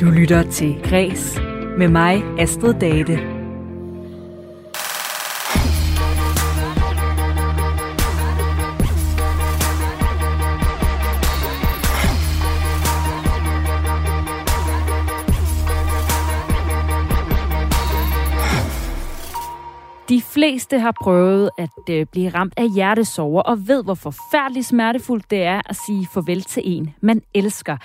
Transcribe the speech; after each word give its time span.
Du 0.00 0.06
lytter 0.06 0.42
til 0.50 0.80
Græs 0.84 1.40
med 1.78 1.88
mig, 1.88 2.22
Astrid 2.38 2.74
Date. 2.74 3.35
Fleste 20.36 20.78
har 20.78 20.94
prøvet 21.02 21.50
at 21.58 21.90
øh, 21.90 22.06
blive 22.12 22.28
ramt 22.28 22.54
af 22.56 22.64
hjertesover 22.74 23.42
og 23.42 23.68
ved, 23.68 23.84
hvor 23.84 23.94
forfærdeligt 23.94 24.66
smertefuldt 24.66 25.30
det 25.30 25.42
er 25.42 25.60
at 25.68 25.76
sige 25.86 26.08
farvel 26.14 26.42
til 26.42 26.62
en, 26.66 26.94
man 27.00 27.22
elsker. 27.34 27.76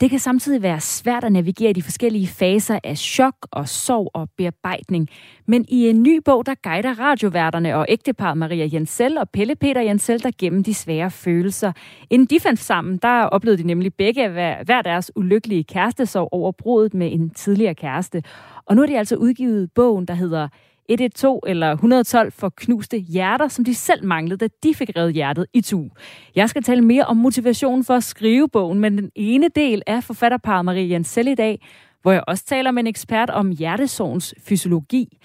Det 0.00 0.10
kan 0.10 0.18
samtidig 0.18 0.62
være 0.62 0.80
svært 0.80 1.24
at 1.24 1.32
navigere 1.32 1.70
i 1.70 1.72
de 1.72 1.82
forskellige 1.82 2.26
faser 2.26 2.78
af 2.84 2.98
chok 2.98 3.34
og 3.50 3.68
sorg 3.68 4.10
og 4.14 4.28
bearbejdning. 4.36 5.08
Men 5.46 5.64
i 5.68 5.88
en 5.88 6.02
ny 6.02 6.20
bog, 6.24 6.46
der 6.46 6.54
guider 6.62 7.00
radioværterne 7.00 7.76
og 7.76 7.86
ægtepar 7.88 8.34
Maria 8.34 8.68
Jensel 8.72 9.18
og 9.18 9.30
Pelle 9.30 9.56
Peter 9.56 9.80
Jensel, 9.80 10.22
der 10.22 10.30
gennem 10.38 10.64
de 10.64 10.74
svære 10.74 11.10
følelser. 11.10 11.72
Inden 12.10 12.26
de 12.26 12.40
fandt 12.40 12.60
sammen, 12.60 12.98
der 13.02 13.22
oplevede 13.22 13.62
de 13.62 13.66
nemlig 13.66 13.94
begge 13.94 14.28
hver, 14.28 14.64
hver 14.64 14.82
deres 14.82 15.12
ulykkelige 15.16 15.64
kærestesorg 15.64 16.28
over 16.32 16.52
brudet 16.52 16.94
med 16.94 17.12
en 17.12 17.30
tidligere 17.30 17.74
kæreste. 17.74 18.22
Og 18.66 18.76
nu 18.76 18.82
har 18.82 18.86
de 18.86 18.98
altså 18.98 19.16
udgivet 19.16 19.70
bogen, 19.74 20.06
der 20.06 20.14
hedder 20.14 20.48
112 20.88 21.40
eller 21.46 21.72
112 21.72 22.32
for 22.32 22.52
knuste 22.56 22.98
hjerter, 22.98 23.48
som 23.48 23.64
de 23.64 23.74
selv 23.74 24.04
manglede, 24.04 24.36
da 24.36 24.48
de 24.62 24.74
fik 24.74 24.90
reddet 24.96 25.14
hjertet 25.14 25.46
i 25.54 25.60
tu. 25.60 25.88
Jeg 26.34 26.48
skal 26.50 26.62
tale 26.62 26.82
mere 26.82 27.04
om 27.04 27.16
motivationen 27.16 27.84
for 27.84 27.94
at 27.94 28.04
skrive 28.04 28.48
bogen, 28.48 28.80
men 28.80 28.98
den 28.98 29.10
ene 29.14 29.48
del 29.48 29.82
af 29.86 30.04
forfatterparet 30.04 30.64
Marie 30.64 30.90
Jensel 30.90 31.28
i 31.28 31.34
dag, 31.34 31.60
hvor 32.02 32.12
jeg 32.12 32.24
også 32.26 32.44
taler 32.44 32.70
med 32.70 32.82
en 32.82 32.86
ekspert 32.86 33.30
om 33.30 33.50
hjertesorgens 33.50 34.34
fysiologi. 34.40 35.18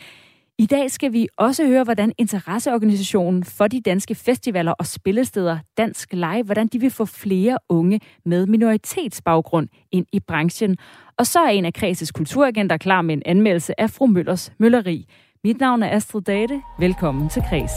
I 0.57 0.65
dag 0.65 0.91
skal 0.91 1.13
vi 1.13 1.27
også 1.37 1.65
høre, 1.65 1.83
hvordan 1.83 2.13
interesseorganisationen 2.17 3.43
for 3.43 3.67
de 3.67 3.81
danske 3.81 4.15
festivaler 4.15 4.71
og 4.71 4.85
spillesteder 4.85 5.57
Dansk 5.77 6.13
Live, 6.13 6.43
hvordan 6.43 6.67
de 6.67 6.79
vil 6.79 6.91
få 6.91 7.05
flere 7.05 7.57
unge 7.69 7.99
med 8.25 8.45
minoritetsbaggrund 8.45 9.67
ind 9.91 10.05
i 10.11 10.19
branchen. 10.19 10.77
Og 11.17 11.27
så 11.27 11.39
er 11.39 11.49
en 11.49 11.65
af 11.65 11.73
Kreses 11.73 12.11
kulturagenter 12.11 12.77
klar 12.77 13.01
med 13.01 13.13
en 13.15 13.23
anmeldelse 13.25 13.81
af 13.81 13.89
fru 13.89 14.07
Møllers 14.07 14.51
Mølleri. 14.59 15.07
Mit 15.45 15.59
navn 15.59 15.83
er 15.83 15.95
Astrid 15.95 16.21
Date. 16.21 16.61
Velkommen 16.79 17.29
til 17.29 17.41
Kres. 17.49 17.71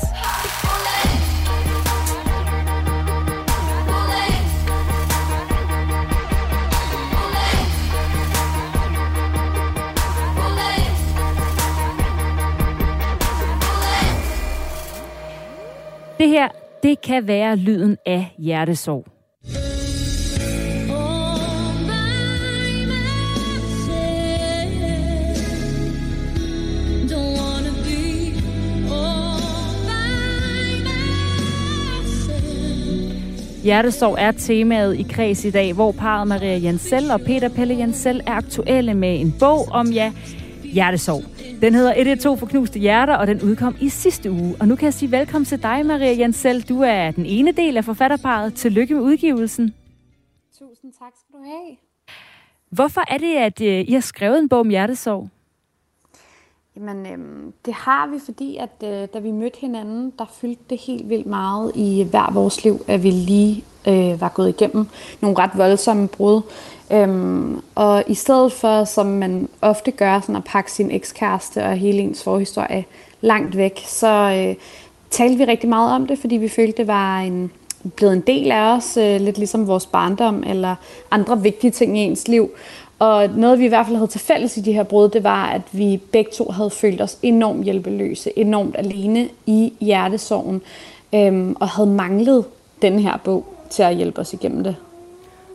Det 16.19 16.28
her, 16.28 16.48
det 16.83 17.00
kan 17.00 17.27
være 17.27 17.56
lyden 17.56 17.97
af 18.06 18.34
hjertesorg. 18.39 19.16
Hjertesorg 33.67 34.14
er 34.19 34.33
temaet 34.33 34.98
i 34.98 35.03
kreds 35.03 35.45
i 35.45 35.50
dag, 35.50 35.72
hvor 35.75 35.92
parret 35.92 36.28
Maria 36.28 36.59
Jensel 36.62 37.11
og 37.11 37.20
Peter 37.20 37.48
Pelle 37.48 37.78
Jensel 37.78 38.20
er 38.27 38.33
aktuelle 38.33 38.95
med 38.95 39.20
en 39.20 39.34
bog 39.41 39.69
om, 39.69 39.86
ja, 39.86 40.12
hjertesorg. 40.62 41.22
Den 41.62 41.75
hedder 41.75 41.94
112 41.97 42.39
for 42.39 42.47
knuste 42.47 42.78
hjerter, 42.78 43.17
og 43.17 43.27
den 43.27 43.42
udkom 43.42 43.76
i 43.81 43.88
sidste 43.88 44.31
uge. 44.31 44.56
Og 44.60 44.69
nu 44.69 44.76
kan 44.76 44.84
jeg 44.84 44.94
sige 44.94 45.10
velkommen 45.10 45.44
til 45.44 45.62
dig, 45.62 45.87
Maria 45.87 46.21
Jensel. 46.21 46.62
Du 46.69 46.81
er 46.81 47.10
den 47.10 47.26
ene 47.26 47.53
del 47.53 47.76
af 47.76 47.84
forfatterparet. 47.84 48.55
Tillykke 48.55 48.94
med 48.94 49.03
udgivelsen. 49.03 49.75
Tusind 50.59 50.93
tak 50.93 51.12
skal 51.15 51.38
du 51.38 51.44
have. 51.44 51.76
Hvorfor 52.71 53.03
er 53.09 53.19
det, 53.19 53.34
at 53.37 53.60
øh, 53.60 53.84
I 53.88 53.93
har 53.93 54.00
skrevet 54.00 54.38
en 54.38 54.49
bog 54.49 54.60
om 54.60 54.69
hjertesorg? 54.69 55.28
Jamen, 56.76 57.06
øhm, 57.06 57.53
det 57.66 57.75
har 57.75 58.06
vi, 58.06 58.19
fordi 58.25 58.56
at 58.56 58.88
øh, 58.88 59.09
da 59.14 59.19
vi 59.19 59.31
mødte 59.31 59.59
hinanden, 59.60 60.12
der 60.19 60.25
fyldte 60.41 60.62
det 60.70 60.78
helt 60.78 61.09
vildt 61.09 61.26
meget 61.26 61.72
i 61.75 62.06
hver 62.10 62.32
vores 62.32 62.64
liv, 62.64 62.81
at 62.88 63.03
vi 63.03 63.10
lige 63.10 63.64
øh, 63.88 64.20
var 64.20 64.28
gået 64.28 64.48
igennem 64.48 64.87
nogle 65.20 65.38
ret 65.38 65.50
voldsomme 65.54 66.09
brud. 66.09 66.42
Øhm, 66.92 67.60
og 67.75 68.04
i 68.06 68.14
stedet 68.14 68.53
for, 68.53 68.84
som 68.84 69.06
man 69.06 69.48
ofte 69.60 69.91
gør, 69.91 70.20
sådan 70.20 70.37
at 70.37 70.44
pakke 70.44 70.72
sin 70.72 70.91
ekskæreste 70.91 71.64
og 71.64 71.72
hele 71.72 71.98
ens 71.98 72.25
forhistorie 72.25 72.84
langt 73.20 73.56
væk, 73.56 73.84
så 73.87 74.08
øh, 74.08 74.54
talte 75.10 75.38
vi 75.38 75.44
rigtig 75.44 75.69
meget 75.69 75.94
om 75.94 76.06
det, 76.06 76.19
fordi 76.19 76.37
vi 76.37 76.48
følte, 76.48 76.76
det 76.76 76.87
var 76.87 77.19
en, 77.19 77.50
blevet 77.97 78.12
en 78.12 78.20
del 78.20 78.53
af 78.53 78.76
os, 78.76 78.97
øh, 78.97 79.20
lidt 79.20 79.38
ligesom 79.38 79.66
vores 79.66 79.87
barndom 79.87 80.43
eller 80.47 80.75
andre 81.10 81.43
vigtige 81.43 81.70
ting 81.70 81.98
i 81.98 82.00
ens 82.00 82.28
liv. 82.28 82.50
Og 82.98 83.28
noget, 83.28 83.58
vi 83.58 83.64
i 83.64 83.68
hvert 83.68 83.86
fald 83.86 83.96
havde 83.96 84.10
til 84.10 84.20
fælles 84.20 84.56
i 84.56 84.60
de 84.60 84.72
her 84.72 84.82
brud, 84.82 85.08
det 85.08 85.24
var, 85.24 85.46
at 85.46 85.62
vi 85.72 86.00
begge 86.12 86.30
to 86.30 86.50
havde 86.50 86.70
følt 86.70 87.00
os 87.00 87.18
enormt 87.22 87.64
hjælpeløse, 87.64 88.38
enormt 88.38 88.76
alene 88.78 89.28
i 89.46 89.72
hjertesorgen, 89.80 90.62
øhm, 91.14 91.56
og 91.60 91.68
havde 91.68 91.90
manglet 91.90 92.44
den 92.82 92.98
her 92.98 93.16
bog 93.16 93.46
til 93.70 93.82
at 93.82 93.96
hjælpe 93.96 94.20
os 94.20 94.32
igennem 94.32 94.64
det. 94.64 94.76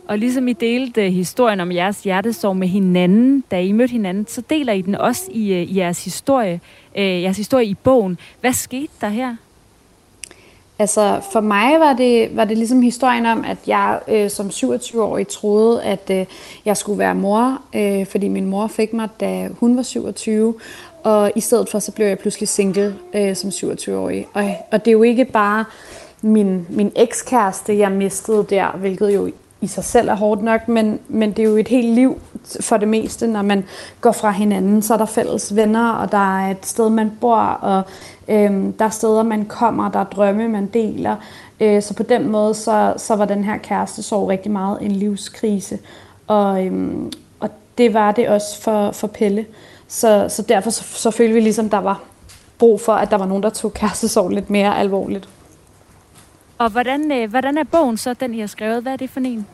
Og 0.08 0.18
ligesom 0.18 0.48
I 0.48 0.52
delte 0.52 1.06
øh, 1.06 1.12
historien 1.12 1.60
om 1.60 1.72
jeres 1.72 2.02
hjertesorg 2.02 2.56
med 2.56 2.68
hinanden, 2.68 3.44
da 3.50 3.60
I 3.60 3.72
mødte 3.72 3.92
hinanden, 3.92 4.26
så 4.26 4.42
deler 4.50 4.72
I 4.72 4.82
den 4.82 4.94
også 4.94 5.22
i, 5.30 5.52
øh, 5.52 5.62
i 5.62 5.78
jeres 5.78 6.04
historie, 6.04 6.60
øh, 6.96 7.22
jeres 7.22 7.36
historie 7.36 7.66
i 7.66 7.74
bogen. 7.74 8.18
Hvad 8.40 8.52
skete 8.52 8.92
der 9.00 9.08
her? 9.08 9.36
Altså 10.82 11.20
for 11.32 11.40
mig 11.40 11.80
var 11.80 11.92
det, 11.92 12.36
var 12.36 12.44
det 12.44 12.58
ligesom 12.58 12.82
historien 12.82 13.26
om, 13.26 13.44
at 13.44 13.58
jeg 13.66 14.00
øh, 14.08 14.30
som 14.30 14.46
27-årig 14.46 15.28
troede, 15.28 15.82
at 15.82 16.10
øh, 16.10 16.26
jeg 16.64 16.76
skulle 16.76 16.98
være 16.98 17.14
mor, 17.14 17.58
øh, 17.74 18.06
fordi 18.06 18.28
min 18.28 18.46
mor 18.46 18.66
fik 18.66 18.92
mig, 18.92 19.08
da 19.20 19.48
hun 19.60 19.76
var 19.76 19.82
27. 19.82 20.54
Og 21.02 21.32
i 21.36 21.40
stedet 21.40 21.68
for, 21.68 21.78
så 21.78 21.92
blev 21.92 22.06
jeg 22.06 22.18
pludselig 22.18 22.48
single 22.48 22.96
øh, 23.14 23.36
som 23.36 23.50
27-årig. 23.50 24.26
Og, 24.34 24.54
og 24.72 24.84
det 24.84 24.90
er 24.90 24.92
jo 24.92 25.02
ikke 25.02 25.24
bare 25.24 25.64
min, 26.22 26.66
min 26.70 26.92
ekskæreste, 26.96 27.78
jeg 27.78 27.92
mistede 27.92 28.46
der, 28.50 28.76
hvilket 28.76 29.14
jo 29.14 29.30
i 29.60 29.66
sig 29.66 29.84
selv 29.84 30.08
er 30.08 30.14
hårdt 30.14 30.42
nok, 30.42 30.68
men, 30.68 30.98
men 31.08 31.30
det 31.30 31.38
er 31.38 31.48
jo 31.48 31.56
et 31.56 31.68
helt 31.68 31.94
liv 31.94 32.20
for 32.60 32.76
det 32.76 32.88
meste, 32.88 33.26
når 33.26 33.42
man 33.42 33.64
går 34.00 34.12
fra 34.12 34.30
hinanden, 34.30 34.82
så 34.82 34.94
er 34.94 34.98
der 34.98 35.06
fælles 35.06 35.56
venner, 35.56 35.90
og 35.92 36.12
der 36.12 36.38
er 36.38 36.50
et 36.50 36.66
sted, 36.66 36.90
man 36.90 37.12
bor, 37.20 37.36
og 37.36 37.82
øhm, 38.28 38.72
der 38.72 38.84
er 38.84 38.90
steder, 38.90 39.22
man 39.22 39.44
kommer, 39.44 39.90
der 39.90 39.98
er 39.98 40.04
drømme, 40.04 40.48
man 40.48 40.66
deler. 40.66 41.16
Øh, 41.60 41.82
så 41.82 41.94
på 41.94 42.02
den 42.02 42.28
måde, 42.28 42.54
så, 42.54 42.94
så 42.96 43.16
var 43.16 43.24
den 43.24 43.44
her 43.44 43.56
kæreste 43.56 44.02
så 44.02 44.28
rigtig 44.28 44.52
meget 44.52 44.78
en 44.82 44.92
livskrise, 44.92 45.78
og, 46.26 46.66
øhm, 46.66 47.12
og 47.40 47.50
det 47.78 47.94
var 47.94 48.12
det 48.12 48.28
også 48.28 48.62
for, 48.62 48.92
for 48.92 49.06
Pelle. 49.06 49.46
Så, 49.88 50.26
så 50.28 50.42
derfor 50.42 50.70
så, 50.70 50.82
så 50.84 51.10
følte 51.10 51.34
vi 51.34 51.40
ligesom, 51.40 51.70
der 51.70 51.78
var 51.78 52.00
brug 52.58 52.80
for, 52.80 52.92
at 52.92 53.10
der 53.10 53.16
var 53.16 53.26
nogen, 53.26 53.42
der 53.42 53.50
tog 53.50 53.74
kærestesorg 53.74 54.30
lidt 54.30 54.50
mere 54.50 54.78
alvorligt. 54.78 55.28
Og 56.58 56.70
hvordan, 56.70 57.12
øh, 57.12 57.30
hvordan 57.30 57.58
er 57.58 57.64
bogen 57.64 57.96
så, 57.96 58.14
den 58.14 58.34
I 58.34 58.40
har 58.40 58.46
skrevet? 58.46 58.82
Hvad 58.82 58.92
er 58.92 58.96
det 58.96 59.10
for 59.10 59.20
en? 59.20 59.46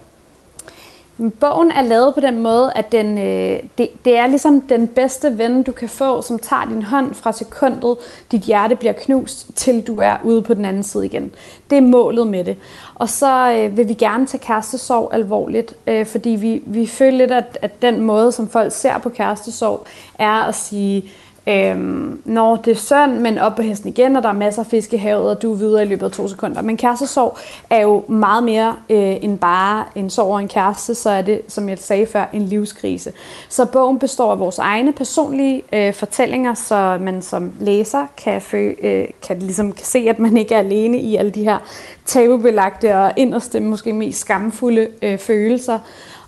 Bogen 1.41 1.71
er 1.71 1.83
lavet 1.83 2.15
på 2.15 2.21
den 2.21 2.43
måde, 2.43 2.73
at 2.75 2.93
den, 2.93 3.19
øh, 3.19 3.61
det, 3.79 3.89
det 4.05 4.17
er 4.17 4.27
ligesom 4.27 4.61
den 4.61 4.89
bedste 4.89 5.39
ven, 5.39 5.63
du 5.63 5.73
kan 5.73 5.89
få, 5.89 6.23
som 6.23 6.39
tager 6.39 6.65
din 6.65 6.83
hånd 6.83 7.15
fra 7.15 7.33
sekundet, 7.33 7.97
dit 8.33 8.41
hjerte 8.41 8.77
bliver 8.77 8.93
knust, 8.93 9.47
til 9.55 9.87
du 9.87 9.97
er 10.01 10.17
ude 10.25 10.43
på 10.43 10.55
den 10.55 10.65
anden 10.65 10.83
side 10.83 11.07
igen. 11.07 11.35
Det 11.71 11.79
er 11.79 11.83
målet 11.83 12.27
med 12.27 12.45
det. 12.45 12.57
Og 12.95 13.09
så 13.09 13.53
øh, 13.53 13.77
vil 13.77 13.89
vi 13.89 13.95
gerne 13.95 14.27
tage 14.27 14.41
kærestesorg 14.41 15.11
alvorligt, 15.13 15.75
øh, 15.87 16.07
fordi 16.07 16.31
vi, 16.31 16.63
vi 16.67 16.87
føler 16.87 17.19
lidt, 17.19 17.33
at, 17.33 17.59
at 17.63 17.83
den 17.83 18.01
måde, 18.01 18.33
som 18.33 18.49
folk 18.49 18.73
ser 18.73 18.99
på 18.99 19.09
kærestesorg, 19.09 19.87
er 20.19 20.43
at 20.43 20.55
sige, 20.55 21.11
Øhm, 21.49 22.23
når 22.25 22.57
det 22.57 22.71
er 22.71 22.77
søn, 22.77 23.23
men 23.23 23.39
op 23.39 23.57
på 23.57 23.63
hesten 23.63 23.89
igen, 23.89 24.17
og 24.17 24.23
der 24.23 24.29
er 24.29 24.33
masser 24.33 24.63
af 24.63 24.67
fisk 24.67 24.93
i 24.93 24.97
havet, 24.97 25.31
og 25.31 25.43
du 25.43 25.53
er 25.53 25.57
videre 25.57 25.83
i 25.83 25.87
løbet 25.87 26.07
af 26.07 26.13
to 26.13 26.29
sekunder. 26.29 26.63
Men 26.63 26.77
kærestesorg 26.77 27.39
er 27.71 27.81
jo 27.81 28.05
meget 28.09 28.45
mere 28.45 28.77
øh, 28.91 29.17
end 29.23 29.39
bare 29.39 29.85
en 29.95 30.11
sorg 30.11 30.33
og 30.33 30.41
en 30.41 30.49
kæreste, 30.49 30.95
så 30.95 31.11
er 31.11 31.23
det, 31.23 31.41
som 31.49 31.69
jeg 31.69 31.79
sagde 31.79 32.07
før, 32.07 32.25
en 32.33 32.43
livskrise. 32.43 33.13
Så 33.49 33.65
bogen 33.65 33.99
består 33.99 34.33
af 34.33 34.39
vores 34.39 34.59
egne 34.59 34.93
personlige 34.93 35.63
øh, 35.73 35.95
fortællinger, 35.95 36.55
så 36.55 36.99
man 37.01 37.23
som 37.23 37.53
læser 37.61 38.07
kan, 38.17 38.41
fø, 38.41 38.73
øh, 38.83 39.05
kan, 39.27 39.39
ligesom, 39.39 39.73
kan 39.73 39.87
se, 39.87 40.07
at 40.09 40.19
man 40.19 40.37
ikke 40.37 40.55
er 40.55 40.59
alene 40.59 40.99
i 40.99 41.17
alle 41.17 41.31
de 41.31 41.45
her 41.45 41.59
tabubelagte 42.07 42.97
og 42.97 43.13
inderste, 43.17 43.61
måske 43.61 43.93
mest 43.93 44.21
skamfulde 44.21 44.89
øh, 45.03 45.19
følelser. 45.19 45.79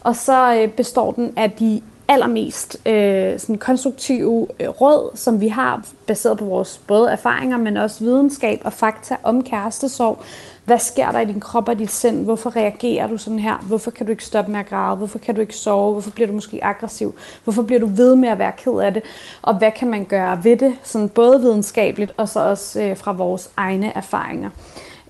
Og 0.00 0.16
så 0.16 0.54
øh, 0.54 0.68
består 0.68 1.12
den 1.12 1.32
af 1.36 1.50
de 1.50 1.80
allermest 2.10 2.76
øh, 2.86 3.38
sådan 3.38 3.58
konstruktive 3.58 4.48
øh, 4.60 4.68
råd, 4.68 5.16
som 5.16 5.40
vi 5.40 5.48
har 5.48 5.86
baseret 6.06 6.38
på 6.38 6.44
vores 6.44 6.80
både 6.86 7.10
erfaringer, 7.10 7.58
men 7.58 7.76
også 7.76 8.04
videnskab 8.04 8.60
og 8.64 8.72
fakta 8.72 9.16
om 9.22 9.44
kærestesorg, 9.44 10.22
hvad 10.64 10.78
sker 10.78 11.10
der 11.10 11.20
i 11.20 11.24
din 11.24 11.40
krop 11.40 11.68
og 11.68 11.78
dit 11.78 11.90
sind? 11.90 12.24
Hvorfor 12.24 12.56
reagerer 12.56 13.06
du 13.06 13.18
sådan 13.18 13.38
her? 13.38 13.56
Hvorfor 13.56 13.90
kan 13.90 14.06
du 14.06 14.10
ikke 14.10 14.24
stoppe 14.24 14.52
med 14.52 14.60
at 14.60 14.68
græde? 14.68 14.96
Hvorfor 14.96 15.18
kan 15.18 15.34
du 15.34 15.40
ikke 15.40 15.56
sove? 15.56 15.92
Hvorfor 15.92 16.10
bliver 16.10 16.26
du 16.26 16.32
måske 16.32 16.64
aggressiv? 16.64 17.14
Hvorfor 17.44 17.62
bliver 17.62 17.80
du 17.80 17.86
ved 17.86 18.16
med 18.16 18.28
at 18.28 18.38
være 18.38 18.52
ked 18.52 18.72
af 18.72 18.94
det? 18.94 19.02
Og 19.42 19.54
hvad 19.54 19.70
kan 19.72 19.90
man 19.90 20.04
gøre 20.04 20.44
ved 20.44 20.56
det? 20.56 20.74
Sådan 20.82 21.08
både 21.08 21.40
videnskabeligt 21.40 22.12
og 22.16 22.28
så 22.28 22.40
også 22.40 22.82
øh, 22.82 22.96
fra 22.96 23.12
vores 23.12 23.50
egne 23.56 23.92
erfaringer. 23.96 24.50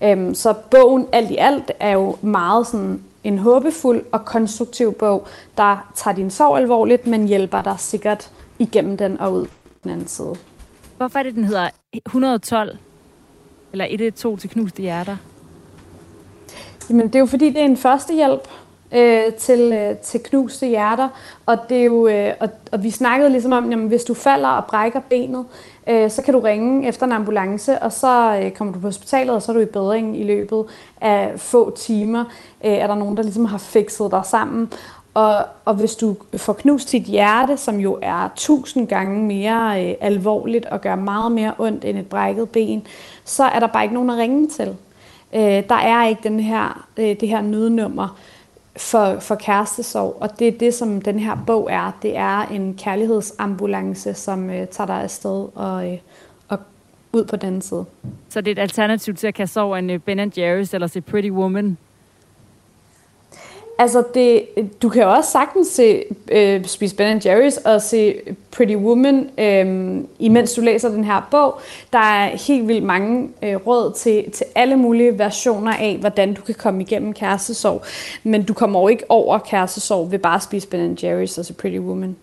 Øhm, 0.03 0.35
så 0.35 0.53
bogen 0.71 1.07
alt 1.11 1.31
i 1.31 1.37
alt 1.37 1.71
er 1.79 1.91
jo 1.91 2.15
meget 2.21 2.67
sådan 2.67 3.01
en 3.23 3.37
håbefuld 3.37 4.05
og 4.11 4.25
konstruktiv 4.25 4.93
bog, 4.93 5.27
der 5.57 5.91
tager 5.95 6.15
din 6.15 6.31
sorg 6.31 6.57
alvorligt, 6.57 7.07
men 7.07 7.27
hjælper 7.27 7.61
dig 7.61 7.75
sikkert 7.79 8.31
igennem 8.59 8.97
den 8.97 9.19
og 9.19 9.33
ud 9.33 9.47
den 9.83 9.91
anden 9.91 10.07
side. 10.07 10.35
Hvorfor 10.97 11.19
er 11.19 11.23
det, 11.23 11.35
den 11.35 11.43
hedder 11.43 11.69
112? 12.05 12.77
Eller 13.71 13.85
112 13.85 14.39
til 14.39 14.49
knuste 14.49 14.81
hjerter? 14.81 15.17
Jamen, 16.89 17.07
det 17.07 17.15
er 17.15 17.19
jo 17.19 17.25
fordi, 17.25 17.49
det 17.49 17.57
er 17.57 17.65
en 17.65 17.77
førstehjælp 17.77 18.47
øh, 18.91 19.33
til, 19.33 19.59
øh, 19.73 19.97
til 19.97 20.23
knuste 20.23 20.67
hjerter. 20.67 21.09
Og, 21.45 21.57
det 21.69 21.77
er 21.77 21.83
jo, 21.83 22.07
øh, 22.07 22.33
og, 22.39 22.49
og 22.71 22.83
vi 22.83 22.89
snakkede 22.89 23.29
ligesom 23.29 23.51
om, 23.51 23.69
jamen, 23.71 23.87
hvis 23.87 24.03
du 24.03 24.13
falder 24.13 24.49
og 24.49 24.65
brækker 24.65 24.99
benet, 24.99 25.45
øh, 25.87 26.11
så 26.11 26.21
kan 26.21 26.33
du 26.33 26.39
ringe 26.39 26.87
efter 26.87 27.05
en 27.05 27.11
ambulance, 27.11 27.79
og 27.79 27.91
så 27.91 28.39
øh, 28.43 28.51
kommer 28.51 28.73
du 28.73 28.79
på 28.79 28.87
hospitalet, 28.87 29.35
og 29.35 29.41
så 29.41 29.51
er 29.51 29.53
du 29.53 29.61
i 29.61 29.65
bedring 29.65 30.19
i 30.19 30.23
løbet 30.23 30.65
af 31.01 31.33
få 31.37 31.75
timer. 31.75 32.25
Øh, 32.65 32.71
er 32.71 32.87
der 32.87 32.95
nogen, 32.95 33.17
der 33.17 33.23
ligesom 33.23 33.45
har 33.45 33.57
fikset 33.57 34.11
dig 34.11 34.21
sammen. 34.25 34.69
Og, 35.13 35.45
og 35.65 35.73
hvis 35.73 35.95
du 35.95 36.15
får 36.37 36.53
knust 36.53 36.91
dit 36.91 37.03
hjerte, 37.03 37.57
som 37.57 37.79
jo 37.79 37.99
er 38.01 38.29
tusind 38.35 38.87
gange 38.87 39.23
mere 39.23 39.85
øh, 39.85 39.95
alvorligt 40.01 40.65
og 40.65 40.81
gør 40.81 40.95
meget 40.95 41.31
mere 41.31 41.53
ondt 41.57 41.85
end 41.85 41.97
et 41.97 42.09
brækket 42.09 42.49
ben, 42.49 42.87
så 43.23 43.43
er 43.43 43.59
der 43.59 43.67
bare 43.67 43.83
ikke 43.83 43.93
nogen 43.93 44.09
at 44.09 44.17
ringe 44.17 44.47
til. 44.47 44.75
Øh, 45.33 45.63
der 45.69 45.75
er 45.75 46.07
ikke 46.07 46.21
den 46.23 46.39
her, 46.39 46.87
øh, 46.97 47.15
det 47.19 47.27
her 47.27 47.41
nødnummer 47.41 48.17
for, 48.77 49.19
for 49.19 49.35
kærestesorg, 49.35 50.17
og 50.21 50.39
det 50.39 50.47
er 50.47 50.51
det, 50.51 50.73
som 50.73 51.01
den 51.01 51.19
her 51.19 51.37
bog 51.47 51.67
er. 51.71 51.91
Det 52.01 52.17
er 52.17 52.41
en 52.41 52.73
kærlighedsambulance, 52.73 54.13
som 54.13 54.49
øh, 54.49 54.67
tager 54.67 54.87
dig 54.87 55.01
afsted 55.01 55.47
og, 55.55 55.91
øh, 55.91 55.97
og 56.47 56.59
ud 57.13 57.25
på 57.25 57.35
den 57.35 57.61
side. 57.61 57.85
Så 58.29 58.41
det 58.41 58.47
er 58.47 58.51
et 58.51 58.61
alternativ 58.61 59.15
til 59.15 59.27
at 59.27 59.33
kaste 59.33 59.61
over 59.61 59.77
en 59.77 59.89
øh, 59.89 59.99
Ben 59.99 60.19
Jerry's 60.19 60.69
eller 60.73 60.87
se 60.87 61.01
Pretty 61.01 61.29
Woman? 61.29 61.77
Altså, 63.81 64.03
det, 64.13 64.45
du 64.81 64.89
kan 64.89 65.05
også 65.05 65.31
sagtens 65.31 65.67
se, 65.67 66.03
øh, 66.31 66.65
spise 66.65 66.95
Ben 66.95 67.17
Jerry's 67.17 67.69
og 67.69 67.81
se 67.81 68.15
Pretty 68.51 68.75
Woman, 68.75 69.29
øh, 69.37 69.97
imens 70.19 70.53
du 70.53 70.61
læser 70.61 70.89
den 70.89 71.03
her 71.03 71.27
bog. 71.31 71.59
Der 71.93 71.99
er 71.99 72.37
helt 72.47 72.67
vildt 72.67 72.83
mange 72.83 73.29
øh, 73.43 73.55
råd 73.55 73.93
til, 73.93 74.31
til 74.31 74.45
alle 74.55 74.75
mulige 74.75 75.19
versioner 75.19 75.73
af, 75.73 75.97
hvordan 75.99 76.33
du 76.33 76.41
kan 76.41 76.55
komme 76.55 76.81
igennem 76.81 77.13
kærestesorg. 77.13 77.81
Men 78.23 78.43
du 78.43 78.53
kommer 78.53 78.81
jo 78.81 78.87
ikke 78.87 79.03
over 79.09 79.37
kærestesorg 79.37 80.11
ved 80.11 80.19
bare 80.19 80.35
at 80.35 80.43
spise 80.43 80.67
Ben 80.67 80.97
Jerry's 81.03 81.39
og 81.39 81.45
se 81.45 81.53
Pretty 81.53 81.79
Woman. 81.79 82.15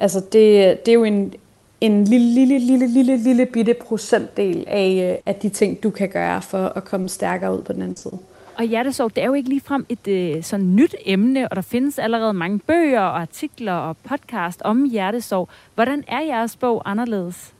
Altså, 0.00 0.20
det, 0.20 0.86
det 0.86 0.88
er 0.88 0.94
jo 0.94 1.04
en, 1.04 1.34
en 1.80 2.04
lille, 2.04 2.34
lille, 2.34 2.58
lille, 2.58 2.86
lille, 2.86 3.16
lille 3.16 3.46
bitte 3.46 3.74
procentdel 3.74 4.64
af, 4.66 5.12
øh, 5.12 5.18
af 5.26 5.34
de 5.34 5.48
ting, 5.48 5.82
du 5.82 5.90
kan 5.90 6.08
gøre 6.08 6.42
for 6.42 6.72
at 6.76 6.84
komme 6.84 7.08
stærkere 7.08 7.56
ud 7.56 7.62
på 7.62 7.72
den 7.72 7.82
anden 7.82 7.96
side. 7.96 8.18
Og 8.62 8.68
hjertesorg, 8.68 9.16
det 9.16 9.22
er 9.22 9.26
jo 9.26 9.34
ikke 9.34 9.48
ligefrem 9.48 9.86
et 9.88 10.08
øh, 10.08 10.42
sådan 10.42 10.76
nyt 10.76 10.94
emne, 11.04 11.48
og 11.48 11.56
der 11.56 11.62
findes 11.62 11.98
allerede 11.98 12.32
mange 12.32 12.58
bøger 12.58 13.00
og 13.00 13.20
artikler 13.20 13.72
og 13.72 13.96
podcast 13.96 14.62
om 14.62 14.84
hjertesorg. 14.84 15.48
Hvordan 15.74 16.04
er 16.08 16.20
jeres 16.20 16.56
bog 16.56 16.82
anderledes? 16.84 17.54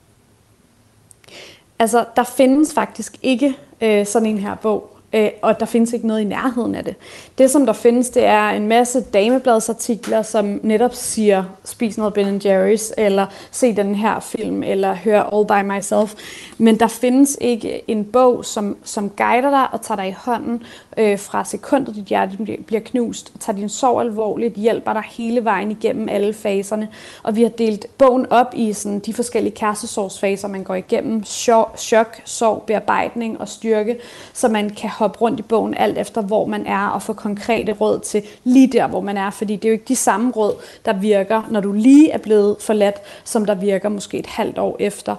Altså, 1.79 2.05
der 2.15 2.23
findes 2.23 2.73
faktisk 2.73 3.15
ikke 3.21 3.57
øh, 3.81 4.05
sådan 4.05 4.25
en 4.25 4.37
her 4.37 4.55
bog 4.55 4.92
øh, 5.13 5.29
og 5.41 5.59
der 5.59 5.65
findes 5.65 5.93
ikke 5.93 6.07
noget 6.07 6.21
i 6.21 6.23
nærheden 6.23 6.75
af 6.75 6.83
det. 6.83 6.95
Det, 7.37 7.51
som 7.51 7.65
der 7.65 7.73
findes, 7.73 8.09
det 8.09 8.25
er 8.25 8.49
en 8.49 8.67
masse 8.67 9.01
damebladsartikler, 9.01 10.21
som 10.21 10.59
netop 10.63 10.93
siger, 10.93 11.43
spis 11.63 11.97
noget 11.97 12.13
Ben 12.13 12.41
Jerry's, 12.45 12.93
eller 12.97 13.25
se 13.51 13.75
den 13.75 13.95
her 13.95 14.19
film, 14.19 14.63
eller 14.63 14.93
hør 14.93 15.21
All 15.21 15.45
By 15.47 15.71
Myself. 15.71 16.13
Men 16.57 16.79
der 16.79 16.87
findes 16.87 17.37
ikke 17.41 17.89
en 17.89 18.05
bog, 18.05 18.45
som, 18.45 18.77
som 18.83 19.09
guider 19.09 19.49
dig 19.49 19.73
og 19.73 19.81
tager 19.81 19.95
dig 19.95 20.07
i 20.07 20.15
hånden 20.17 20.63
øh, 20.97 21.19
fra 21.19 21.45
sekundet, 21.45 21.95
dit 21.95 22.05
hjerte 22.05 22.37
bliver 22.67 22.81
knust, 22.85 23.33
tager 23.39 23.57
din 23.57 23.69
sorg 23.69 24.01
alvorligt, 24.01 24.55
hjælper 24.55 24.93
dig 24.93 25.03
hele 25.05 25.43
vejen 25.43 25.71
igennem 25.71 26.09
alle 26.09 26.33
faserne. 26.33 26.87
Og 27.23 27.35
vi 27.35 27.41
har 27.41 27.49
delt 27.49 27.85
bogen 27.97 28.25
op 28.29 28.53
i 28.53 28.73
sådan, 28.73 28.99
de 28.99 29.13
forskellige 29.13 29.55
kærestesorgsfaser, 29.55 30.47
man 30.47 30.63
går 30.63 30.75
igennem. 30.75 31.23
Chok, 31.23 31.77
chok, 31.77 32.21
sorg, 32.25 32.63
bearbejdning 32.67 33.41
og 33.41 33.47
styrke, 33.47 33.97
så 34.33 34.47
man 34.47 34.69
kan 34.69 34.89
hoppe 35.03 35.19
rundt 35.19 35.39
i 35.39 35.43
bogen 35.43 35.73
alt 35.73 35.97
efter, 35.97 36.21
hvor 36.21 36.45
man 36.45 36.65
er, 36.65 36.87
og 36.87 37.01
få 37.01 37.13
konkrete 37.13 37.71
råd 37.71 37.99
til 37.99 38.23
lige 38.43 38.67
der, 38.67 38.87
hvor 38.87 39.01
man 39.01 39.17
er. 39.17 39.29
Fordi 39.29 39.55
det 39.55 39.65
er 39.65 39.69
jo 39.69 39.73
ikke 39.73 39.87
de 39.87 39.95
samme 39.95 40.31
råd, 40.31 40.53
der 40.85 40.93
virker, 40.93 41.41
når 41.49 41.59
du 41.59 41.71
lige 41.71 42.11
er 42.11 42.17
blevet 42.17 42.55
forladt, 42.59 42.95
som 43.23 43.45
der 43.45 43.55
virker 43.55 43.89
måske 43.89 44.17
et 44.17 44.25
halvt 44.25 44.59
år 44.59 44.75
efter. 44.79 45.15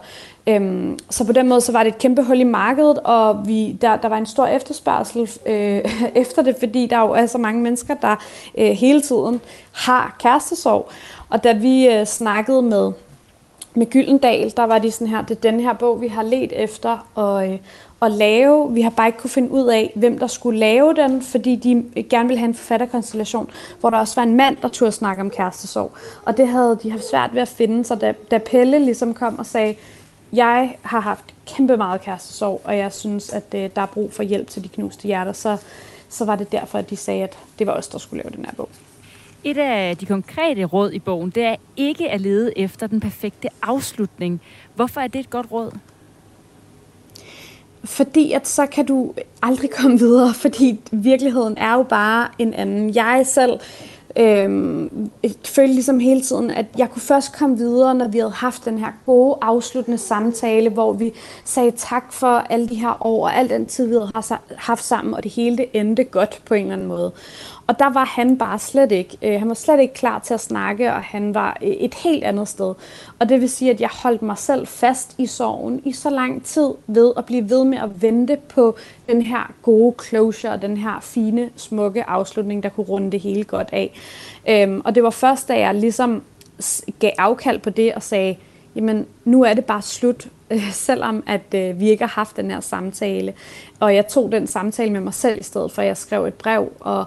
Øhm, 0.47 0.99
så 1.11 1.27
på 1.27 1.33
den 1.33 1.49
måde 1.49 1.61
så 1.61 1.73
var 1.73 1.83
det 1.83 1.91
et 1.91 1.99
kæmpe 1.99 2.23
hul 2.23 2.41
i 2.41 2.45
markedet, 2.45 2.99
og 2.99 3.49
vi, 3.49 3.73
der, 3.73 3.97
der 3.97 4.09
var 4.09 4.19
en 4.19 4.27
stor 4.27 4.47
efterspørgsel 4.47 5.31
øh, 5.47 5.81
efter 6.23 6.43
det, 6.43 6.57
fordi 6.59 6.87
der 6.87 7.01
jo 7.01 7.11
er 7.11 7.27
så 7.27 7.39
mange 7.39 7.63
mennesker, 7.63 7.95
der 7.95 8.17
øh, 8.59 8.71
hele 8.71 9.01
tiden 9.01 9.41
har 9.73 10.17
kærestesorg. 10.21 10.89
Og 11.29 11.45
da 11.45 11.53
vi 11.53 11.89
øh, 11.89 12.07
snakkede 12.07 12.63
med 12.63 12.93
med 13.77 13.87
Gyldendal, 13.87 14.53
der 14.57 14.65
var 14.65 14.79
de 14.79 14.91
sådan 14.91 15.07
her, 15.07 15.23
det 15.23 15.37
er 15.37 15.51
den 15.51 15.61
her 15.61 15.73
bog, 15.73 16.01
vi 16.01 16.09
har 16.09 16.23
let 16.23 16.53
efter 16.53 17.09
og, 17.15 17.53
øh, 17.53 17.59
at 18.03 18.11
lave. 18.11 18.73
Vi 18.73 18.81
har 18.81 18.91
bare 18.91 19.07
ikke 19.07 19.19
kunne 19.19 19.31
finde 19.31 19.51
ud 19.51 19.67
af, 19.67 19.93
hvem 19.95 20.19
der 20.19 20.27
skulle 20.27 20.59
lave 20.59 20.95
den, 20.95 21.23
fordi 21.23 21.57
de 21.57 22.05
gerne 22.11 22.29
ville 22.29 22.39
have 22.39 22.49
en 22.49 22.55
forfatterkonstellation, 22.55 23.51
hvor 23.81 23.91
der 23.91 23.99
også 23.99 24.15
var 24.15 24.23
en 24.23 24.37
mand, 24.37 24.57
der 24.63 24.69
turde 24.69 24.93
snakke 24.93 25.23
om 25.23 25.31
kærestesorg. 25.31 25.93
Og 26.25 26.37
det 26.37 26.49
havde 26.49 26.79
de 26.83 26.91
haft 26.91 27.11
svært 27.11 27.35
ved 27.35 27.43
at 27.43 27.49
finde, 27.49 27.85
så 27.85 27.95
da, 27.95 28.15
da 28.31 28.39
Pelle 28.39 28.79
ligesom 28.79 29.15
kom 29.15 29.39
og 29.39 29.47
sagde, 29.47 29.75
jeg 30.33 30.77
har 30.83 31.01
haft 31.01 31.35
kæmpe 31.47 31.77
meget 31.77 32.01
kærestesorg, 32.01 32.61
og 32.65 32.79
jeg 32.79 32.93
synes, 32.93 33.31
at 33.31 33.45
øh, 33.55 33.71
der 33.77 33.83
er 33.83 33.87
brug 33.87 34.13
for 34.13 34.23
hjælp 34.23 34.49
til 34.49 34.65
de 34.65 34.69
knuste 34.69 35.07
hjerter, 35.07 35.33
så, 35.33 35.57
så 36.09 36.25
var 36.25 36.37
det 36.37 36.53
derfor, 36.53 36.79
at 36.79 36.91
de 36.91 36.97
sagde, 36.97 37.23
at 37.23 37.39
det 37.59 37.67
var 37.67 37.73
os, 37.73 37.89
der 37.89 37.99
skulle 37.99 38.23
lave 38.23 38.37
den 38.37 38.45
her 38.45 38.53
bog. 38.57 38.69
Et 39.45 39.59
af 39.59 39.97
de 39.97 40.07
konkrete 40.07 40.65
råd 40.65 40.93
i 40.93 40.99
bogen, 40.99 41.31
det 41.31 41.43
er 41.43 41.57
ikke 41.77 42.11
at 42.11 42.21
lede 42.21 42.59
efter 42.59 42.87
den 42.87 43.01
perfekte 43.01 43.49
afslutning. 43.63 44.41
Hvorfor 44.75 45.01
er 45.01 45.07
det 45.07 45.19
et 45.19 45.31
godt 45.31 45.47
råd? 45.53 45.71
Fordi 47.85 48.33
at 48.33 48.49
så 48.49 48.67
kan 48.67 48.87
du 48.87 49.13
aldrig 49.43 49.71
komme 49.71 49.99
videre, 49.99 50.35
fordi 50.35 50.81
virkeligheden 50.93 51.57
er 51.57 51.75
jo 51.75 51.83
bare 51.83 52.29
en 52.39 52.55
anden. 52.55 52.95
Jeg 52.95 53.23
selv 53.27 53.61
øhm, 54.17 55.11
følte 55.45 55.75
ligesom 55.75 55.99
hele 55.99 56.21
tiden, 56.21 56.51
at 56.51 56.67
jeg 56.79 56.91
kunne 56.91 57.03
først 57.03 57.39
komme 57.39 57.57
videre, 57.57 57.95
når 57.95 58.09
vi 58.09 58.19
havde 58.19 58.33
haft 58.33 58.65
den 58.65 58.79
her 58.79 58.93
gode 59.07 59.39
afsluttende 59.43 59.99
samtale, 59.99 60.71
hvor 60.71 60.93
vi 60.93 61.13
sagde 61.45 61.71
tak 61.71 62.13
for 62.13 62.27
alle 62.27 62.69
de 62.69 62.75
her 62.75 63.07
år 63.07 63.25
og 63.25 63.37
al 63.37 63.49
den 63.49 63.67
tid, 63.67 63.87
vi 63.87 63.95
havde 63.95 64.39
haft 64.57 64.85
sammen, 64.85 65.15
og 65.15 65.25
det 65.25 65.33
hele 65.33 65.57
det 65.57 65.67
endte 65.73 66.05
godt 66.05 66.43
på 66.45 66.55
en 66.55 66.63
eller 66.63 66.73
anden 66.73 66.89
måde. 66.89 67.13
Og 67.67 67.79
der 67.79 67.93
var 67.93 68.05
han 68.05 68.39
bare 68.39 68.59
slet 68.59 68.93
ikke. 68.93 69.19
Øh, 69.23 69.39
han 69.39 69.49
var 69.49 69.55
slet 69.55 69.81
ikke 69.81 69.95
klar 69.95 70.19
til 70.19 70.35
at 70.35 70.41
snakke, 70.41 70.93
og 70.93 71.03
han 71.03 71.35
var 71.35 71.57
øh, 71.63 71.69
et 71.69 71.95
helt 71.95 72.25
andet 72.25 72.49
sted. 72.49 72.75
Og 73.19 73.29
det 73.29 73.41
vil 73.41 73.51
sige, 73.51 73.71
at 73.71 73.81
jeg 73.81 73.89
holdt 74.03 74.23
mig 74.23 74.39
selv 74.39 74.67
fast 74.67 75.15
i 75.19 75.27
sorgen 75.27 75.83
i 75.85 75.93
så 75.93 76.11
lang 76.11 76.45
tid 76.45 76.71
ved 76.87 77.13
at 77.17 77.25
blive 77.25 77.51
ved 77.51 77.65
med 77.65 77.79
at 77.79 78.03
vente 78.03 78.37
på 78.49 78.77
den 79.09 79.23
her 79.23 79.53
gode 79.63 79.95
closure, 80.05 80.57
den 80.57 80.77
her 80.77 81.01
fine, 81.01 81.51
smukke 81.57 82.05
afslutning, 82.09 82.63
der 82.63 82.69
kunne 82.69 82.87
runde 82.87 83.13
det 83.13 83.21
hele 83.21 83.45
godt 83.45 83.69
af. 83.73 84.01
Øhm, 84.49 84.83
og 84.85 84.95
det 84.95 85.03
var 85.03 85.11
først, 85.11 85.49
da 85.49 85.59
jeg 85.59 85.75
ligesom 85.75 86.23
gav 86.99 87.11
afkald 87.19 87.59
på 87.59 87.71
det 87.71 87.95
og 87.95 88.03
sagde, 88.03 88.37
jamen 88.77 89.07
nu 89.25 89.43
er 89.43 89.55
det 89.55 89.65
bare 89.65 89.83
slut, 89.83 90.29
øh, 90.51 90.73
selvom 90.73 91.23
at 91.27 91.55
øh, 91.55 91.81
vi 91.81 91.91
ikke 91.91 92.05
har 92.05 92.13
haft 92.15 92.37
den 92.37 92.51
her 92.51 92.61
samtale. 92.61 93.35
Og 93.81 93.95
jeg 93.95 94.09
tog 94.09 94.33
den 94.33 94.47
samtale 94.47 94.93
med 94.93 95.01
mig 95.01 95.15
selv 95.15 95.41
i 95.41 95.43
stedet 95.43 95.73
for, 95.73 95.83
at 95.83 95.89
jeg 95.89 95.97
skrev 95.97 96.25
et 96.25 96.35
brev 96.35 96.73
og 96.81 97.05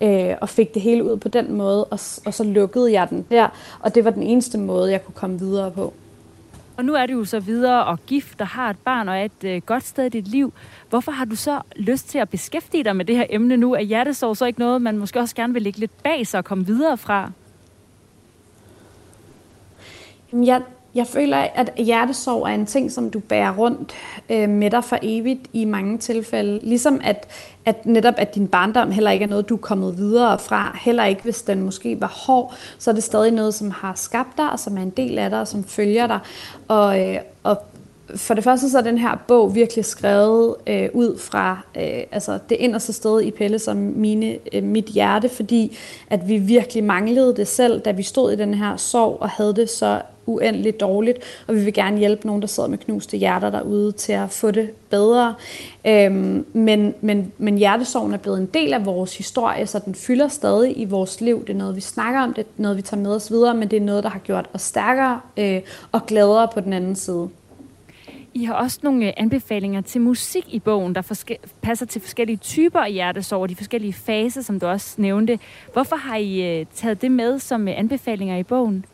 øh, 0.00 0.34
og 0.40 0.48
fik 0.48 0.74
det 0.74 0.82
hele 0.82 1.04
ud 1.04 1.16
på 1.16 1.28
den 1.28 1.52
måde, 1.52 1.84
og, 1.84 1.98
og 2.26 2.34
så 2.34 2.44
lukkede 2.44 2.92
jeg 2.92 3.10
den 3.10 3.26
der, 3.30 3.48
og 3.80 3.94
det 3.94 4.04
var 4.04 4.10
den 4.10 4.22
eneste 4.22 4.58
måde, 4.58 4.90
jeg 4.92 5.04
kunne 5.04 5.14
komme 5.14 5.38
videre 5.38 5.70
på. 5.70 5.92
Og 6.76 6.84
nu 6.84 6.94
er 6.94 7.06
du 7.06 7.12
jo 7.12 7.24
så 7.24 7.40
videre 7.40 7.84
og 7.84 7.98
gift 8.06 8.40
og 8.40 8.46
har 8.46 8.70
et 8.70 8.78
barn 8.78 9.08
og 9.08 9.16
er 9.16 9.24
et 9.24 9.44
øh, 9.44 9.62
godt 9.66 9.84
sted 9.84 10.04
i 10.04 10.08
dit 10.08 10.28
liv. 10.28 10.52
Hvorfor 10.88 11.12
har 11.12 11.24
du 11.24 11.36
så 11.36 11.60
lyst 11.76 12.08
til 12.08 12.18
at 12.18 12.28
beskæftige 12.28 12.84
dig 12.84 12.96
med 12.96 13.04
det 13.04 13.16
her 13.16 13.26
emne 13.30 13.56
nu? 13.56 13.74
Er 13.74 13.80
hjertesorg 13.80 14.36
så 14.36 14.44
ikke 14.44 14.58
noget, 14.58 14.82
man 14.82 14.98
måske 14.98 15.20
også 15.20 15.34
gerne 15.34 15.52
vil 15.52 15.62
lægge 15.62 15.78
lidt 15.78 16.02
bag 16.02 16.26
sig 16.26 16.38
og 16.38 16.44
komme 16.44 16.66
videre 16.66 16.98
fra? 16.98 17.30
Jeg, 20.32 20.62
jeg 20.96 21.06
føler, 21.06 21.36
at 21.36 21.72
hjertesorg 21.76 22.42
er 22.42 22.54
en 22.54 22.66
ting, 22.66 22.92
som 22.92 23.10
du 23.10 23.20
bærer 23.20 23.56
rundt 23.56 23.92
øh, 24.30 24.48
med 24.48 24.70
dig 24.70 24.84
for 24.84 24.98
evigt 25.02 25.40
i 25.52 25.64
mange 25.64 25.98
tilfælde. 25.98 26.60
Ligesom 26.62 27.00
at, 27.04 27.26
at 27.64 27.86
netop 27.86 28.14
at 28.16 28.34
din 28.34 28.48
barndom 28.48 28.90
heller 28.90 29.10
ikke 29.10 29.22
er 29.22 29.28
noget, 29.28 29.48
du 29.48 29.54
er 29.54 29.60
kommet 29.60 29.98
videre 29.98 30.38
fra. 30.38 30.78
Heller 30.80 31.04
ikke, 31.04 31.22
hvis 31.22 31.42
den 31.42 31.62
måske 31.62 32.00
var 32.00 32.22
hård, 32.26 32.54
så 32.78 32.90
er 32.90 32.94
det 32.94 33.02
stadig 33.02 33.30
noget, 33.30 33.54
som 33.54 33.70
har 33.70 33.92
skabt 33.94 34.36
dig, 34.36 34.50
og 34.50 34.60
som 34.60 34.78
er 34.78 34.82
en 34.82 34.90
del 34.90 35.18
af 35.18 35.30
dig, 35.30 35.40
og 35.40 35.48
som 35.48 35.64
følger 35.64 36.06
dig. 36.06 36.18
Og, 36.68 37.00
øh, 37.00 37.18
og 37.42 37.58
for 38.14 38.34
det 38.34 38.44
første 38.44 38.70
så 38.70 38.78
er 38.78 38.82
den 38.82 38.98
her 38.98 39.16
bog 39.28 39.54
virkelig 39.54 39.84
skrevet 39.84 40.54
øh, 40.66 40.88
ud 40.94 41.18
fra 41.18 41.58
øh, 41.76 42.02
altså 42.12 42.38
det 42.48 42.56
inderste 42.56 42.92
sted 42.92 43.22
i 43.22 43.30
Pelle 43.30 43.58
som 43.58 43.76
mine, 43.76 44.38
øh, 44.52 44.62
mit 44.62 44.84
hjerte, 44.84 45.28
fordi 45.28 45.78
at 46.10 46.28
vi 46.28 46.38
virkelig 46.38 46.84
manglede 46.84 47.36
det 47.36 47.48
selv, 47.48 47.80
da 47.80 47.90
vi 47.90 48.02
stod 48.02 48.32
i 48.32 48.36
den 48.36 48.54
her 48.54 48.76
sorg 48.76 49.16
og 49.20 49.28
havde 49.28 49.56
det 49.56 49.70
så 49.70 50.00
uendeligt 50.26 50.80
dårligt, 50.80 51.18
og 51.46 51.54
vi 51.54 51.64
vil 51.64 51.74
gerne 51.74 51.98
hjælpe 51.98 52.26
nogen, 52.26 52.42
der 52.42 52.48
sidder 52.48 52.68
med 52.68 52.78
knuste 52.78 53.16
hjerter 53.16 53.50
derude 53.50 53.92
til 53.92 54.12
at 54.12 54.30
få 54.30 54.50
det 54.50 54.70
bedre. 54.90 55.34
Øhm, 55.86 56.46
men, 56.52 56.94
men, 57.00 57.32
men 57.38 57.58
hjertesorgen 57.58 58.14
er 58.14 58.18
blevet 58.18 58.38
en 58.38 58.46
del 58.46 58.72
af 58.72 58.86
vores 58.86 59.16
historie, 59.16 59.66
så 59.66 59.78
den 59.84 59.94
fylder 59.94 60.28
stadig 60.28 60.78
i 60.80 60.84
vores 60.84 61.20
liv. 61.20 61.40
Det 61.40 61.50
er 61.50 61.58
noget, 61.58 61.76
vi 61.76 61.80
snakker 61.80 62.20
om, 62.20 62.34
det 62.34 62.42
er 62.42 62.48
noget, 62.56 62.76
vi 62.76 62.82
tager 62.82 63.02
med 63.02 63.14
os 63.14 63.30
videre, 63.30 63.54
men 63.54 63.68
det 63.70 63.76
er 63.76 63.80
noget, 63.80 64.04
der 64.04 64.10
har 64.10 64.18
gjort 64.18 64.48
os 64.52 64.62
stærkere 64.62 65.20
øh, 65.36 65.60
og 65.92 66.06
gladere 66.06 66.48
på 66.54 66.60
den 66.60 66.72
anden 66.72 66.96
side. 66.96 67.28
I 68.34 68.44
har 68.44 68.54
også 68.54 68.78
nogle 68.82 69.06
øh, 69.06 69.12
anbefalinger 69.16 69.80
til 69.80 70.00
musik 70.00 70.44
i 70.54 70.58
bogen, 70.58 70.94
der 70.94 71.02
forske- 71.02 71.38
passer 71.62 71.86
til 71.86 72.00
forskellige 72.00 72.36
typer 72.36 72.80
af 72.80 72.92
hjertesorg, 72.92 73.48
de 73.48 73.56
forskellige 73.56 73.92
faser, 73.92 74.42
som 74.42 74.60
du 74.60 74.66
også 74.66 74.94
nævnte. 74.98 75.38
Hvorfor 75.72 75.96
har 75.96 76.16
I 76.16 76.60
øh, 76.60 76.66
taget 76.74 77.02
det 77.02 77.10
med 77.10 77.38
som 77.38 77.68
øh, 77.68 77.78
anbefalinger 77.78 78.36
i 78.36 78.42
bogen? 78.42 78.84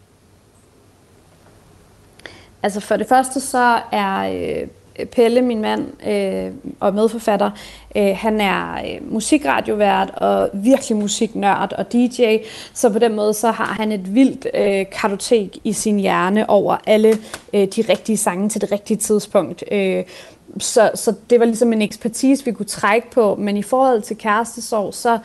Altså 2.62 2.80
for 2.80 2.96
det 2.96 3.08
første 3.08 3.40
så 3.40 3.78
er 3.92 4.18
øh, 4.18 4.66
Pelle, 5.06 5.42
min 5.42 5.60
mand 5.60 6.06
øh, 6.08 6.52
og 6.80 6.94
medforfatter, 6.94 7.50
øh, 7.96 8.16
han 8.16 8.40
er 8.40 8.74
øh, 8.74 9.12
musikradiovært 9.12 10.10
og 10.10 10.50
virkelig 10.52 10.96
musiknørd 10.96 11.72
og 11.72 11.92
DJ, 11.92 12.36
så 12.74 12.90
på 12.90 12.98
den 12.98 13.14
måde 13.14 13.34
så 13.34 13.50
har 13.50 13.64
han 13.64 13.92
et 13.92 14.14
vildt 14.14 14.46
øh, 14.54 14.86
kartotek 15.00 15.58
i 15.64 15.72
sin 15.72 15.98
hjerne 15.98 16.50
over 16.50 16.76
alle 16.86 17.18
øh, 17.54 17.68
de 17.76 17.84
rigtige 17.88 18.16
sange 18.16 18.48
til 18.48 18.60
det 18.60 18.72
rigtige 18.72 18.96
tidspunkt. 18.96 19.64
Øh, 19.70 20.04
så, 20.58 20.90
så 20.94 21.14
det 21.30 21.40
var 21.40 21.46
ligesom 21.46 21.72
en 21.72 21.82
ekspertise, 21.82 22.44
vi 22.44 22.52
kunne 22.52 22.66
trække 22.66 23.10
på, 23.10 23.34
men 23.34 23.56
i 23.56 23.62
forhold 23.62 24.02
til 24.02 24.18
kærestesorg, 24.18 24.94
så 24.94 25.18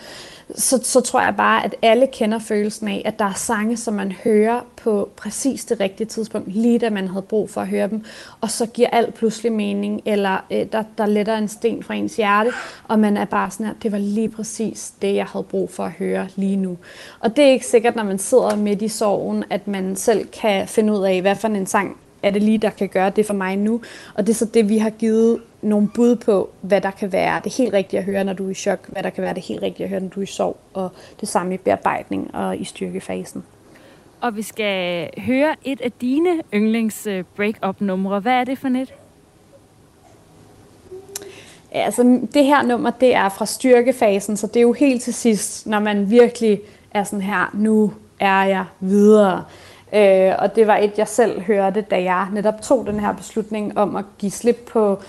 så, 0.55 0.79
så 0.83 1.01
tror 1.01 1.21
jeg 1.21 1.35
bare, 1.37 1.65
at 1.65 1.75
alle 1.81 2.07
kender 2.07 2.39
følelsen 2.39 2.87
af, 2.87 3.01
at 3.05 3.19
der 3.19 3.25
er 3.25 3.33
sange, 3.33 3.77
som 3.77 3.93
man 3.93 4.11
hører 4.11 4.61
på 4.83 5.09
præcis 5.15 5.65
det 5.65 5.79
rigtige 5.79 6.07
tidspunkt, 6.07 6.47
lige 6.51 6.79
da 6.79 6.89
man 6.89 7.07
havde 7.07 7.21
brug 7.21 7.49
for 7.49 7.61
at 7.61 7.67
høre 7.67 7.87
dem, 7.87 8.05
og 8.41 8.51
så 8.51 8.65
giver 8.65 8.89
alt 8.89 9.13
pludselig 9.13 9.51
mening, 9.51 10.01
eller 10.05 10.45
øh, 10.51 10.65
der, 10.71 10.83
der 10.97 11.05
letter 11.05 11.37
en 11.37 11.47
sten 11.47 11.83
fra 11.83 11.93
ens 11.93 12.15
hjerte, 12.15 12.51
og 12.87 12.99
man 12.99 13.17
er 13.17 13.25
bare 13.25 13.51
sådan 13.51 13.65
her, 13.65 13.73
det 13.83 13.91
var 13.91 13.97
lige 13.97 14.29
præcis 14.29 14.93
det, 15.01 15.15
jeg 15.15 15.25
havde 15.25 15.43
brug 15.43 15.71
for 15.71 15.83
at 15.83 15.91
høre 15.91 16.27
lige 16.35 16.55
nu. 16.55 16.77
Og 17.19 17.35
det 17.35 17.45
er 17.45 17.51
ikke 17.51 17.67
sikkert, 17.67 17.95
når 17.95 18.03
man 18.03 18.19
sidder 18.19 18.55
midt 18.55 18.81
i 18.81 18.87
sorgen, 18.87 19.43
at 19.49 19.67
man 19.67 19.95
selv 19.95 20.27
kan 20.27 20.67
finde 20.67 20.93
ud 20.93 21.03
af, 21.03 21.21
hvad 21.21 21.35
for 21.35 21.47
en 21.47 21.65
sang 21.65 21.97
er 22.23 22.31
det 22.31 22.43
lige, 22.43 22.57
der 22.57 22.69
kan 22.69 22.87
gøre 22.87 23.09
det 23.09 23.25
for 23.25 23.33
mig 23.33 23.55
nu. 23.55 23.81
Og 24.13 24.27
det 24.27 24.33
er 24.33 24.37
så 24.37 24.45
det, 24.45 24.69
vi 24.69 24.77
har 24.77 24.89
givet 24.89 25.39
nogle 25.61 25.89
bud 25.95 26.15
på, 26.15 26.49
hvad 26.61 26.81
der 26.81 26.91
kan 26.91 27.11
være 27.11 27.41
det 27.43 27.53
helt 27.53 27.73
rigtige 27.73 27.99
at 27.99 28.05
høre, 28.05 28.23
når 28.23 28.33
du 28.33 28.45
er 28.45 28.51
i 28.51 28.53
chok, 28.53 28.87
hvad 28.87 29.03
der 29.03 29.09
kan 29.09 29.23
være 29.23 29.33
det 29.33 29.43
helt 29.43 29.61
rigtige 29.61 29.83
at 29.83 29.89
høre, 29.89 29.99
når 29.99 30.09
du 30.09 30.19
er 30.19 30.23
i 30.23 30.27
sorg, 30.27 30.57
og 30.73 30.91
det 31.19 31.29
samme 31.29 31.53
i 31.53 31.57
bearbejdning 31.57 32.35
og 32.35 32.57
i 32.57 32.63
styrkefasen. 32.63 33.43
Og 34.21 34.35
vi 34.35 34.41
skal 34.41 35.09
høre 35.17 35.55
et 35.63 35.81
af 35.81 35.91
dine 35.91 36.41
yndlings 36.53 37.07
break-up-numre. 37.35 38.19
Hvad 38.19 38.33
er 38.33 38.43
det 38.43 38.57
for 38.57 38.69
net? 38.69 38.93
Ja, 41.73 41.79
altså 41.79 42.19
det 42.33 42.45
her 42.45 42.61
nummer, 42.61 42.89
det 42.89 43.15
er 43.15 43.29
fra 43.29 43.45
styrkefasen, 43.45 44.37
så 44.37 44.47
det 44.47 44.55
er 44.55 44.61
jo 44.61 44.73
helt 44.73 45.03
til 45.03 45.13
sidst, 45.13 45.67
når 45.67 45.79
man 45.79 46.09
virkelig 46.09 46.61
er 46.91 47.03
sådan 47.03 47.21
her, 47.21 47.51
nu 47.53 47.93
er 48.19 48.43
jeg 48.43 48.65
videre. 48.79 49.43
Øh, 49.93 50.33
og 50.39 50.55
det 50.55 50.67
var 50.67 50.77
et, 50.77 50.91
jeg 50.97 51.07
selv 51.07 51.41
hørte, 51.41 51.81
da 51.81 52.03
jeg 52.03 52.27
netop 52.33 52.61
tog 52.61 52.85
den 52.85 52.99
her 52.99 53.13
beslutning 53.13 53.77
om 53.77 53.95
at 53.95 54.05
give 54.17 54.31
slip 54.31 54.69
på 54.71 54.99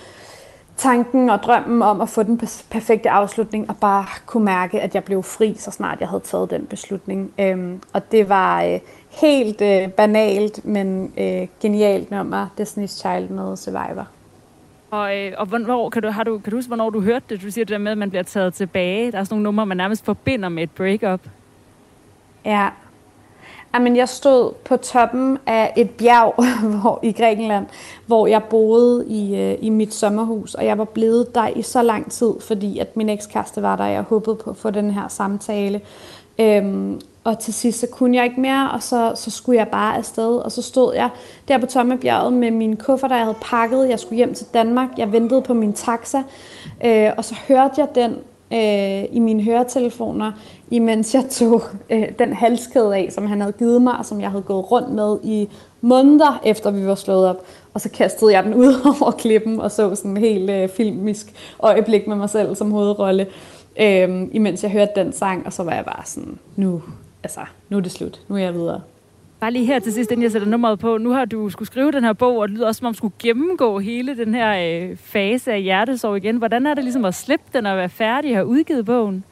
tanken 0.78 1.30
og 1.30 1.42
drømmen 1.42 1.82
om 1.82 2.00
at 2.00 2.08
få 2.08 2.23
den 2.23 2.38
perfekte 2.70 3.11
afslutning, 3.11 3.70
og 3.70 3.76
bare 3.76 4.06
kunne 4.26 4.44
mærke, 4.44 4.80
at 4.80 4.94
jeg 4.94 5.04
blev 5.04 5.23
fri, 5.23 5.54
så 5.58 5.70
snart 5.70 6.00
jeg 6.00 6.08
havde 6.08 6.23
taget 6.23 6.50
den 6.50 6.66
beslutning. 6.66 7.32
Øhm, 7.40 7.82
og 7.92 8.12
det 8.12 8.28
var 8.28 8.62
øh, 8.62 8.80
helt 9.20 9.61
øh, 9.61 9.88
banalt, 9.88 10.64
men 10.64 11.12
øh, 11.18 11.49
genialt 11.61 12.11
nummer, 12.11 12.47
Destiny's 12.61 13.00
Child 13.00 13.28
med 13.28 13.56
Survivor. 13.56 14.08
Og, 14.90 15.18
øh, 15.18 15.32
og 15.38 15.47
hvornår, 15.47 15.90
kan 15.90 16.02
du, 16.02 16.11
har 16.11 16.25
du, 16.25 16.38
kan 16.38 16.50
du 16.50 16.56
huske, 16.56 16.68
hvornår 16.68 16.90
du 16.90 17.00
hørte 17.00 17.25
det? 17.28 17.42
Du 17.42 17.50
siger 17.50 17.64
det 17.64 17.73
der 17.73 17.78
med, 17.78 17.92
at 17.92 17.99
man 17.99 18.11
bliver 18.11 18.23
taget 18.23 18.54
tilbage. 18.54 19.12
Der 19.12 19.18
er 19.18 19.25
sådan 19.25 19.35
nogle 19.35 19.44
numre, 19.44 19.66
man 19.66 19.76
nærmest 19.76 20.04
forbinder 20.04 20.49
med 20.49 20.62
et 20.62 20.70
breakup. 20.70 21.20
Ja, 22.44 22.68
Jamen, 23.75 23.96
jeg 23.96 24.08
stod 24.08 24.52
på 24.64 24.76
toppen 24.76 25.38
af 25.46 25.72
et 25.76 25.90
bjerg 25.90 26.34
hvor, 26.80 27.00
i 27.02 27.12
Grækenland, 27.12 27.66
hvor 28.06 28.26
jeg 28.26 28.42
boede 28.44 29.06
i, 29.06 29.37
øh, 29.37 29.58
i 29.60 29.70
mit 29.70 29.94
sommerhus, 29.94 30.54
og 30.54 30.64
jeg 30.64 30.78
var 30.78 30.84
blevet 30.84 31.34
der 31.34 31.48
i 31.48 31.62
så 31.62 31.82
lang 31.82 32.12
tid, 32.12 32.32
fordi 32.40 32.78
at 32.78 32.96
min 32.96 33.08
ekskæreste 33.08 33.62
var 33.62 33.76
der, 33.76 33.84
og 33.84 33.92
jeg 33.92 34.02
håbede 34.02 34.37
på 34.37 34.50
at 34.50 34.56
få 34.56 34.70
den 34.70 34.90
her 34.90 35.08
samtale. 35.08 35.80
Øhm, 36.38 37.00
og 37.25 37.38
til 37.38 37.54
sidst 37.54 37.80
så 37.80 37.87
kunne 37.87 38.16
jeg 38.16 38.25
ikke 38.25 38.40
mere, 38.40 38.70
og 38.70 38.82
så, 38.82 39.12
så 39.14 39.30
skulle 39.30 39.58
jeg 39.58 39.68
bare 39.68 39.96
afsted. 39.96 40.37
Og 40.37 40.52
så 40.52 40.62
stod 40.62 40.94
jeg 40.94 41.10
der 41.48 41.58
på 41.58 41.66
Tommebjerget 41.66 42.32
med 42.32 42.50
min 42.50 42.76
kuffer, 42.76 43.08
der 43.08 43.16
jeg 43.16 43.25
havde 43.25 43.38
pakket. 43.40 43.88
Jeg 43.88 44.00
skulle 44.00 44.16
hjem 44.16 44.34
til 44.34 44.46
Danmark. 44.54 44.88
Jeg 44.96 45.12
ventede 45.12 45.42
på 45.42 45.54
min 45.54 45.72
taxa, 45.72 46.22
øh, 46.84 47.10
og 47.16 47.25
så 47.25 47.34
hørte 47.48 47.75
jeg 47.76 47.88
den 47.94 48.16
øh, 48.52 49.05
i 49.11 49.19
mine 49.19 49.43
høretelefoner, 49.43 50.33
imens 50.71 51.14
jeg 51.14 51.25
tog 51.31 51.62
øh, 51.90 52.09
den 52.19 52.33
halskæde 52.33 52.97
af, 52.97 53.09
som 53.11 53.26
han 53.26 53.40
havde 53.40 53.52
givet 53.52 53.83
mig, 53.83 53.99
og 53.99 54.07
som 54.07 54.21
jeg 54.21 54.31
havde 54.31 54.43
gået 54.43 54.71
rundt 54.71 54.90
med 54.90 55.19
i 55.23 55.49
måneder 55.81 56.40
efter 56.45 56.71
vi 56.71 56.87
var 56.87 56.95
slået 56.95 57.26
op. 57.28 57.47
Og 57.75 57.81
så 57.81 57.90
kastede 57.90 58.33
jeg 58.33 58.45
den 58.45 58.55
ud 58.55 58.75
over 59.00 59.11
klippen 59.11 59.61
og 59.61 59.71
så 59.71 59.95
sådan 59.95 60.11
en 60.11 60.17
helt 60.17 60.50
øh, 60.50 60.69
filmisk 60.69 61.33
øjeblik 61.61 62.07
med 62.07 62.17
mig 62.17 62.31
selv 62.31 62.55
som 62.55 62.71
hovedrolle, 62.71 63.26
øh, 63.81 64.28
imens 64.33 64.62
jeg 64.62 64.71
hørte 64.71 64.93
den 64.97 65.12
sang, 65.12 65.47
og 65.47 65.52
så 65.52 65.62
var 65.62 65.73
jeg 65.75 65.85
bare 65.85 66.02
sådan, 66.05 66.38
nu, 66.57 66.83
altså, 67.23 67.40
nu 67.69 67.76
er 67.76 67.81
det 67.81 67.93
slut, 67.93 68.21
nu 68.28 68.35
er 68.37 68.40
jeg 68.40 68.55
videre. 68.55 68.81
Bare 69.40 69.50
lige 69.50 69.66
her 69.66 69.78
til 69.78 69.92
sidst, 69.92 70.11
inden 70.11 70.23
jeg 70.23 70.33
sætter 70.33 70.49
nummeret 70.49 70.78
på. 70.78 70.99
Nu 70.99 71.11
har 71.11 71.25
du 71.25 71.50
skulle 71.50 71.66
skrive 71.66 71.92
den 71.92 72.04
her 72.04 72.12
bog, 72.12 72.38
og 72.38 72.49
det 72.49 72.57
lyder 72.57 72.66
også, 72.66 72.78
som 72.78 72.87
om 72.87 72.92
du 72.92 72.97
skulle 72.97 73.14
gennemgå 73.18 73.78
hele 73.78 74.16
den 74.16 74.35
her 74.35 74.88
øh, 74.90 74.97
fase 74.97 75.52
af 75.52 75.62
hjertesorg 75.62 76.16
igen. 76.16 76.37
Hvordan 76.37 76.66
er 76.66 76.75
det 76.75 76.85
ligesom 76.85 77.04
at 77.04 77.14
slippe 77.14 77.47
den 77.52 77.66
og 77.66 77.76
være 77.76 77.88
færdig 77.88 78.30
og 78.30 78.37
have 78.37 78.47
udgivet 78.47 78.87
bogen? 78.87 79.25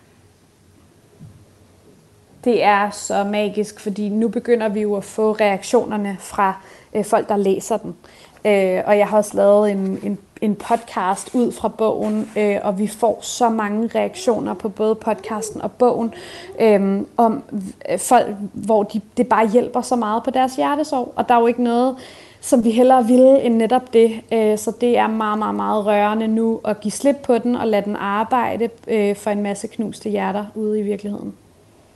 Det 2.45 2.63
er 2.65 2.91
så 2.91 3.25
magisk, 3.25 3.81
fordi 3.81 4.09
nu 4.09 4.29
begynder 4.29 4.69
vi 4.69 4.81
jo 4.81 4.95
at 4.95 5.05
få 5.05 5.33
reaktionerne 5.33 6.17
fra 6.21 6.55
øh, 6.95 7.05
folk, 7.05 7.29
der 7.29 7.37
læser 7.37 7.77
den. 7.77 7.95
Øh, 8.47 8.83
og 8.87 8.99
jeg 8.99 9.07
har 9.07 9.17
også 9.17 9.37
lavet 9.37 9.71
en, 9.71 9.99
en 10.03 10.19
en 10.41 10.55
podcast 10.55 11.35
ud 11.35 11.53
fra 11.53 11.69
bogen, 11.69 12.31
øh, 12.39 12.57
og 12.63 12.79
vi 12.79 12.87
får 12.87 13.19
så 13.23 13.49
mange 13.49 13.91
reaktioner 13.95 14.55
på 14.55 14.69
både 14.69 14.95
podcasten 14.95 15.63
og 15.63 15.73
bogen, 15.73 16.15
øh, 16.61 17.01
om 17.17 17.43
øh, 17.91 17.99
folk, 17.99 18.27
hvor 18.53 18.83
de, 18.83 19.01
det 19.17 19.29
bare 19.29 19.49
hjælper 19.49 19.81
så 19.81 19.97
meget 19.97 20.23
på 20.23 20.31
deres 20.31 20.57
hjertesorg. 20.57 21.13
Og 21.17 21.29
der 21.29 21.35
er 21.35 21.41
jo 21.41 21.47
ikke 21.47 21.63
noget, 21.63 21.97
som 22.41 22.65
vi 22.65 22.71
hellere 22.71 23.07
ville 23.07 23.43
end 23.43 23.55
netop 23.55 23.93
det. 23.93 24.21
Øh, 24.33 24.59
så 24.59 24.73
det 24.81 24.99
er 24.99 25.07
meget, 25.07 25.39
meget, 25.39 25.55
meget 25.55 25.87
rørende 25.87 26.29
nu 26.29 26.61
at 26.65 26.81
give 26.81 26.93
slip 26.93 27.17
på 27.17 27.39
den 27.39 27.57
og 27.57 27.67
lade 27.67 27.85
den 27.85 27.97
arbejde 27.97 28.69
øh, 28.89 29.17
for 29.17 29.31
en 29.31 29.43
masse 29.43 29.67
knuste 29.67 30.11
hjerter 30.11 30.45
ude 30.55 30.81
i 30.81 30.83
virkeligheden. 30.83 31.35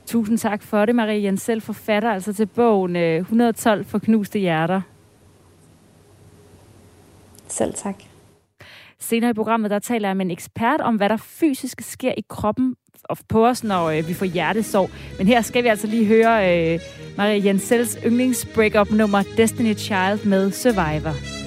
Tusind 0.05 0.37
tak 0.37 0.63
for 0.63 0.85
det, 0.85 0.95
Marie 0.95 1.23
Jensel, 1.23 1.61
forfatter 1.61 2.11
altså 2.11 2.33
til 2.33 2.45
bogen 2.45 2.95
øh, 2.95 3.17
112 3.17 3.85
for 3.85 3.99
knuste 3.99 4.39
hjerter. 4.39 4.81
Selv 7.61 7.73
tak. 7.73 7.95
Senere 8.99 9.29
i 9.29 9.33
programmet, 9.33 9.71
der 9.71 9.79
taler 9.79 10.09
jeg 10.09 10.17
med 10.17 10.25
en 10.25 10.31
ekspert 10.31 10.81
om, 10.81 10.95
hvad 10.95 11.09
der 11.09 11.17
fysisk 11.17 11.81
sker 11.81 12.13
i 12.17 12.23
kroppen 12.29 12.75
på 13.29 13.47
os, 13.47 13.63
når 13.63 13.85
øh, 13.85 14.07
vi 14.07 14.13
får 14.13 14.25
hjertesorg. 14.25 14.89
Men 15.17 15.27
her 15.27 15.41
skal 15.41 15.63
vi 15.63 15.67
altså 15.67 15.87
lige 15.87 16.05
høre 16.05 16.73
øh, 16.73 16.79
Maria 17.17 17.45
Jensels 17.45 17.97
yndlings 18.05 18.47
breakup 18.55 18.91
nummer 18.91 19.23
Destiny 19.37 19.75
Child 19.75 20.25
med 20.25 20.51
Survivor. 20.51 21.40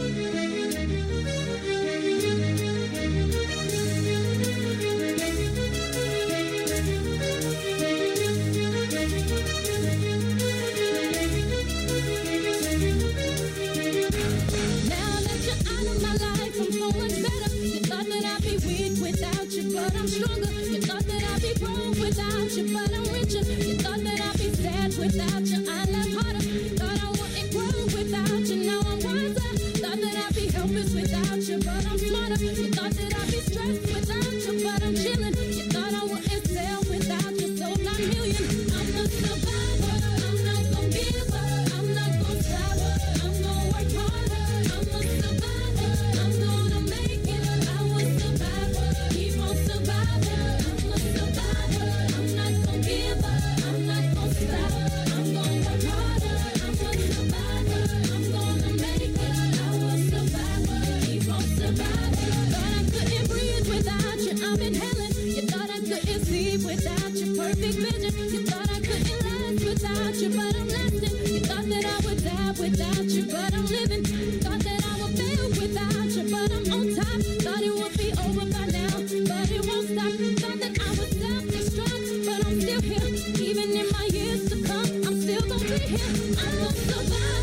here. 82.85 83.09
Even 83.41 83.77
in 83.77 83.91
my 83.93 84.07
years 84.13 84.49
to 84.51 84.57
come, 84.63 84.87
I'm 85.07 85.21
still 85.21 85.43
gonna 85.43 85.65
be 85.65 85.79
here. 85.79 86.37
I'm 86.39 86.59
gonna 86.59 86.73
survive. 86.73 87.34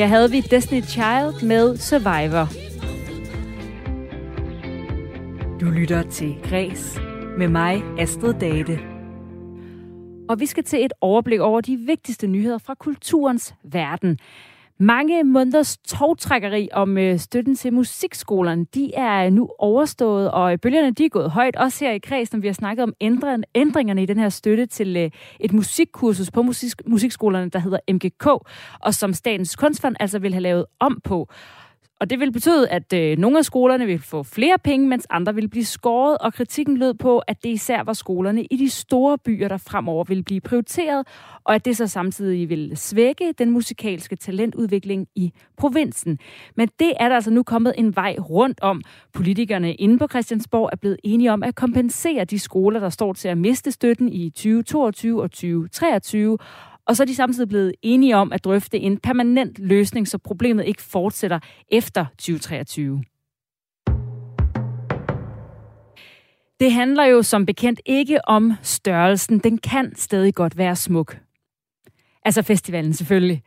Her 0.00 0.06
havde 0.06 0.30
vi 0.30 0.40
Destiny 0.40 0.82
Child 0.82 1.46
med 1.46 1.76
Survivor. 1.76 2.48
Du 5.60 5.70
lytter 5.70 6.02
til 6.02 6.36
Græs 6.42 7.00
med 7.38 7.48
mig, 7.48 7.82
Astrid 7.98 8.34
Date. 8.34 8.78
Og 10.28 10.40
vi 10.40 10.46
skal 10.46 10.64
til 10.64 10.84
et 10.84 10.92
overblik 11.00 11.40
over 11.40 11.60
de 11.60 11.76
vigtigste 11.76 12.26
nyheder 12.26 12.58
fra 12.58 12.74
kulturens 12.74 13.54
verden. 13.62 14.18
Mange 14.82 15.24
måneders 15.24 15.76
togtrækkeri 15.76 16.68
om 16.72 16.98
øh, 16.98 17.18
støtten 17.18 17.56
til 17.56 17.72
musikskolerne, 17.72 18.66
de 18.74 18.94
er 18.94 19.30
nu 19.30 19.48
overstået, 19.58 20.30
og 20.30 20.52
øh, 20.52 20.58
bølgerne 20.58 20.90
de 20.90 21.04
er 21.04 21.08
gået 21.08 21.30
højt, 21.30 21.56
også 21.56 21.84
her 21.84 21.92
i 21.92 21.98
kredsen, 21.98 22.42
vi 22.42 22.48
har 22.48 22.52
snakket 22.52 22.82
om 22.82 22.92
ændringerne 23.54 24.02
i 24.02 24.06
den 24.06 24.18
her 24.18 24.28
støtte 24.28 24.66
til 24.66 24.96
øh, 24.96 25.10
et 25.40 25.52
musikkursus 25.52 26.30
på 26.30 26.42
musik, 26.42 26.72
musikskolerne, 26.86 27.50
der 27.50 27.58
hedder 27.58 27.78
MGK, 27.92 28.26
og 28.80 28.94
som 28.94 29.12
Statens 29.12 29.56
Kunstfond 29.56 29.96
altså 30.00 30.18
vil 30.18 30.32
have 30.32 30.42
lavet 30.42 30.64
om 30.78 31.00
på. 31.04 31.28
Og 32.00 32.10
det 32.10 32.20
vil 32.20 32.32
betyde, 32.32 32.68
at 32.68 32.92
øh, 32.92 33.18
nogle 33.18 33.38
af 33.38 33.44
skolerne 33.44 33.86
vil 33.86 33.98
få 33.98 34.22
flere 34.22 34.58
penge, 34.64 34.88
mens 34.88 35.06
andre 35.10 35.34
vil 35.34 35.48
blive 35.48 35.64
skåret, 35.64 36.18
og 36.18 36.34
kritikken 36.34 36.76
lød 36.76 36.94
på, 36.94 37.18
at 37.18 37.42
det 37.42 37.48
især 37.48 37.82
var 37.82 37.92
skolerne 37.92 38.44
i 38.44 38.56
de 38.56 38.70
store 38.70 39.18
byer, 39.18 39.48
der 39.48 39.56
fremover 39.56 40.04
vil 40.04 40.22
blive 40.24 40.40
prioriteret, 40.40 41.06
og 41.44 41.54
at 41.54 41.64
det 41.64 41.76
så 41.76 41.86
samtidig 41.86 42.48
vil 42.48 42.72
svække 42.76 43.34
den 43.38 43.50
musikalske 43.50 44.16
talentudvikling 44.16 45.08
i 45.14 45.32
provinsen. 45.56 46.18
Men 46.56 46.68
det 46.78 46.92
er 47.00 47.08
der 47.08 47.14
altså 47.14 47.30
nu 47.30 47.42
kommet 47.42 47.74
en 47.78 47.96
vej 47.96 48.16
rundt 48.18 48.60
om. 48.62 48.82
Politikerne 49.12 49.74
inde 49.74 49.98
på 49.98 50.06
Christiansborg 50.10 50.68
er 50.72 50.76
blevet 50.76 50.98
enige 51.04 51.32
om 51.32 51.42
at 51.42 51.54
kompensere 51.54 52.24
de 52.24 52.38
skoler, 52.38 52.80
der 52.80 52.90
står 52.90 53.12
til 53.12 53.28
at 53.28 53.38
miste 53.38 53.72
støtten 53.72 54.08
i 54.08 54.30
2022 54.30 55.22
og 55.22 55.30
2023, 55.30 56.38
og 56.90 56.96
så 56.96 57.02
er 57.02 57.06
de 57.06 57.14
samtidig 57.14 57.48
blevet 57.48 57.74
enige 57.82 58.16
om 58.16 58.32
at 58.32 58.44
drøfte 58.44 58.78
en 58.78 58.98
permanent 58.98 59.58
løsning, 59.58 60.08
så 60.08 60.18
problemet 60.18 60.66
ikke 60.66 60.82
fortsætter 60.82 61.38
efter 61.68 62.06
2023. 62.18 63.02
Det 66.60 66.72
handler 66.72 67.04
jo 67.04 67.22
som 67.22 67.46
bekendt 67.46 67.80
ikke 67.86 68.28
om 68.28 68.52
størrelsen. 68.62 69.38
Den 69.38 69.58
kan 69.58 69.92
stadig 69.96 70.34
godt 70.34 70.58
være 70.58 70.76
smuk. 70.76 71.18
Altså 72.24 72.42
festivalen 72.42 72.92
selvfølgelig. 72.92 73.42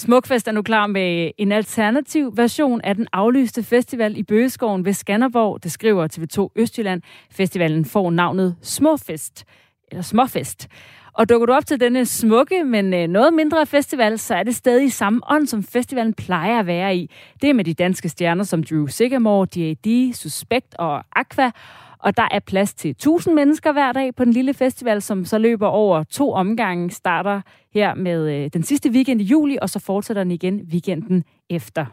Smukfest 0.00 0.48
er 0.48 0.52
nu 0.52 0.62
klar 0.62 0.86
med 0.86 1.30
en 1.38 1.52
alternativ 1.52 2.36
version 2.36 2.80
af 2.80 2.94
den 2.94 3.06
aflyste 3.12 3.62
festival 3.62 4.16
i 4.16 4.22
Bøgeskoven 4.22 4.84
ved 4.84 4.92
Skanderborg. 4.92 5.62
Det 5.62 5.72
skriver 5.72 6.08
TV2 6.08 6.52
Østjylland. 6.56 7.02
Festivalen 7.30 7.84
får 7.84 8.10
navnet 8.10 8.56
Småfest, 8.62 9.44
eller 9.90 10.02
Småfest. 10.02 10.68
Og 11.14 11.28
dukker 11.28 11.46
du 11.46 11.52
op 11.52 11.66
til 11.66 11.80
denne 11.80 12.06
smukke, 12.06 12.64
men 12.64 12.94
øh, 12.94 13.08
noget 13.08 13.34
mindre 13.34 13.66
festival, 13.66 14.18
så 14.18 14.34
er 14.34 14.42
det 14.42 14.54
stadig 14.54 14.84
i 14.84 14.88
samme 14.88 15.20
ånd, 15.30 15.46
som 15.46 15.62
festivalen 15.62 16.14
plejer 16.14 16.58
at 16.58 16.66
være 16.66 16.96
i. 16.96 17.10
Det 17.42 17.50
er 17.50 17.54
med 17.54 17.64
de 17.64 17.74
danske 17.74 18.08
stjerner 18.08 18.44
som 18.44 18.64
Drew 18.64 18.86
Sigamore, 18.86 19.46
D.A.D., 19.46 20.14
Suspekt 20.14 20.74
og 20.78 21.04
Aqua. 21.16 21.50
Og 21.98 22.16
der 22.16 22.28
er 22.30 22.38
plads 22.38 22.74
til 22.74 22.90
1000 22.90 23.34
mennesker 23.34 23.72
hver 23.72 23.92
dag 23.92 24.14
på 24.14 24.24
den 24.24 24.32
lille 24.32 24.54
festival, 24.54 25.02
som 25.02 25.24
så 25.24 25.38
løber 25.38 25.66
over 25.66 26.02
to 26.02 26.32
omgange, 26.32 26.90
starter 26.90 27.40
her 27.74 27.94
med 27.94 28.34
øh, 28.34 28.50
den 28.52 28.62
sidste 28.62 28.90
weekend 28.90 29.20
i 29.20 29.24
juli, 29.24 29.58
og 29.62 29.70
så 29.70 29.78
fortsætter 29.78 30.22
den 30.22 30.32
igen 30.32 30.60
weekenden 30.72 31.24
efter. 31.50 31.86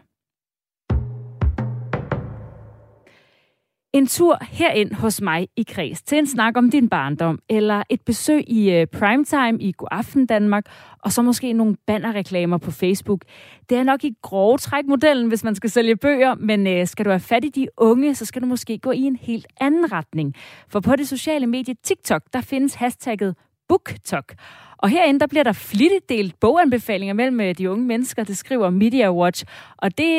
En 3.93 4.07
tur 4.07 4.37
herind 4.41 4.93
hos 4.93 5.21
mig 5.21 5.47
i 5.57 5.63
Kreds 5.63 6.01
til 6.01 6.17
en 6.17 6.27
snak 6.27 6.57
om 6.57 6.71
din 6.71 6.89
barndom, 6.89 7.39
eller 7.49 7.83
et 7.89 8.01
besøg 8.01 8.43
i 8.47 8.71
øh, 8.71 8.87
primetime 8.87 9.61
i 9.61 9.71
Godaften 9.77 10.25
Danmark, 10.25 10.63
og 11.03 11.11
så 11.11 11.21
måske 11.21 11.53
nogle 11.53 11.75
bannerreklamer 11.87 12.57
på 12.57 12.71
Facebook. 12.71 13.21
Det 13.69 13.77
er 13.77 13.83
nok 13.83 14.03
i 14.03 14.13
grove 14.21 14.57
træk 14.57 14.85
modellen, 14.87 15.27
hvis 15.27 15.43
man 15.43 15.55
skal 15.55 15.69
sælge 15.69 15.95
bøger, 15.95 16.35
men 16.35 16.67
øh, 16.67 16.87
skal 16.87 17.05
du 17.05 17.09
have 17.09 17.19
fat 17.19 17.45
i 17.45 17.49
de 17.49 17.67
unge, 17.77 18.15
så 18.15 18.25
skal 18.25 18.41
du 18.41 18.47
måske 18.47 18.77
gå 18.77 18.91
i 18.91 19.01
en 19.01 19.15
helt 19.15 19.47
anden 19.61 19.91
retning. 19.91 20.35
For 20.67 20.79
på 20.79 20.95
det 20.95 21.07
sociale 21.07 21.47
medie 21.47 21.75
TikTok, 21.83 22.21
der 22.33 22.41
findes 22.41 22.73
hashtagget 22.73 23.35
BookTok. 23.69 24.33
Og 24.77 24.89
herinde, 24.89 25.19
der 25.19 25.27
bliver 25.27 25.43
der 25.43 25.53
flittigt 25.53 26.09
delt 26.09 26.39
boganbefalinger 26.39 27.13
mellem 27.13 27.41
øh, 27.41 27.57
de 27.57 27.71
unge 27.71 27.85
mennesker, 27.85 28.23
det 28.23 28.37
skriver 28.37 28.69
Media 28.69 29.13
Watch. 29.13 29.45
Og 29.77 29.97
det 29.97 30.11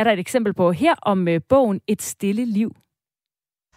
er 0.00 0.04
der 0.04 0.12
et 0.12 0.18
eksempel 0.18 0.54
på 0.54 0.72
her 0.72 0.94
om 1.02 1.28
bogen 1.48 1.80
Et 1.86 2.02
stille 2.02 2.44
liv. 2.44 2.72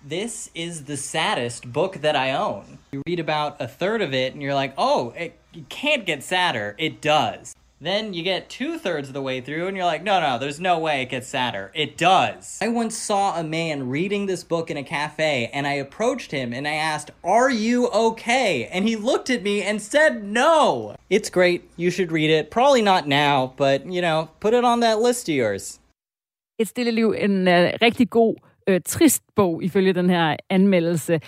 This 0.04 0.50
is 0.56 0.86
the 0.86 0.98
saddest 0.98 1.72
book 1.72 1.98
that 2.02 2.16
I 2.16 2.32
own. 2.32 2.80
You 2.92 3.04
read 3.06 3.20
about 3.20 3.62
a 3.62 3.68
third 3.68 4.02
of 4.02 4.14
it 4.14 4.34
and 4.34 4.42
you're 4.42 4.56
like, 4.56 4.74
oh, 4.78 5.14
it, 5.16 5.38
can't 5.70 6.06
get 6.06 6.24
sadder. 6.24 6.76
It 6.78 7.02
does. 7.02 7.56
Then 7.80 8.14
you 8.14 8.22
get 8.22 8.48
two 8.48 8.78
thirds 8.78 9.08
of 9.08 9.16
the 9.16 9.24
way 9.24 9.42
through 9.42 9.68
and 9.68 9.76
you're 9.76 9.88
like, 9.88 10.04
no, 10.04 10.20
no, 10.22 10.38
there's 10.38 10.60
no 10.60 10.78
way 10.78 11.02
it 11.02 11.10
gets 11.10 11.28
sadder. 11.28 11.72
It 11.74 11.98
does. 11.98 12.60
I 12.62 12.68
once 12.68 12.96
saw 12.96 13.40
a 13.40 13.44
man 13.44 13.90
reading 13.90 14.28
this 14.28 14.44
book 14.44 14.70
in 14.70 14.78
a 14.78 14.84
cafe 14.84 15.50
and 15.52 15.66
I 15.66 15.74
approached 15.74 16.32
him 16.32 16.54
and 16.54 16.68
I 16.68 16.74
asked, 16.74 17.10
Are 17.24 17.50
you 17.50 17.90
okay? 17.90 18.68
And 18.68 18.88
he 18.88 18.96
looked 18.96 19.32
at 19.32 19.42
me 19.42 19.64
and 19.64 19.82
said, 19.82 20.24
No. 20.24 20.96
It's 21.10 21.32
great. 21.32 21.72
You 21.76 21.90
should 21.90 22.12
read 22.12 22.30
it. 22.30 22.52
Probably 22.52 22.84
not 22.84 23.08
now, 23.08 23.54
but 23.58 23.92
you 23.92 24.02
know, 24.02 24.30
put 24.40 24.54
it 24.54 24.64
on 24.64 24.82
that 24.82 25.00
list 25.00 25.28
of 25.28 25.36
yours. 25.36 25.80
Stille 26.64 26.92
liv, 26.92 27.16
en 27.18 27.48
uh, 27.48 27.72
rigtig 27.82 28.10
god 28.10 28.36
øh, 28.72 28.82
trist 28.86 29.24
bog, 29.36 29.64
ifølge 29.64 29.94
den 29.94 30.10
her 30.10 30.36
anmeldelse. 30.50 31.20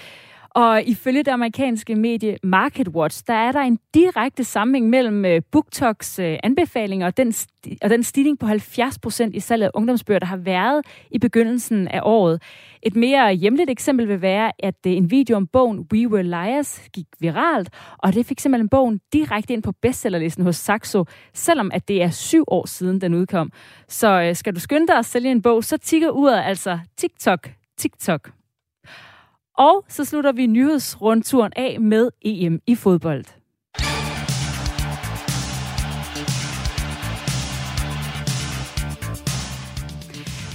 Og 0.55 0.83
ifølge 0.83 1.23
det 1.23 1.31
amerikanske 1.31 1.95
medie 1.95 2.37
MarketWatch, 2.43 3.23
der 3.27 3.33
er 3.33 3.51
der 3.51 3.59
en 3.59 3.79
direkte 3.93 4.43
sammenhæng 4.43 4.89
mellem 4.89 5.25
øh, 5.25 5.41
BookToks 5.51 6.19
øh, 6.19 6.37
anbefalinger 6.43 7.07
og 7.07 7.17
den, 7.17 7.33
og 7.81 7.89
den 7.89 8.03
stigning 8.03 8.39
på 8.39 8.45
70% 8.45 9.29
i 9.33 9.39
salget 9.39 9.65
af 9.65 9.71
ungdomsbøger, 9.73 10.19
der 10.19 10.25
har 10.25 10.37
været 10.37 10.85
i 11.11 11.19
begyndelsen 11.19 11.87
af 11.87 11.99
året. 12.03 12.41
Et 12.83 12.95
mere 12.95 13.33
hjemligt 13.33 13.69
eksempel 13.69 14.07
vil 14.07 14.21
være, 14.21 14.51
at 14.59 14.75
øh, 14.87 14.93
en 14.93 15.11
video 15.11 15.37
om 15.37 15.47
bogen 15.47 15.87
We 15.93 16.09
Were 16.09 16.23
Liars 16.23 16.81
gik 16.93 17.07
viralt, 17.19 17.69
og 17.97 18.13
det 18.13 18.25
fik 18.25 18.39
simpelthen 18.39 18.69
bogen 18.69 18.99
direkte 19.13 19.53
ind 19.53 19.63
på 19.63 19.71
bestsellerlisten 19.81 20.43
hos 20.43 20.55
Saxo, 20.55 21.05
selvom 21.33 21.71
at 21.73 21.87
det 21.87 22.03
er 22.03 22.09
syv 22.09 22.43
år 22.47 22.65
siden 22.65 23.01
den 23.01 23.13
udkom. 23.13 23.51
Så 23.87 24.31
skal 24.33 24.55
du 24.55 24.59
skynde 24.59 24.87
dig 24.87 24.97
at 24.97 25.05
sælge 25.05 25.31
en 25.31 25.41
bog, 25.41 25.63
så 25.63 25.77
tigger 25.77 26.09
uret 26.09 26.41
altså 26.45 26.79
TikTok, 26.97 27.49
TikTok. 27.77 28.42
Og 29.57 29.85
så 29.89 30.05
slutter 30.05 30.31
vi 30.31 30.45
nyhedsrundturen 30.45 31.51
af 31.55 31.77
med 31.81 32.09
EM 32.21 32.59
i 32.67 32.75
fodbold. 32.75 33.25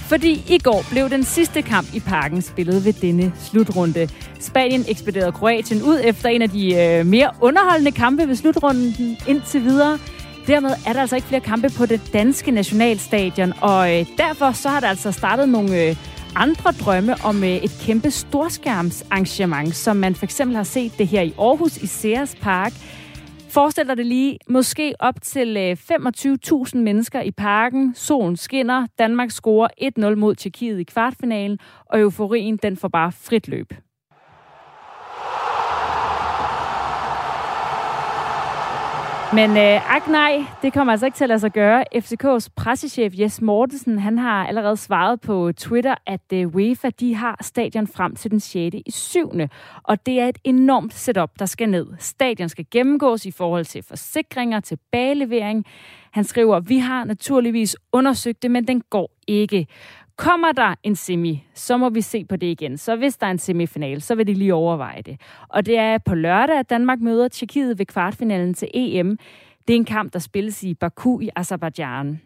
Fordi 0.09 0.43
i 0.49 0.57
går 0.63 0.85
blev 0.91 1.09
den 1.09 1.23
sidste 1.23 1.61
kamp 1.61 1.95
i 1.95 1.99
parken 1.99 2.41
spillet 2.41 2.85
ved 2.85 2.93
denne 2.93 3.33
slutrunde. 3.35 4.09
Spanien 4.39 4.85
ekspederede 4.87 5.31
Kroatien 5.31 5.81
ud 5.83 6.01
efter 6.03 6.29
en 6.29 6.41
af 6.41 6.49
de 6.49 6.75
øh, 6.75 7.05
mere 7.05 7.31
underholdende 7.41 7.91
kampe 7.91 8.27
ved 8.27 8.35
slutrunden 8.35 9.17
indtil 9.27 9.63
videre. 9.63 9.99
Dermed 10.47 10.69
er 10.87 10.93
der 10.93 11.01
altså 11.01 11.15
ikke 11.15 11.27
flere 11.27 11.41
kampe 11.41 11.69
på 11.77 11.85
det 11.85 12.01
danske 12.13 12.51
nationalstadion, 12.51 13.53
og 13.61 13.99
øh, 13.99 14.05
derfor 14.17 14.51
så 14.51 14.69
har 14.69 14.79
der 14.79 14.87
altså 14.87 15.11
startet 15.11 15.49
nogle 15.49 15.83
øh, 15.83 15.95
andre 16.35 16.71
drømme 16.71 17.15
om 17.25 17.43
et 17.43 17.71
kæmpe 17.81 18.11
storskærmsarrangement, 18.11 19.75
som 19.75 19.95
man 19.95 20.15
for 20.15 20.25
eksempel 20.25 20.55
har 20.55 20.63
set 20.63 20.91
det 20.97 21.07
her 21.07 21.21
i 21.21 21.33
Aarhus 21.39 21.77
i 21.77 21.87
Sears 21.87 22.35
Park. 22.35 22.73
Forestil 23.49 23.87
dig 23.87 23.97
det 23.97 24.05
lige, 24.05 24.37
måske 24.49 24.93
op 24.99 25.21
til 25.21 25.57
øh, 25.57 25.77
25.000 25.91 26.77
mennesker 26.77 27.21
i 27.21 27.31
parken. 27.31 27.95
Solen 27.95 28.37
skinner, 28.37 28.87
Danmark 28.99 29.31
scorer 29.31 29.67
1-0 30.11 30.15
mod 30.15 30.35
Tjekkiet 30.35 30.79
i 30.79 30.83
kvartfinalen, 30.83 31.59
og 31.85 31.99
euforien 31.99 32.57
den 32.57 32.77
får 32.77 32.87
bare 32.87 33.11
frit 33.11 33.47
løb. 33.47 33.73
Men 39.33 39.49
øh, 39.49 39.95
ak 39.95 40.07
nej, 40.07 40.43
det 40.61 40.73
kommer 40.73 40.91
altså 40.91 41.05
ikke 41.05 41.15
til 41.15 41.23
at 41.23 41.27
lade 41.27 41.39
sig 41.39 41.51
gøre. 41.51 41.85
FCK's 41.95 42.47
pressechef 42.55 43.13
Jes 43.19 43.41
Mortensen, 43.41 43.99
han 43.99 44.17
har 44.17 44.47
allerede 44.47 44.77
svaret 44.77 45.21
på 45.21 45.51
Twitter, 45.57 45.95
at 46.05 46.21
øh, 46.33 46.55
UEFA 46.55 46.89
de 46.99 47.15
har 47.15 47.37
stadion 47.41 47.87
frem 47.87 48.15
til 48.15 48.31
den 48.31 48.39
6. 48.39 48.75
i 48.75 48.91
7. 48.91 49.31
Og 49.83 50.05
det 50.05 50.19
er 50.19 50.27
et 50.27 50.37
enormt 50.43 50.93
setup, 50.93 51.31
der 51.39 51.45
skal 51.45 51.69
ned. 51.69 51.87
Stadion 51.99 52.49
skal 52.49 52.65
gennemgås 52.71 53.25
i 53.25 53.31
forhold 53.31 53.65
til 53.65 53.83
forsikringer, 53.83 54.59
til 54.59 54.77
bagelevering. 54.91 55.65
Han 56.11 56.23
skriver, 56.23 56.59
vi 56.59 56.77
har 56.77 57.03
naturligvis 57.03 57.77
undersøgt 57.91 58.43
det, 58.43 58.51
men 58.51 58.67
den 58.67 58.81
går 58.89 59.11
ikke. 59.27 59.67
Kommer 60.19 60.51
der 60.51 60.75
en 60.83 60.95
semi, 60.95 61.43
så 61.53 61.77
må 61.77 61.89
vi 61.89 62.01
se 62.01 62.25
på 62.25 62.35
det 62.35 62.47
igen. 62.47 62.77
Så 62.77 62.95
hvis 62.95 63.17
der 63.17 63.27
er 63.27 63.31
en 63.31 63.39
semifinal, 63.39 64.01
så 64.01 64.15
vil 64.15 64.27
de 64.27 64.33
lige 64.33 64.53
overveje 64.53 65.01
det. 65.01 65.21
Og 65.49 65.65
det 65.65 65.77
er 65.77 65.97
på 65.97 66.15
lørdag, 66.15 66.59
at 66.59 66.69
Danmark 66.69 67.01
møder 67.01 67.27
Tjekkiet 67.27 67.79
ved 67.79 67.85
kvartfinalen 67.85 68.53
til 68.53 68.67
EM. 68.73 69.17
Det 69.67 69.73
er 69.73 69.77
en 69.77 69.85
kamp, 69.85 70.13
der 70.13 70.19
spilles 70.19 70.63
i 70.63 70.73
Baku 70.73 71.19
i 71.19 71.29
Azerbaijan. 71.35 72.21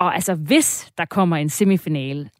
Og 0.00 0.14
altså, 0.14 0.34
hvis 0.34 0.92
der 0.98 1.04
kommer 1.04 1.36
en 1.36 1.48
semifinal, 1.48 2.30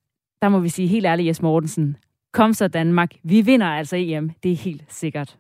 der 0.43 0.49
må 0.49 0.59
vi 0.59 0.69
sige 0.69 0.89
helt 0.89 1.07
ærligt, 1.07 1.27
Jes 1.27 1.43
Mortensen, 1.43 1.97
kom 2.33 2.53
så 2.53 2.69
Danmark. 2.69 3.15
Vi 3.23 3.41
vinder 3.41 3.67
altså 3.67 3.97
EM, 3.97 4.31
det 4.43 4.53
er 4.53 4.57
helt 4.57 4.85
sikkert. 4.89 5.39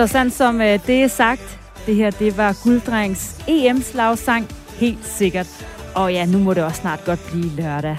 Så 0.00 0.06
sådan 0.06 0.30
som 0.30 0.60
øh, 0.60 0.86
det 0.86 1.02
er 1.02 1.08
sagt, 1.08 1.60
det 1.86 1.94
her 1.94 2.10
det 2.10 2.36
var 2.36 2.62
Gulddrengs 2.64 3.44
EM-slagsang, 3.48 4.46
helt 4.68 5.04
sikkert. 5.04 5.66
Og 5.94 6.12
ja, 6.12 6.26
nu 6.26 6.38
må 6.38 6.54
det 6.54 6.64
også 6.64 6.80
snart 6.80 7.04
godt 7.04 7.20
blive 7.30 7.50
lørdag. 7.56 7.96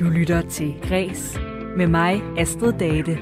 Du 0.00 0.04
lytter 0.04 0.42
til 0.50 0.74
Græs 0.88 1.38
med 1.76 1.86
mig, 1.86 2.22
Astrid 2.38 2.72
Date. 2.72 3.18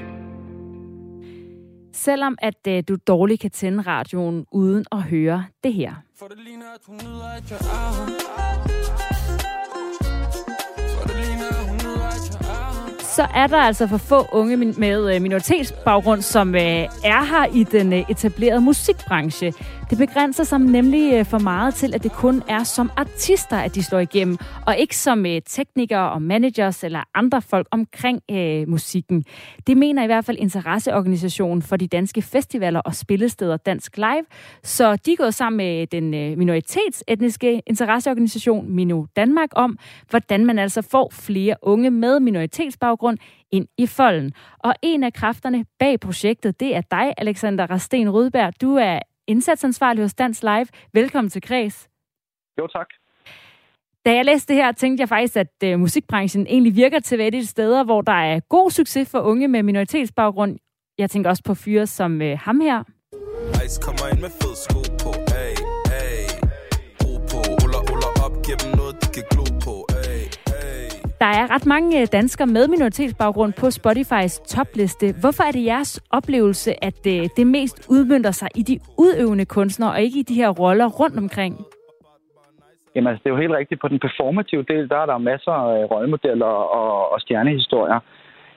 Selvom 1.93 2.35
at 2.41 2.67
øh, 2.67 2.83
du 2.87 2.95
dårligt 3.07 3.41
kan 3.41 3.51
tænde 3.51 3.81
radioen 3.81 4.45
uden 4.51 4.85
at 4.91 5.01
høre 5.01 5.45
det 5.63 5.73
her. 5.73 5.93
For 6.19 6.25
det 6.27 6.37
ligner, 6.37 6.65
at 6.75 6.81
hun 6.87 6.95
nyder, 6.95 7.29
at 7.37 7.51
jeg 7.51 7.57
er 7.57 8.41
så 13.15 13.27
er 13.35 13.47
der 13.47 13.57
altså 13.57 13.87
for 13.87 13.97
få 13.97 14.27
unge 14.31 14.57
med 14.57 15.15
øh, 15.15 15.21
minoritetsbaggrund, 15.21 16.21
som 16.21 16.55
øh, 16.55 16.61
er 17.03 17.23
her 17.23 17.45
i 17.53 17.63
den 17.63 17.93
øh, 17.93 18.03
etablerede 18.09 18.61
musikbranche. 18.61 19.53
Det 19.91 19.99
begrænser 19.99 20.43
sig 20.43 20.59
nemlig 20.59 21.13
øh, 21.13 21.25
for 21.25 21.39
meget 21.39 21.73
til, 21.73 21.95
at 21.95 22.03
det 22.03 22.11
kun 22.11 22.43
er 22.47 22.63
som 22.63 22.91
artister, 22.97 23.57
at 23.57 23.75
de 23.75 23.83
slår 23.83 23.99
igennem, 23.99 24.37
og 24.67 24.77
ikke 24.77 24.97
som 24.97 25.25
øh, 25.25 25.41
teknikere 25.45 26.11
og 26.11 26.21
managers 26.21 26.83
eller 26.83 27.03
andre 27.13 27.41
folk 27.41 27.67
omkring 27.71 28.21
øh, 28.31 28.67
musikken. 28.67 29.23
Det 29.67 29.77
mener 29.77 30.03
i 30.03 30.05
hvert 30.05 30.25
fald 30.25 30.37
interesseorganisationen 30.39 31.61
for 31.61 31.77
de 31.77 31.87
danske 31.87 32.21
festivaler 32.21 32.79
og 32.79 32.95
spillesteder 32.95 33.57
Dansk 33.57 33.97
Live. 33.97 34.25
Så 34.63 34.95
de 34.95 35.11
er 35.11 35.15
gået 35.15 35.33
sammen 35.33 35.57
med 35.57 35.81
øh, 35.81 35.87
den 35.91 36.13
øh, 36.13 36.37
minoritetsetniske 36.37 37.61
interesseorganisation 37.67 38.71
Mino 38.71 39.05
Danmark 39.15 39.49
om, 39.55 39.77
hvordan 40.09 40.45
man 40.45 40.59
altså 40.59 40.81
får 40.81 41.09
flere 41.13 41.55
unge 41.61 41.91
med 41.91 42.19
minoritetsbaggrund 42.19 43.17
ind 43.51 43.67
i 43.77 43.87
folden. 43.87 44.33
Og 44.59 44.73
en 44.81 45.03
af 45.03 45.13
kræfterne 45.13 45.65
bag 45.79 45.99
projektet, 45.99 46.59
det 46.59 46.75
er 46.75 46.81
dig, 46.81 47.13
Alexander 47.17 47.71
Rasten 47.71 48.09
Rødberg. 48.09 48.61
Du 48.61 48.75
er 48.75 48.99
indsatsansvarlig 49.27 50.03
hos 50.03 50.13
Dansk 50.13 50.43
Live. 50.43 50.67
Velkommen 50.93 51.29
til 51.29 51.41
Kreds. 51.41 51.89
Jo, 52.59 52.67
tak. 52.67 52.87
Da 54.05 54.15
jeg 54.15 54.25
læste 54.25 54.53
det 54.53 54.63
her, 54.63 54.71
tænkte 54.71 55.01
jeg 55.01 55.09
faktisk, 55.09 55.37
at 55.37 55.53
øh, 55.63 55.79
musikbranchen 55.79 56.47
egentlig 56.47 56.75
virker 56.75 56.99
til 56.99 57.21
at 57.21 57.33
de 57.33 57.45
steder, 57.45 57.83
hvor 57.83 58.01
der 58.01 58.11
er 58.11 58.39
god 58.39 58.71
succes 58.71 59.11
for 59.11 59.19
unge 59.19 59.47
med 59.47 59.63
minoritetsbaggrund. 59.63 60.57
Jeg 60.97 61.09
tænker 61.09 61.29
også 61.29 61.43
på 61.43 61.53
fyre 61.53 61.87
som 61.87 62.21
øh, 62.21 62.37
ham 62.39 62.59
her. 62.59 62.83
Ice 63.65 63.81
kommer 63.81 64.13
ind 64.13 64.19
med 64.21 64.29
fed 64.29 64.55
sko 64.55 64.81
på, 65.03 65.30
Der 71.23 71.31
er 71.41 71.55
ret 71.55 71.65
mange 71.65 72.01
øh, 72.01 72.07
danskere 72.11 72.47
med 72.47 72.67
minoritetsbaggrund 72.67 73.53
på 73.61 73.67
Spotifys 73.79 74.33
topliste. 74.39 75.07
Hvorfor 75.21 75.43
er 75.43 75.51
det 75.57 75.63
jeres 75.65 75.91
oplevelse, 76.17 76.71
at 76.89 77.01
øh, 77.13 77.21
det 77.37 77.47
mest 77.47 77.77
udmyndter 77.95 78.31
sig 78.31 78.49
i 78.55 78.63
de 78.69 78.79
udøvende 79.03 79.45
kunstnere, 79.45 79.91
og 79.91 80.01
ikke 80.01 80.19
i 80.19 80.23
de 80.29 80.39
her 80.41 80.49
roller 80.49 80.87
rundt 80.99 81.17
omkring? 81.23 81.53
Jamen, 82.95 83.07
altså, 83.07 83.21
det 83.23 83.29
er 83.29 83.35
jo 83.35 83.43
helt 83.43 83.57
rigtigt. 83.59 83.81
På 83.81 83.87
den 83.87 83.99
performative 83.99 84.63
del, 84.63 84.89
der 84.89 84.97
er 84.97 85.05
der 85.05 85.17
masser 85.17 85.51
af 85.51 85.83
øh, 85.83 85.91
rollemodeller 85.91 86.53
og, 86.79 87.11
og 87.13 87.21
stjernehistorier. 87.21 87.99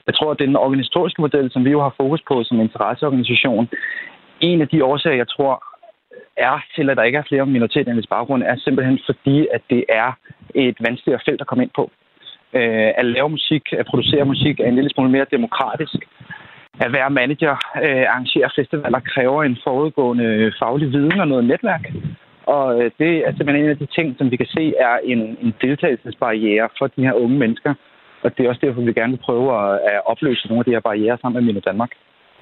Jeg 0.07 0.15
tror, 0.15 0.31
at 0.31 0.39
den 0.39 0.55
organisatoriske 0.55 1.21
model, 1.21 1.51
som 1.51 1.65
vi 1.65 1.71
jo 1.71 1.81
har 1.81 1.93
fokus 1.97 2.21
på 2.27 2.43
som 2.43 2.59
interesseorganisation, 2.59 3.69
en 4.39 4.61
af 4.61 4.67
de 4.67 4.83
årsager, 4.83 5.15
jeg 5.15 5.27
tror, 5.27 5.63
er 6.37 6.57
til, 6.75 6.89
at 6.89 6.97
der 6.97 7.03
ikke 7.03 7.17
er 7.17 7.29
flere 7.29 7.45
minoriteternes 7.45 8.07
baggrund, 8.07 8.43
er 8.43 8.55
simpelthen 8.57 8.99
fordi, 9.05 9.47
at 9.53 9.61
det 9.69 9.85
er 9.89 10.09
et 10.55 10.77
vanskeligere 10.79 11.21
felt 11.25 11.41
at 11.41 11.47
komme 11.47 11.63
ind 11.63 11.71
på. 11.75 11.91
Øh, 12.53 12.91
at 12.97 13.05
lave 13.05 13.29
musik, 13.29 13.63
at 13.79 13.85
producere 13.85 14.25
musik 14.25 14.59
er 14.59 14.67
en 14.67 14.75
lille 14.75 14.89
smule 14.89 15.11
mere 15.11 15.25
demokratisk. 15.31 15.95
At 16.79 16.93
være 16.93 17.09
manager, 17.09 17.55
øh, 17.83 18.05
arrangere 18.13 18.49
festivaler, 18.55 18.99
kræver 18.99 19.43
en 19.43 19.57
forudgående 19.63 20.23
øh, 20.23 20.51
faglig 20.59 20.91
viden 20.91 21.19
og 21.19 21.27
noget 21.27 21.45
netværk. 21.45 21.85
Og 22.45 22.81
øh, 22.81 22.91
det 22.99 23.11
er 23.27 23.31
simpelthen 23.31 23.65
en 23.65 23.69
af 23.69 23.77
de 23.77 23.85
ting, 23.85 24.15
som 24.17 24.31
vi 24.31 24.35
kan 24.35 24.45
se 24.45 24.73
er 24.79 24.97
en, 25.03 25.19
en 25.41 25.53
deltagelsesbarriere 25.61 26.69
for 26.77 26.87
de 26.87 27.01
her 27.01 27.13
unge 27.13 27.37
mennesker. 27.37 27.73
Og 28.23 28.37
det 28.37 28.45
er 28.45 28.49
også 28.49 28.61
derfor, 28.65 28.81
vi 28.81 28.93
gerne 28.93 29.13
vil 29.13 29.25
prøve 29.27 29.47
at, 29.61 29.79
at 29.91 30.01
opløse 30.05 30.47
nogle 30.47 30.61
af 30.61 30.65
de 30.65 30.71
her 30.71 30.79
barriere 30.79 31.17
sammen 31.21 31.43
med 31.43 31.47
Mino 31.47 31.59
Danmark. 31.65 31.91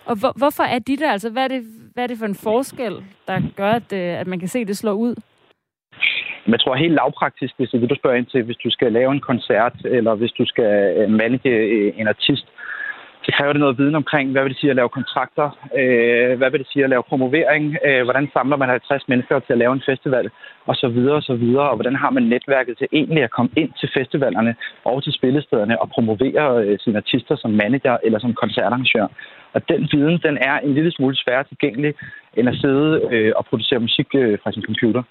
Og 0.06 0.16
hvor, 0.20 0.34
hvorfor 0.38 0.64
er 0.64 0.80
de 0.80 0.98
der? 0.98 1.12
Altså, 1.12 1.30
hvad 1.30 1.44
er, 1.44 1.48
det, 1.48 1.64
hvad 1.94 2.04
er 2.04 2.08
det 2.08 2.18
for 2.18 2.26
en 2.26 2.36
forskel, 2.36 2.94
der 3.28 3.42
gør, 3.56 3.72
at, 3.72 3.94
øh, 3.94 4.20
at 4.22 4.28
man 4.28 4.40
kan 4.40 4.48
se, 4.48 4.60
at 4.60 4.68
det 4.68 4.78
slår 4.78 4.94
ud? 4.94 5.16
Jeg 6.48 6.60
tror 6.60 6.76
helt 6.76 6.94
lavpraktisk, 6.94 7.54
hvis 7.58 7.70
du 7.70 7.96
spørger 7.96 8.18
ind 8.18 8.26
til, 8.26 8.44
hvis 8.44 8.58
du 8.64 8.70
skal 8.70 8.92
lave 8.92 9.12
en 9.12 9.20
koncert, 9.20 9.76
eller 9.86 10.16
hvis 10.16 10.32
du 10.32 10.46
skal 10.46 10.72
øh, 10.98 11.10
manage 11.10 11.50
øh, 11.50 12.00
en 12.00 12.08
artist, 12.08 12.48
så 13.26 13.32
kræver 13.38 13.54
det 13.54 13.60
noget 13.60 13.78
viden 13.78 13.96
omkring, 13.96 14.32
hvad 14.32 14.44
vil 14.44 14.52
det 14.52 14.60
sige 14.60 14.70
at 14.70 14.76
lave 14.76 14.90
kontrakter, 14.90 15.48
øh, 15.80 16.38
hvad 16.38 16.50
vil 16.52 16.60
det 16.60 16.70
sige 16.74 16.84
at 16.84 16.90
lave 16.90 17.10
promovering, 17.12 17.78
øh, 17.88 18.04
hvordan 18.04 18.30
samler 18.34 18.58
man 18.58 18.70
50 18.70 19.08
mennesker 19.08 19.40
til 19.40 19.54
at 19.54 19.58
lave 19.64 19.74
en 19.74 19.84
festival, 19.86 20.30
og 20.66 20.76
så 20.76 20.88
videre 20.88 21.16
og 21.16 21.24
så 21.24 21.36
videre, 21.36 21.70
og 21.70 21.76
hvordan 21.76 21.96
har 21.96 22.10
man 22.10 22.24
netværket 22.24 22.78
til 22.78 22.88
egentlig 22.92 23.24
at 23.24 23.32
komme 23.32 23.52
ind 23.58 23.72
til 23.80 23.90
festivalerne 23.98 24.56
og 24.84 25.04
til 25.04 25.14
spillestederne 25.14 25.82
og 25.82 25.90
promovere 25.90 26.64
øh, 26.64 26.80
sine 26.80 26.98
artister 26.98 27.36
som 27.36 27.52
manager 27.52 27.98
eller 28.04 28.20
som 28.20 28.34
koncertarrangør. 28.34 29.08
Og 29.54 29.70
den 29.70 29.90
viden, 29.92 30.18
den 30.28 30.38
er 30.38 30.60
en 30.60 30.74
lille 30.74 30.92
smule 30.92 31.16
sværere 31.16 31.44
tilgængelig, 31.44 31.94
end 32.38 32.50
at 32.50 32.56
sidde 32.56 33.10
øh, 33.12 33.32
og 33.36 33.46
producere 33.46 33.80
musik 33.80 34.08
øh, 34.16 34.38
fra 34.44 34.52
sin 34.52 34.64
computer. 34.64 35.04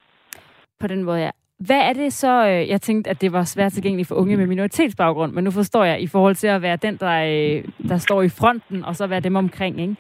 På 0.82 0.88
den 0.88 1.02
måde, 1.04 1.20
ja. 1.20 1.30
Hvad 1.66 1.80
er 1.88 1.92
det 1.92 2.12
så, 2.12 2.46
øh, 2.46 2.68
jeg 2.68 2.80
tænkte, 2.80 3.10
at 3.10 3.20
det 3.20 3.32
var 3.32 3.44
svært 3.44 3.72
tilgængeligt 3.72 4.08
for 4.08 4.14
unge 4.14 4.36
med 4.36 4.46
minoritetsbaggrund, 4.46 5.32
men 5.32 5.44
nu 5.44 5.50
forstår 5.50 5.84
jeg 5.84 6.02
i 6.02 6.06
forhold 6.06 6.34
til 6.34 6.46
at 6.46 6.62
være 6.62 6.76
den, 6.76 6.96
der, 6.96 7.16
øh, 7.32 7.88
der 7.88 7.96
står 7.96 8.22
i 8.22 8.28
fronten, 8.28 8.84
og 8.84 8.96
så 8.96 9.06
være 9.06 9.20
dem 9.20 9.36
omkring, 9.36 9.80
ikke? 9.80 9.96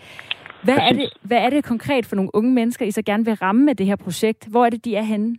Hvad 0.64 0.78
er, 0.88 0.92
det, 0.92 1.08
hvad 1.22 1.38
er 1.38 1.50
det 1.50 1.64
konkret 1.64 2.06
for 2.06 2.16
nogle 2.16 2.34
unge 2.34 2.52
mennesker, 2.54 2.86
I 2.86 2.90
så 2.90 3.02
gerne 3.02 3.24
vil 3.24 3.34
ramme 3.34 3.64
med 3.64 3.74
det 3.74 3.86
her 3.86 3.96
projekt? 3.96 4.48
Hvor 4.50 4.66
er 4.66 4.70
det, 4.70 4.84
de 4.84 4.96
er 4.96 5.02
henne? 5.02 5.36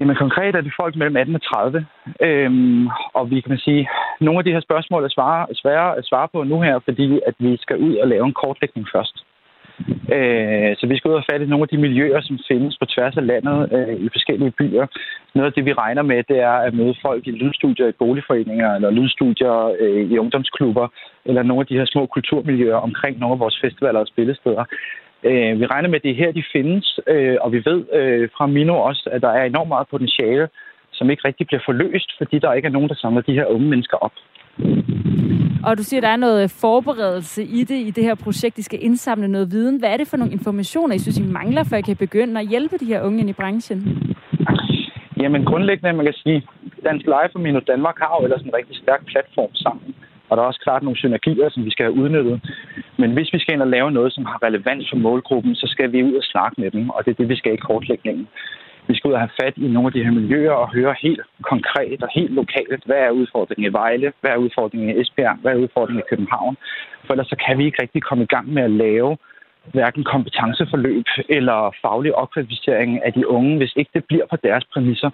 Jamen 0.00 0.16
konkret 0.16 0.54
er 0.54 0.60
det 0.60 0.72
folk 0.80 0.96
mellem 0.96 1.16
18 1.16 1.34
og 1.34 1.42
30. 1.42 1.86
Øhm, 2.20 2.88
og 3.14 3.30
vi 3.30 3.40
kan 3.40 3.58
sige, 3.58 3.88
nogle 4.20 4.38
af 4.38 4.44
de 4.44 4.52
her 4.52 4.60
spørgsmål 4.60 5.04
er 5.04 5.08
svære, 5.08 5.46
svære 5.54 5.96
at 5.98 6.04
svare 6.04 6.28
på 6.32 6.42
nu 6.42 6.60
her, 6.60 6.78
fordi 6.84 7.20
at 7.26 7.34
vi 7.38 7.56
skal 7.56 7.76
ud 7.76 7.96
og 7.96 8.08
lave 8.08 8.26
en 8.26 8.34
kortlægning 8.42 8.86
først. 8.94 9.24
Øh, 10.16 10.70
så 10.78 10.84
vi 10.86 10.96
skal 10.96 11.10
ud 11.10 11.22
og 11.22 11.28
fatte 11.30 11.46
nogle 11.46 11.62
af 11.62 11.68
de 11.68 11.84
miljøer, 11.86 12.20
som 12.20 12.38
findes 12.48 12.76
på 12.80 12.86
tværs 12.86 13.16
af 13.16 13.26
landet 13.26 13.58
øh, 13.76 13.96
i 14.06 14.08
forskellige 14.12 14.50
byer. 14.50 14.86
Noget 15.34 15.46
af 15.46 15.52
det, 15.52 15.64
vi 15.64 15.72
regner 15.72 16.02
med, 16.02 16.22
det 16.28 16.38
er 16.38 16.56
at 16.66 16.74
møde 16.74 16.94
folk 17.02 17.26
i 17.26 17.30
lydstudier 17.30 17.88
i 17.88 17.98
boligforeninger, 18.02 18.74
eller 18.74 18.90
lydstudier 18.90 19.76
øh, 19.80 20.10
i 20.12 20.18
ungdomsklubber, 20.18 20.88
eller 21.24 21.42
nogle 21.42 21.60
af 21.60 21.66
de 21.66 21.78
her 21.78 21.84
små 21.84 22.06
kulturmiljøer 22.06 22.76
omkring 22.76 23.18
nogle 23.18 23.32
af 23.32 23.40
vores 23.40 23.60
festivaler 23.60 24.00
og 24.00 24.06
spillesteder. 24.06 24.64
Øh, 25.24 25.60
vi 25.60 25.66
regner 25.66 25.88
med, 25.88 25.96
at 25.96 26.02
det 26.02 26.10
er 26.10 26.22
her, 26.22 26.32
de 26.32 26.44
findes, 26.52 27.00
øh, 27.06 27.36
og 27.40 27.52
vi 27.52 27.62
ved 27.64 27.84
øh, 27.92 28.28
fra 28.36 28.46
Mino 28.46 28.74
også, 28.76 29.08
at 29.12 29.22
der 29.22 29.28
er 29.28 29.44
enormt 29.44 29.68
meget 29.68 29.88
potentiale, 29.88 30.48
som 30.92 31.10
ikke 31.10 31.28
rigtig 31.28 31.46
bliver 31.46 31.62
forløst, 31.64 32.10
fordi 32.18 32.38
der 32.38 32.52
ikke 32.52 32.66
er 32.66 32.76
nogen, 32.76 32.88
der 32.88 32.94
samler 32.94 33.22
de 33.22 33.38
her 33.38 33.46
unge 33.46 33.68
mennesker 33.68 33.96
op. 33.96 34.12
Og 35.64 35.78
du 35.78 35.82
siger, 35.82 36.00
at 36.00 36.02
der 36.02 36.08
er 36.08 36.16
noget 36.16 36.42
øh, 36.42 36.48
forberedelse 36.48 37.42
i 37.44 37.64
det, 37.64 37.78
i 37.88 37.90
det 37.90 38.04
her 38.04 38.14
projekt. 38.14 38.58
I 38.58 38.62
skal 38.62 38.84
indsamle 38.84 39.28
noget 39.28 39.52
viden. 39.52 39.78
Hvad 39.78 39.90
er 39.90 39.96
det 39.96 40.08
for 40.08 40.16
nogle 40.16 40.32
informationer, 40.32 40.94
I 40.94 40.98
synes, 40.98 41.18
I 41.18 41.22
mangler, 41.22 41.64
for 41.64 41.76
at 41.76 41.78
I 41.78 41.82
kan 41.82 41.96
begynde 41.96 42.40
at 42.40 42.48
hjælpe 42.48 42.78
de 42.78 42.84
her 42.84 43.02
unge 43.02 43.28
i 43.28 43.32
branchen? 43.32 43.78
Jamen 45.16 45.44
grundlæggende, 45.44 45.92
man 45.92 46.06
kan 46.06 46.14
sige, 46.14 46.42
Dansk 46.84 47.06
Life 47.06 47.32
og 47.34 47.40
Minus 47.40 47.64
Danmark 47.72 47.98
har 47.98 48.16
jo 48.20 48.24
ellers 48.24 48.42
en 48.42 48.54
rigtig 48.54 48.76
stærk 48.76 49.06
platform 49.06 49.54
sammen. 49.54 49.94
Og 50.28 50.36
der 50.36 50.42
er 50.42 50.46
også 50.46 50.60
klart 50.60 50.82
nogle 50.82 50.98
synergier, 50.98 51.48
som 51.50 51.64
vi 51.64 51.70
skal 51.70 51.84
have 51.84 51.98
udnyttet. 52.02 52.40
Men 52.98 53.10
hvis 53.12 53.32
vi 53.32 53.38
skal 53.38 53.54
ind 53.54 53.62
og 53.62 53.74
lave 53.76 53.90
noget, 53.90 54.12
som 54.12 54.24
har 54.24 54.38
relevans 54.42 54.86
for 54.90 54.96
målgruppen, 54.96 55.54
så 55.54 55.66
skal 55.66 55.92
vi 55.92 56.02
ud 56.02 56.14
og 56.14 56.22
snakke 56.32 56.60
med 56.60 56.70
dem, 56.70 56.90
og 56.90 57.04
det 57.04 57.10
er 57.10 57.14
det, 57.20 57.28
vi 57.28 57.36
skal 57.36 57.54
i 57.54 57.64
kortlægningen. 57.68 58.28
Vi 58.88 58.94
skal 58.94 59.08
ud 59.08 59.14
og 59.14 59.20
have 59.20 59.38
fat 59.42 59.54
i 59.56 59.68
nogle 59.68 59.86
af 59.86 59.92
de 59.92 60.04
her 60.04 60.10
miljøer 60.10 60.52
og 60.52 60.72
høre 60.74 60.94
helt 61.02 61.20
konkret 61.42 62.02
og 62.02 62.08
helt 62.14 62.32
lokalt, 62.32 62.84
hvad 62.84 62.96
er 62.96 63.10
udfordringen 63.10 63.70
i 63.70 63.72
Vejle, 63.72 64.12
hvad 64.20 64.30
er 64.30 64.36
udfordringen 64.36 64.88
i 64.90 65.00
Esbjerg, 65.00 65.36
hvad 65.42 65.52
er 65.52 65.62
udfordringen 65.64 66.02
i 66.04 66.10
København. 66.10 66.56
For 67.04 67.12
ellers 67.12 67.28
så 67.28 67.36
kan 67.46 67.58
vi 67.58 67.64
ikke 67.64 67.82
rigtig 67.82 68.02
komme 68.02 68.24
i 68.24 68.32
gang 68.34 68.52
med 68.52 68.62
at 68.62 68.70
lave 68.70 69.16
hverken 69.64 70.04
kompetenceforløb 70.04 71.06
eller 71.28 71.74
faglig 71.82 72.14
opkvalificering 72.14 73.04
af 73.04 73.12
de 73.12 73.28
unge, 73.28 73.56
hvis 73.56 73.72
ikke 73.76 73.90
det 73.94 74.04
bliver 74.04 74.26
på 74.30 74.36
deres 74.36 74.64
præmisser. 74.72 75.10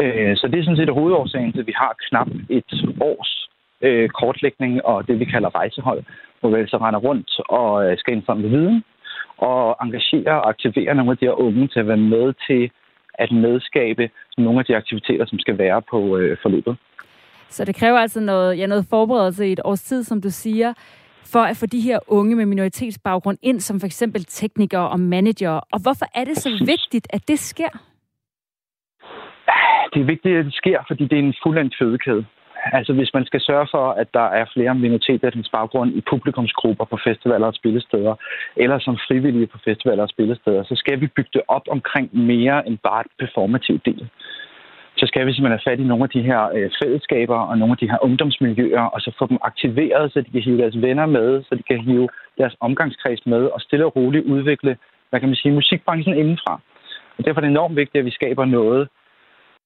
Øh, 0.00 0.36
så 0.36 0.48
det 0.48 0.58
er 0.58 0.64
sådan 0.64 0.76
set 0.76 0.98
hovedårsagen 0.98 1.52
til, 1.52 1.60
at 1.60 1.66
vi 1.66 1.74
har 1.76 1.94
knap 2.08 2.28
et 2.48 2.70
års 3.00 3.48
øh, 3.80 4.08
kortlægning 4.08 4.84
og 4.84 5.08
det, 5.08 5.20
vi 5.20 5.24
kalder 5.24 5.54
rejsehold, 5.54 6.02
hvor 6.40 6.50
vi 6.50 6.60
altså 6.60 6.76
render 6.76 7.00
rundt 7.00 7.30
og 7.48 7.90
øh, 7.90 7.98
skal 7.98 8.14
indsamle 8.14 8.48
viden 8.48 8.84
og 9.38 9.76
engagere 9.82 10.34
og 10.42 10.48
aktivere 10.48 10.94
nogle 10.94 11.10
af 11.10 11.18
de 11.18 11.24
her 11.24 11.40
unge 11.40 11.68
til 11.68 11.80
at 11.80 11.88
være 11.88 11.96
med 12.14 12.34
til 12.46 12.70
at 13.18 13.32
medskabe 13.32 14.10
nogle 14.38 14.58
af 14.58 14.64
de 14.64 14.76
aktiviteter, 14.76 15.26
som 15.26 15.38
skal 15.38 15.58
være 15.58 15.82
på 15.90 16.16
øh, 16.16 16.36
forløbet. 16.42 16.76
Så 17.48 17.64
det 17.64 17.74
kræver 17.74 17.98
altså 17.98 18.20
noget, 18.20 18.58
ja, 18.58 18.66
noget 18.66 18.86
forberedelse 18.90 19.48
i 19.48 19.52
et 19.52 19.60
års 19.64 19.82
tid, 19.82 20.04
som 20.04 20.20
du 20.20 20.30
siger, 20.30 20.72
for 21.32 21.40
at 21.40 21.56
få 21.56 21.66
de 21.66 21.80
her 21.80 21.98
unge 22.06 22.36
med 22.36 22.46
minoritetsbaggrund 22.46 23.38
ind, 23.42 23.60
som 23.60 23.80
for 23.80 23.86
eksempel 23.86 24.24
teknikere 24.24 24.88
og 24.88 25.00
manager. 25.00 25.50
Og 25.50 25.82
hvorfor 25.82 26.06
er 26.14 26.24
det 26.24 26.36
så 26.36 26.50
vigtigt, 26.66 27.06
at 27.10 27.28
det 27.28 27.38
sker? 27.38 27.72
Det 29.94 30.00
er 30.00 30.06
vigtigt, 30.06 30.36
at 30.36 30.44
det 30.44 30.54
sker, 30.54 30.78
fordi 30.86 31.04
det 31.04 31.18
er 31.18 31.22
en 31.22 31.34
fuldendt 31.42 31.74
fødekæde. 31.78 32.26
Altså 32.72 32.92
hvis 32.92 33.14
man 33.14 33.24
skal 33.26 33.40
sørge 33.40 33.68
for, 33.70 33.86
at 33.90 34.08
der 34.14 34.28
er 34.40 34.44
flere 34.54 34.74
minoriteter 34.74 34.82
minoritetsetnisk 34.82 35.52
baggrund 35.52 35.90
i 35.94 36.00
publikumsgrupper 36.10 36.84
på 36.84 36.98
festivaler 37.04 37.46
og 37.46 37.54
spillesteder, 37.54 38.14
eller 38.56 38.78
som 38.78 38.98
frivillige 39.08 39.46
på 39.46 39.58
festivaler 39.64 40.02
og 40.02 40.08
spillesteder, 40.08 40.62
så 40.64 40.74
skal 40.76 41.00
vi 41.00 41.06
bygge 41.06 41.30
det 41.32 41.42
op 41.48 41.66
omkring 41.70 42.08
mere 42.12 42.66
end 42.66 42.78
bare 42.78 43.00
et 43.00 43.12
performativ 43.18 43.80
del. 43.84 44.08
Så 44.96 45.06
skal 45.06 45.26
vi 45.26 45.32
simpelthen 45.32 45.58
have 45.58 45.70
fat 45.70 45.80
i 45.80 45.88
nogle 45.90 46.04
af 46.04 46.10
de 46.10 46.22
her 46.22 46.42
øh, 46.56 46.70
fællesskaber 46.82 47.38
og 47.50 47.58
nogle 47.58 47.72
af 47.72 47.78
de 47.78 47.90
her 47.90 47.98
ungdomsmiljøer, 48.04 48.84
og 48.94 49.00
så 49.00 49.10
få 49.18 49.26
dem 49.26 49.38
aktiveret, 49.42 50.12
så 50.12 50.20
de 50.20 50.30
kan 50.30 50.40
hive 50.40 50.58
deres 50.62 50.82
venner 50.82 51.06
med, 51.06 51.42
så 51.42 51.54
de 51.54 51.62
kan 51.62 51.80
hive 51.80 52.08
deres 52.38 52.56
omgangskreds 52.60 53.26
med, 53.26 53.44
og 53.44 53.60
stille 53.60 53.86
og 53.86 53.96
roligt 53.96 54.24
udvikle, 54.24 54.76
hvad 55.10 55.20
kan 55.20 55.28
man 55.28 55.36
sige, 55.36 55.54
musikbranchen 55.54 56.14
indenfra. 56.16 56.60
Og 57.18 57.24
derfor 57.24 57.40
er 57.40 57.44
det 57.44 57.50
enormt 57.50 57.76
vigtigt, 57.76 58.00
at 58.00 58.04
vi 58.04 58.10
skaber 58.10 58.44
noget, 58.44 58.88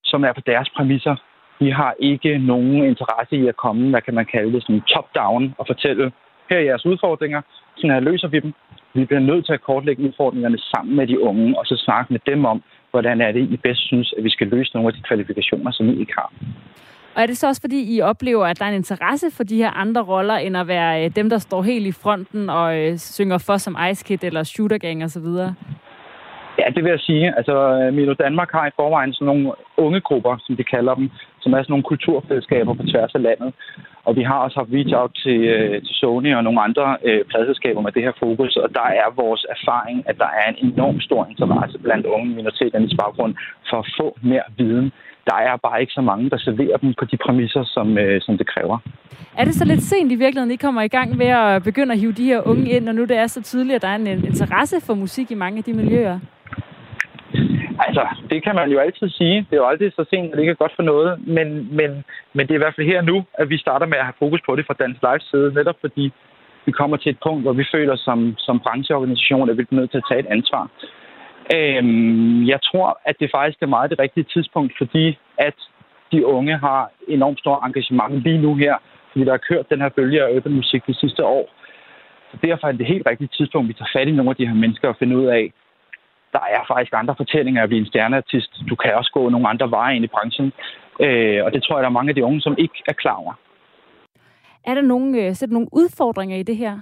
som 0.04 0.24
er 0.24 0.32
på 0.32 0.40
deres 0.46 0.68
præmisser, 0.76 1.16
vi 1.60 1.70
har 1.70 1.94
ikke 1.98 2.38
nogen 2.38 2.84
interesse 2.84 3.36
i 3.36 3.46
at 3.48 3.56
komme, 3.56 3.90
hvad 3.90 4.02
kan 4.02 4.14
man 4.14 4.26
kalde 4.34 4.52
det, 4.52 4.62
sådan 4.62 4.82
top-down 4.94 5.54
og 5.58 5.66
fortælle, 5.66 6.12
her 6.50 6.58
er 6.58 6.68
jeres 6.70 6.86
udfordringer, 6.86 7.40
sådan 7.76 7.90
her 7.90 8.00
løser 8.00 8.28
vi 8.28 8.40
dem. 8.40 8.52
Vi 8.94 9.04
bliver 9.04 9.20
nødt 9.20 9.46
til 9.46 9.52
at 9.52 9.60
kortlægge 9.60 10.02
udfordringerne 10.02 10.58
sammen 10.58 10.96
med 10.96 11.06
de 11.06 11.20
unge, 11.20 11.58
og 11.58 11.66
så 11.66 11.76
snakke 11.76 12.12
med 12.12 12.20
dem 12.26 12.44
om, 12.44 12.62
hvordan 12.90 13.20
er 13.20 13.32
det, 13.32 13.40
I 13.40 13.56
bedst 13.56 13.82
synes, 13.86 14.14
at 14.18 14.24
vi 14.24 14.30
skal 14.30 14.46
løse 14.46 14.70
nogle 14.74 14.88
af 14.88 14.94
de 14.94 15.02
kvalifikationer, 15.02 15.70
som 15.72 15.88
I 15.88 16.00
ikke 16.00 16.12
har. 16.18 16.32
Og 17.14 17.22
er 17.22 17.26
det 17.26 17.36
så 17.36 17.46
også, 17.46 17.60
fordi 17.60 17.96
I 17.96 18.00
oplever, 18.00 18.46
at 18.46 18.58
der 18.58 18.64
er 18.64 18.68
en 18.68 18.74
interesse 18.74 19.26
for 19.36 19.44
de 19.44 19.56
her 19.56 19.70
andre 19.70 20.02
roller, 20.02 20.34
end 20.34 20.56
at 20.56 20.68
være 20.68 21.04
øh, 21.04 21.10
dem, 21.16 21.30
der 21.30 21.38
står 21.38 21.62
helt 21.62 21.86
i 21.86 21.92
fronten 21.92 22.50
og 22.50 22.78
øh, 22.78 22.98
synger 22.98 23.38
for 23.38 23.56
som 23.56 23.76
Ice 23.90 24.04
Kid 24.04 24.24
eller 24.24 24.42
Shooter 24.42 24.78
Gang 24.78 25.04
osv.? 25.04 25.28
Ja, 26.58 26.66
det 26.74 26.84
vil 26.84 26.90
jeg 26.90 27.00
sige. 27.00 27.36
Altså, 27.36 27.54
Milo 27.92 28.14
Danmark 28.14 28.52
har 28.52 28.66
i 28.66 28.76
forvejen 28.76 29.12
sådan 29.12 29.26
nogle 29.26 29.52
ungegrupper, 29.86 30.34
som 30.44 30.56
de 30.56 30.64
kalder 30.74 30.94
dem, 30.94 31.06
som 31.42 31.52
er 31.52 31.62
sådan 31.62 31.72
nogle 31.72 31.90
kulturfællesskaber 31.90 32.72
på 32.74 32.84
tværs 32.90 33.14
af 33.14 33.22
landet. 33.22 33.50
Og 34.06 34.12
vi 34.18 34.22
har 34.22 34.38
også 34.44 34.56
haft 34.60 34.72
reach 34.76 34.94
out 35.00 35.12
til, 35.24 35.38
øh, 35.54 35.82
til 35.86 35.94
Sony 36.00 36.30
og 36.36 36.44
nogle 36.44 36.60
andre 36.66 36.86
øh, 37.08 37.24
pladselskaber 37.30 37.80
med 37.80 37.92
det 37.92 38.02
her 38.06 38.14
fokus, 38.24 38.56
og 38.56 38.68
der 38.78 38.88
er 39.02 39.08
vores 39.22 39.42
erfaring, 39.56 39.98
at 40.10 40.16
der 40.22 40.30
er 40.40 40.46
en 40.52 40.58
enorm 40.68 41.00
stor 41.00 41.22
interesse 41.32 41.78
blandt 41.78 42.06
unge 42.06 42.28
minoriteternes 42.38 42.94
baggrund 43.02 43.34
for 43.68 43.78
at 43.82 43.88
få 43.98 44.18
mere 44.22 44.46
viden. 44.58 44.92
Der 45.30 45.36
er 45.48 45.56
bare 45.56 45.80
ikke 45.80 45.92
så 45.92 46.00
mange, 46.00 46.30
der 46.30 46.38
serverer 46.38 46.76
dem 46.76 46.94
på 46.98 47.04
de 47.04 47.16
præmisser, 47.16 47.64
som, 47.64 47.98
øh, 47.98 48.20
som 48.26 48.38
det 48.38 48.46
kræver. 48.46 48.78
Er 49.38 49.44
det 49.44 49.54
så 49.54 49.64
lidt 49.64 49.82
sent 49.82 50.12
i 50.12 50.14
virkeligheden, 50.14 50.54
I 50.54 50.56
kommer 50.56 50.82
i 50.82 50.88
gang 50.88 51.16
med 51.16 51.26
at 51.26 51.62
begynde 51.62 51.92
at 51.92 51.98
hive 51.98 52.12
de 52.12 52.24
her 52.24 52.48
unge 52.48 52.70
ind, 52.70 52.84
når 52.84 52.92
nu 52.92 53.04
det 53.04 53.16
er 53.16 53.26
så 53.26 53.42
tydeligt, 53.42 53.76
at 53.76 53.82
der 53.82 53.88
er 53.88 53.94
en 53.94 54.06
interesse 54.06 54.76
for 54.86 54.94
musik 54.94 55.30
i 55.30 55.34
mange 55.34 55.58
af 55.58 55.64
de 55.64 55.72
miljøer? 55.72 56.18
Altså, 57.86 58.04
det 58.30 58.44
kan 58.44 58.54
man 58.54 58.70
jo 58.70 58.78
altid 58.78 59.08
sige. 59.08 59.36
Det 59.36 59.52
er 59.52 59.62
jo 59.62 59.66
aldrig 59.66 59.92
så 59.92 60.04
sent, 60.10 60.30
at 60.30 60.32
det 60.32 60.40
ikke 60.40 60.50
er 60.50 60.64
godt 60.64 60.76
for 60.76 60.82
noget. 60.82 61.10
Men, 61.36 61.48
men, 61.78 61.90
men 62.34 62.46
det 62.46 62.50
er 62.50 62.58
i 62.60 62.64
hvert 62.64 62.76
fald 62.76 62.86
her 62.86 63.02
nu, 63.02 63.24
at 63.34 63.50
vi 63.50 63.58
starter 63.58 63.86
med 63.86 63.98
at 63.98 64.04
have 64.04 64.20
fokus 64.24 64.40
på 64.46 64.56
det 64.56 64.66
fra 64.66 64.78
Dansk 64.82 65.00
Lives 65.02 65.26
side, 65.30 65.54
netop 65.54 65.78
fordi 65.80 66.12
vi 66.66 66.72
kommer 66.72 66.96
til 66.96 67.10
et 67.10 67.18
punkt, 67.26 67.42
hvor 67.42 67.52
vi 67.52 67.64
føler 67.74 67.96
som, 67.96 68.34
som 68.38 68.60
brancheorganisation, 68.60 69.50
at 69.50 69.58
vi 69.58 69.62
er 69.62 69.74
nødt 69.74 69.90
til 69.90 70.02
at 70.02 70.08
tage 70.08 70.20
et 70.20 70.32
ansvar. 70.36 70.70
Øhm, 71.56 72.46
jeg 72.52 72.60
tror, 72.62 73.00
at 73.04 73.16
det 73.20 73.30
faktisk 73.34 73.62
er 73.62 73.74
meget 73.76 73.90
det 73.90 73.98
rigtige 73.98 74.26
tidspunkt, 74.34 74.72
fordi 74.78 75.18
at 75.38 75.56
de 76.12 76.26
unge 76.26 76.58
har 76.58 76.90
enormt 77.08 77.38
stor 77.38 77.66
engagement 77.66 78.22
lige 78.22 78.42
nu 78.42 78.54
her, 78.54 78.74
fordi 79.10 79.24
der 79.24 79.30
har 79.30 79.46
kørt 79.50 79.70
den 79.70 79.80
her 79.80 79.88
bølge 79.88 80.22
af 80.22 80.36
open 80.36 80.52
musik 80.52 80.82
de 80.86 80.94
sidste 80.94 81.24
år. 81.24 81.44
Så 82.30 82.36
derfor 82.42 82.66
er 82.68 82.72
det 82.72 82.86
helt 82.86 83.06
rigtige 83.10 83.34
tidspunkt, 83.36 83.68
vi 83.68 83.72
tager 83.72 83.90
fat 83.96 84.08
i 84.08 84.10
nogle 84.10 84.30
af 84.30 84.36
de 84.36 84.46
her 84.46 84.54
mennesker 84.54 84.88
og 84.88 84.96
finder 84.98 85.16
ud 85.16 85.26
af, 85.26 85.52
der 86.32 86.44
er 86.56 86.62
faktisk 86.68 86.92
andre 86.96 87.14
fortællinger 87.16 87.62
at 87.62 87.68
blive 87.68 87.80
en 87.80 87.86
stjerneartist. 87.86 88.52
Du 88.68 88.76
kan 88.76 88.94
også 88.94 89.10
gå 89.12 89.28
nogle 89.28 89.48
andre 89.48 89.70
veje 89.70 89.96
ind 89.96 90.04
i 90.04 90.14
branchen. 90.14 90.52
Øh, 91.00 91.44
og 91.44 91.52
det 91.52 91.62
tror 91.62 91.76
jeg, 91.76 91.82
der 91.82 91.88
er 91.88 91.98
mange 91.98 92.08
af 92.08 92.14
de 92.14 92.24
unge, 92.24 92.40
som 92.40 92.54
ikke 92.58 92.82
er 92.88 92.92
klar 92.92 93.14
over. 93.14 93.34
Er 94.66 94.74
der 94.74 94.82
nogle, 94.82 95.22
øh, 95.22 95.34
så 95.34 95.46
der 95.46 95.52
nogle 95.52 95.68
udfordringer 95.72 96.36
i 96.36 96.42
det 96.42 96.56
her? 96.56 96.74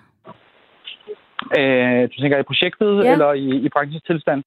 Øh, 1.59 2.03
du 2.11 2.21
tænker 2.21 2.39
i 2.39 2.51
projektet 2.53 3.05
ja. 3.05 3.13
eller 3.13 3.33
i, 3.33 3.49
i 3.67 3.69
branchens 3.69 4.03
tilstand? 4.03 4.43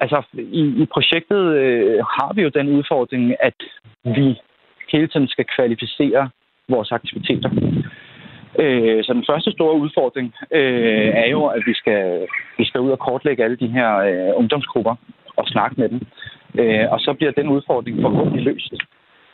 Altså, 0.00 0.22
i, 0.32 0.62
i 0.82 0.86
projektet 0.92 1.42
øh, 1.56 2.04
har 2.04 2.32
vi 2.34 2.42
jo 2.42 2.48
den 2.48 2.68
udfordring, 2.68 3.34
at 3.40 3.58
vi 4.04 4.40
hele 4.92 5.08
tiden 5.08 5.28
skal 5.28 5.44
kvalificere 5.56 6.30
vores 6.68 6.92
aktiviteter. 6.92 7.50
Øh, 8.58 9.04
så 9.04 9.12
den 9.12 9.24
første 9.30 9.50
store 9.52 9.74
udfordring 9.74 10.34
øh, 10.50 11.08
er 11.14 11.26
jo, 11.26 11.46
at 11.46 11.62
vi 11.66 11.74
skal, 11.74 12.26
vi 12.58 12.64
skal 12.64 12.80
ud 12.80 12.90
og 12.90 12.98
kortlægge 12.98 13.44
alle 13.44 13.56
de 13.56 13.68
her 13.68 13.96
øh, 13.96 14.32
ungdomsgrupper 14.40 14.94
og 15.36 15.46
snakke 15.46 15.80
med 15.80 15.88
dem. 15.88 16.00
Øh, 16.58 16.92
og 16.92 17.00
så 17.00 17.14
bliver 17.18 17.32
den 17.32 17.48
udfordring 17.48 18.02
forhåbentlig 18.02 18.42
løst. 18.42 18.74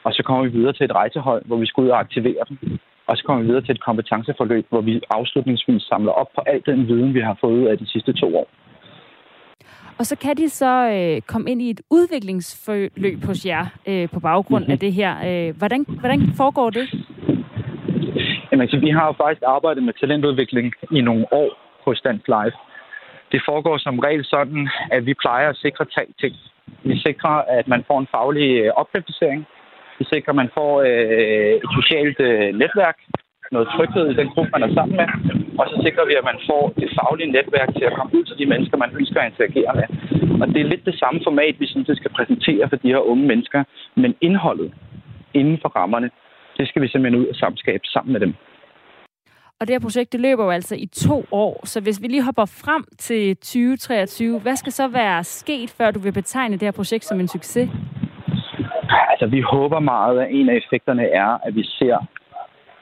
Og 0.04 0.12
så 0.12 0.22
kommer 0.22 0.42
vi 0.44 0.50
videre 0.50 0.72
til 0.72 0.84
et 0.84 0.94
rejsehold, 0.94 1.42
hvor 1.46 1.56
vi 1.56 1.66
skal 1.66 1.84
ud 1.84 1.88
og 1.88 2.00
aktivere 2.00 2.44
dem. 2.48 2.78
Og 3.06 3.16
så 3.16 3.24
kommer 3.24 3.42
vi 3.42 3.48
videre 3.48 3.64
til 3.64 3.74
et 3.74 3.84
kompetenceforløb, 3.84 4.66
hvor 4.68 4.80
vi 4.80 5.00
afslutningsvis 5.10 5.82
samler 5.82 6.12
op 6.12 6.30
på 6.34 6.40
al 6.46 6.62
den 6.66 6.88
viden, 6.88 7.14
vi 7.14 7.20
har 7.20 7.36
fået 7.40 7.52
ud 7.60 7.66
af 7.66 7.78
de 7.78 7.86
sidste 7.86 8.12
to 8.12 8.36
år. 8.36 8.48
Og 9.98 10.06
så 10.06 10.16
kan 10.16 10.36
de 10.36 10.48
så 10.48 10.74
øh, 10.96 11.20
komme 11.20 11.50
ind 11.50 11.62
i 11.62 11.70
et 11.70 11.80
udviklingsforløb 11.90 13.24
hos 13.24 13.46
jer 13.46 13.66
øh, 13.88 14.08
på 14.14 14.20
baggrund 14.20 14.62
mm-hmm. 14.62 14.72
af 14.72 14.78
det 14.78 14.92
her. 14.92 15.12
Øh, 15.28 15.56
hvordan, 15.56 15.86
hvordan 16.00 16.20
foregår 16.36 16.70
det? 16.70 16.86
Jamen, 18.50 18.60
altså, 18.60 18.78
vi 18.78 18.90
har 18.90 19.06
jo 19.06 19.12
faktisk 19.12 19.42
arbejdet 19.46 19.82
med 19.82 19.92
talentudvikling 20.00 20.72
i 20.92 21.00
nogle 21.00 21.24
år 21.32 21.50
hos 21.84 22.00
Dansk 22.00 22.28
Live. 22.28 22.52
Det 23.32 23.40
foregår 23.48 23.78
som 23.78 23.98
regel 23.98 24.24
sådan, 24.24 24.68
at 24.90 25.06
vi 25.06 25.14
plejer 25.14 25.48
at 25.48 25.56
sikre 25.56 25.84
tre 25.84 26.04
ting. 26.20 26.34
Vi 26.82 26.98
sikrer, 27.06 27.36
at 27.58 27.68
man 27.68 27.84
får 27.86 27.98
en 28.00 28.12
faglig 28.14 28.48
øh, 28.60 28.72
opkvalificering. 28.80 29.46
Vi 29.98 30.04
sikrer, 30.04 30.32
at 30.32 30.40
man 30.42 30.50
får 30.58 30.72
øh, 30.88 31.52
et 31.64 31.70
socialt 31.78 32.20
øh, 32.20 32.54
netværk, 32.62 32.98
noget 33.52 33.68
tryghed 33.74 34.06
i 34.10 34.18
den 34.20 34.28
gruppe, 34.28 34.50
man 34.54 34.62
er 34.62 34.74
sammen 34.74 34.96
med. 35.00 35.08
Og 35.60 35.64
så 35.70 35.76
sikrer 35.84 36.04
vi, 36.06 36.14
at 36.20 36.28
man 36.30 36.38
får 36.48 36.62
det 36.80 36.88
faglige 36.98 37.32
netværk 37.36 37.70
til 37.78 37.84
at 37.84 37.96
komme 37.96 38.12
ud 38.18 38.24
til 38.24 38.38
de 38.38 38.46
mennesker, 38.52 38.76
man 38.76 38.96
ønsker 38.98 39.20
at 39.20 39.30
interagere 39.30 39.72
med. 39.80 39.88
Og 40.42 40.46
det 40.48 40.60
er 40.60 40.72
lidt 40.72 40.84
det 40.90 40.98
samme 41.02 41.20
format, 41.28 41.54
vi 41.58 41.66
synes, 41.66 41.86
det 41.86 41.96
skal 41.96 42.16
præsentere 42.18 42.68
for 42.68 42.76
de 42.76 42.92
her 42.94 43.02
unge 43.12 43.26
mennesker. 43.26 43.64
Men 44.02 44.14
indholdet 44.20 44.72
inden 45.34 45.58
for 45.62 45.68
rammerne, 45.68 46.10
det 46.58 46.68
skal 46.68 46.82
vi 46.82 46.88
simpelthen 46.88 47.20
ud 47.22 47.26
og 47.26 47.34
samskabe 47.34 47.84
sammen 47.86 48.12
med 48.12 48.20
dem. 48.20 48.34
Og 49.60 49.66
det 49.66 49.74
her 49.74 49.80
projekt, 49.80 50.12
det 50.12 50.20
løber 50.20 50.44
jo 50.44 50.50
altså 50.50 50.74
i 50.74 50.86
to 50.86 51.24
år. 51.30 51.66
Så 51.66 51.80
hvis 51.80 52.02
vi 52.02 52.06
lige 52.08 52.22
hopper 52.22 52.44
frem 52.44 52.84
til 52.98 53.36
2023, 53.36 54.40
hvad 54.40 54.56
skal 54.56 54.72
så 54.72 54.88
være 54.88 55.24
sket, 55.24 55.70
før 55.70 55.90
du 55.90 55.98
vil 55.98 56.12
betegne 56.12 56.54
det 56.54 56.62
her 56.62 56.70
projekt 56.70 57.04
som 57.04 57.20
en 57.20 57.28
succes? 57.28 57.70
Altså, 59.10 59.26
vi 59.26 59.40
håber 59.40 59.78
meget, 59.78 60.20
at 60.20 60.28
en 60.30 60.48
af 60.48 60.54
effekterne 60.54 61.04
er, 61.04 61.38
at 61.46 61.54
vi 61.54 61.64
ser 61.64 62.06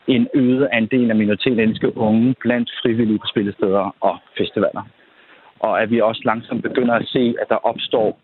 en 0.07 0.29
øget 0.35 0.69
andel 0.73 1.11
af 1.11 1.17
minoritetsetniske 1.17 1.97
unge 1.97 2.35
blandt 2.41 2.71
frivillige 2.83 3.19
på 3.19 3.27
spillesteder 3.27 3.95
og 4.01 4.19
festivaler. 4.39 4.85
Og 5.61 5.83
at 5.83 5.91
vi 5.91 6.01
også 6.01 6.23
langsomt 6.25 6.63
begynder 6.63 6.95
at 6.95 7.07
se, 7.07 7.35
at 7.41 7.49
der 7.49 7.67
opstår 7.71 8.19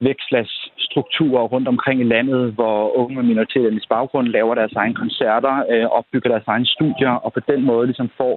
vækstlagsstrukturer 0.00 1.42
rundt 1.42 1.68
omkring 1.68 2.00
i 2.00 2.04
landet, 2.04 2.52
hvor 2.52 2.96
unge 2.98 3.14
med 3.16 3.22
minoritetens 3.22 3.86
baggrund 3.86 4.28
laver 4.28 4.54
deres 4.54 4.72
egne 4.72 4.94
koncerter, 4.94 5.64
øh, 5.70 5.84
opbygger 5.84 6.30
deres 6.30 6.46
egne 6.46 6.66
studier, 6.66 7.10
og 7.10 7.32
på 7.32 7.40
den 7.40 7.62
måde 7.62 7.86
ligesom 7.86 8.10
får 8.16 8.34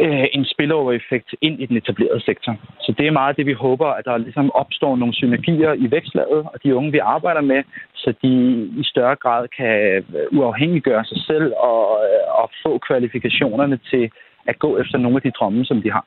øh, 0.00 0.26
en 0.32 0.44
spillover-effekt 0.44 1.34
ind 1.40 1.60
i 1.62 1.66
den 1.66 1.76
etablerede 1.76 2.24
sektor. 2.24 2.56
Så 2.80 2.94
det 2.98 3.06
er 3.06 3.10
meget 3.10 3.36
det, 3.36 3.46
vi 3.46 3.52
håber, 3.52 3.86
at 3.86 4.04
der 4.04 4.16
ligesom 4.16 4.50
opstår 4.52 4.96
nogle 4.96 5.14
synergier 5.14 5.72
i 5.72 5.90
vækstlaget, 5.90 6.42
og 6.52 6.56
de 6.64 6.74
unge, 6.74 6.92
vi 6.92 6.98
arbejder 6.98 7.40
med, 7.40 7.62
så 7.94 8.14
de 8.22 8.32
i 8.80 8.84
større 8.84 9.16
grad 9.16 9.48
kan 9.56 10.04
øh, 10.16 10.38
uafhængiggøre 10.38 11.04
sig 11.04 11.18
selv 11.26 11.52
og, 11.56 11.82
øh, 12.06 12.42
og 12.42 12.50
få 12.62 12.78
kvalifikationerne 12.78 13.78
til 13.90 14.10
at 14.46 14.58
gå 14.58 14.78
efter 14.78 14.98
nogle 14.98 15.16
af 15.16 15.22
de 15.22 15.30
drømme, 15.30 15.64
som 15.64 15.82
de 15.82 15.92
har. 15.92 16.04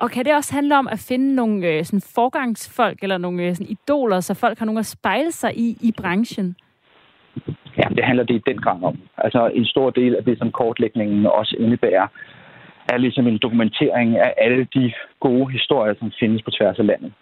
Og 0.00 0.10
kan 0.10 0.24
det 0.24 0.34
også 0.34 0.54
handle 0.54 0.78
om 0.78 0.88
at 0.88 1.04
finde 1.08 1.34
nogle 1.34 1.66
øh, 1.68 1.84
sådan 1.84 2.02
forgangsfolk 2.14 2.98
eller 3.02 3.18
nogle 3.18 3.42
øh, 3.42 3.54
sådan 3.54 3.76
idoler, 3.76 4.20
så 4.20 4.34
folk 4.34 4.58
har 4.58 4.66
nogen 4.66 4.78
at 4.78 4.86
spejle 4.86 5.32
sig 5.32 5.52
i 5.56 5.76
i 5.80 5.92
branchen? 6.02 6.56
Ja, 7.76 7.88
det 7.96 8.04
handler 8.04 8.24
det 8.24 8.34
i 8.34 8.42
den 8.50 8.58
grad 8.58 8.82
om. 8.82 8.98
Altså 9.18 9.50
en 9.54 9.66
stor 9.66 9.90
del 9.90 10.16
af 10.16 10.24
det, 10.24 10.38
som 10.38 10.52
kortlægningen 10.52 11.26
også 11.26 11.56
indebærer, 11.58 12.06
er 12.92 12.96
ligesom 12.96 13.26
en 13.26 13.38
dokumentering 13.38 14.16
af 14.16 14.34
alle 14.36 14.66
de 14.74 14.92
gode 15.20 15.52
historier, 15.52 15.94
som 15.98 16.12
findes 16.20 16.42
på 16.42 16.50
tværs 16.50 16.78
af 16.78 16.86
landet. 16.86 17.12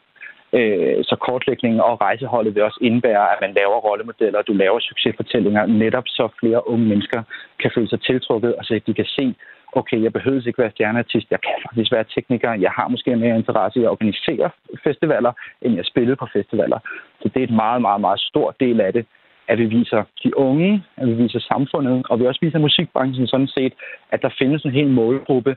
Øh, 0.53 1.05
så 1.05 1.17
kortlægningen 1.17 1.81
og 1.81 2.01
rejseholdet 2.01 2.55
vil 2.55 2.63
også 2.63 2.79
indebære, 2.83 3.33
at 3.33 3.39
man 3.41 3.53
laver 3.55 3.79
rollemodeller, 3.89 4.39
og 4.39 4.47
du 4.47 4.53
laver 4.53 4.81
succesfortællinger, 4.81 5.67
netop 5.67 6.05
så 6.07 6.29
flere 6.41 6.69
unge 6.69 6.87
mennesker 6.87 7.23
kan 7.63 7.71
føle 7.75 7.89
sig 7.89 8.01
tiltrukket, 8.01 8.55
og 8.55 8.65
så 8.65 8.81
de 8.87 8.95
kan 8.95 9.05
se, 9.05 9.35
okay, 9.81 10.03
jeg 10.03 10.13
behøver 10.13 10.47
ikke 10.47 10.63
være 10.63 10.75
stjerneartist, 10.75 11.27
jeg 11.31 11.41
kan 11.41 11.57
faktisk 11.67 11.93
være 11.93 12.05
tekniker, 12.15 12.53
jeg 12.67 12.73
har 12.79 12.89
måske 12.89 13.17
mere 13.17 13.37
interesse 13.37 13.81
i 13.81 13.85
at 13.85 13.91
organisere 13.97 14.51
festivaler, 14.87 15.33
end 15.63 15.73
jeg 15.77 15.85
spiller 15.85 16.15
på 16.15 16.27
festivaler. 16.37 16.79
Så 17.21 17.27
det 17.33 17.41
er 17.41 17.47
et 17.47 17.61
meget, 17.65 17.81
meget, 17.83 18.01
meget 18.01 18.21
stor 18.21 18.49
del 18.61 18.81
af 18.81 18.93
det, 18.93 19.07
at 19.49 19.59
vi 19.59 19.65
viser 19.65 20.03
de 20.25 20.39
unge, 20.39 20.85
at 20.97 21.07
vi 21.09 21.15
viser 21.15 21.41
samfundet, 21.41 22.07
og 22.11 22.21
vi 22.21 22.27
også 22.27 22.41
viser 22.43 22.59
musikbranchen 22.59 23.27
sådan 23.27 23.53
set, 23.57 23.73
at 24.13 24.23
der 24.23 24.31
findes 24.39 24.63
en 24.63 24.71
hel 24.71 24.91
målgruppe, 24.91 25.57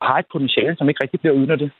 og 0.00 0.06
har 0.06 0.18
et 0.18 0.26
potentiale, 0.32 0.76
som 0.76 0.88
ikke 0.88 1.02
rigtig 1.02 1.20
bliver 1.20 1.34
udnyttet. 1.34 1.70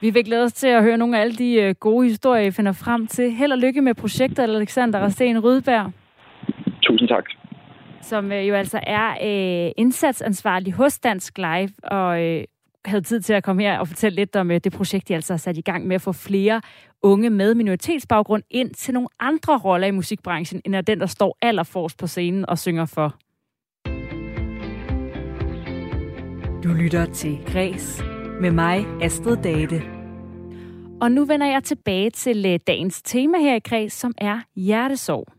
Vi 0.00 0.10
vil 0.10 0.24
glæde 0.24 0.44
os 0.44 0.52
til 0.52 0.68
at 0.68 0.82
høre 0.82 0.98
nogle 0.98 1.16
af 1.16 1.20
alle 1.20 1.34
de 1.34 1.54
øh, 1.62 1.74
gode 1.80 2.08
historier, 2.08 2.46
I 2.46 2.50
finder 2.50 2.72
frem 2.84 3.06
til. 3.06 3.30
Held 3.30 3.52
og 3.52 3.58
lykke 3.58 3.82
med 3.82 3.94
projektet, 3.94 4.42
Alexander 4.42 4.98
Rasten 4.98 5.44
Rydberg. 5.44 5.92
Tusind 6.82 7.08
tak. 7.08 7.24
Som 8.08 8.32
øh, 8.32 8.48
jo 8.48 8.54
altså 8.54 8.80
er 8.82 9.10
øh, 9.10 9.72
indsatsansvarlig 9.76 10.72
hos 10.72 10.98
Dansk 10.98 11.38
Live, 11.38 11.70
og 11.82 12.22
øh, 12.22 12.44
havde 12.84 13.02
tid 13.02 13.20
til 13.20 13.32
at 13.32 13.44
komme 13.44 13.62
her 13.62 13.78
og 13.78 13.88
fortælle 13.88 14.16
lidt 14.16 14.36
om 14.36 14.50
øh, 14.50 14.60
det 14.64 14.72
projekt, 14.72 15.08
de 15.08 15.14
altså 15.14 15.32
har 15.32 15.38
sat 15.38 15.56
i 15.56 15.60
gang 15.60 15.86
med 15.86 15.94
at 15.94 16.02
få 16.02 16.12
flere 16.12 16.60
unge 17.02 17.30
med 17.30 17.54
minoritetsbaggrund 17.54 18.42
ind 18.50 18.74
til 18.74 18.94
nogle 18.94 19.08
andre 19.20 19.58
roller 19.58 19.86
i 19.86 19.90
musikbranchen, 19.90 20.60
end 20.64 20.82
den, 20.86 21.00
der 21.00 21.06
står 21.06 21.38
allerforrest 21.42 21.98
på 21.98 22.06
scenen 22.06 22.48
og 22.48 22.58
synger 22.58 22.86
for. 22.86 23.14
Du 26.64 26.68
lytter 26.68 27.04
til 27.04 27.38
Græs 27.46 28.04
med 28.40 28.50
mig, 28.50 28.86
Astrid 29.02 29.36
Date. 29.36 29.82
Og 31.00 31.12
nu 31.12 31.24
vender 31.24 31.46
jeg 31.46 31.64
tilbage 31.64 32.10
til 32.10 32.46
øh, 32.46 32.58
dagens 32.66 33.02
tema 33.02 33.38
her 33.38 33.54
i 33.54 33.58
Kreds, 33.58 33.92
som 33.92 34.14
er 34.18 34.40
hjertesorg. 34.56 35.33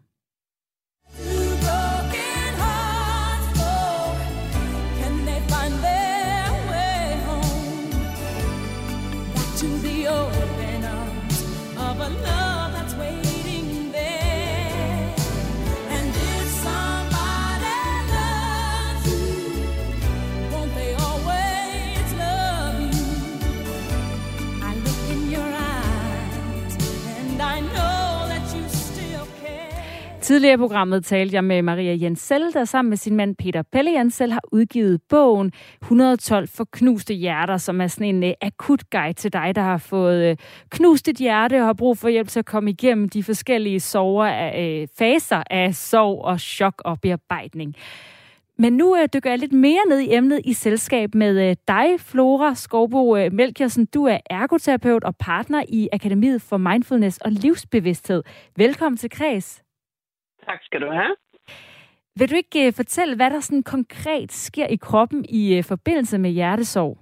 Tidligere 30.26 30.54
i 30.54 30.58
programmet 30.58 31.06
talte 31.06 31.36
jeg 31.36 31.44
med 31.44 31.62
Maria 31.62 31.98
Jensel, 32.02 32.54
der 32.54 32.66
sammen 32.66 32.90
med 32.90 32.98
sin 32.98 33.16
mand 33.16 33.36
Peter 33.36 33.62
Pelle 33.62 33.92
Jensel 33.92 34.32
har 34.32 34.42
udgivet 34.52 35.02
bogen 35.10 35.52
112 35.82 36.48
for 36.48 36.68
knuste 36.72 37.14
hjerter, 37.14 37.58
som 37.58 37.82
er 37.82 37.88
sådan 37.88 38.16
en 38.16 38.24
uh, 38.24 38.30
akut 38.42 38.90
guide 38.90 39.14
til 39.14 39.34
dig, 39.34 39.52
der 39.56 39.62
har 39.62 39.78
fået 39.78 40.32
uh, 40.32 40.38
knust 40.70 41.06
dit 41.06 41.18
hjerte 41.18 41.60
og 41.60 41.66
har 41.66 41.74
brug 41.74 41.98
for 41.98 42.10
hjælp 42.10 42.28
til 42.28 42.40
at 42.40 42.46
komme 42.46 42.70
igennem 42.70 43.10
de 43.10 43.24
forskellige 43.24 43.80
sover 43.80 44.26
af, 44.26 44.82
uh, 44.82 44.88
faser 44.98 45.44
af 45.50 45.76
sorg 45.76 46.22
og 46.22 46.40
chok 46.40 46.82
og 46.86 47.02
bearbejdning. 47.02 47.76
Men 48.58 48.74
nu 48.74 48.92
uh, 48.92 49.06
dykker 49.14 49.30
jeg 49.30 49.40
lidt 49.40 49.54
mere 49.54 49.82
ned 49.90 50.00
i 50.00 50.16
emnet 50.16 50.42
i 50.46 50.54
selskab 50.54 51.16
med 51.16 51.50
uh, 51.50 51.56
dig, 51.68 52.00
Flora 52.00 52.56
Skovbo 52.56 53.18
uh, 53.18 53.34
Melkjersen. 53.34 53.86
Du 53.86 54.06
er 54.06 54.18
ergoterapeut 54.30 55.04
og 55.04 55.16
partner 55.16 55.64
i 55.70 55.90
Akademiet 55.94 56.42
for 56.42 56.58
Mindfulness 56.58 57.18
og 57.18 57.32
Livsbevidsthed. 57.32 58.24
Velkommen 58.58 58.98
til 58.98 59.10
Kreds. 59.10 59.65
Tak 60.46 60.60
skal 60.64 60.82
du 60.82 60.90
have. 60.92 61.16
Vil 62.20 62.32
du 62.32 62.36
ikke 62.36 62.68
uh, 62.68 62.74
fortælle, 62.74 63.16
hvad 63.16 63.30
der 63.30 63.40
sådan 63.40 63.64
konkret 63.64 64.32
sker 64.32 64.68
i 64.68 64.76
kroppen 64.76 65.26
i 65.30 65.58
uh, 65.58 65.64
forbindelse 65.64 66.18
med 66.18 66.30
hjertesorg? 66.30 66.98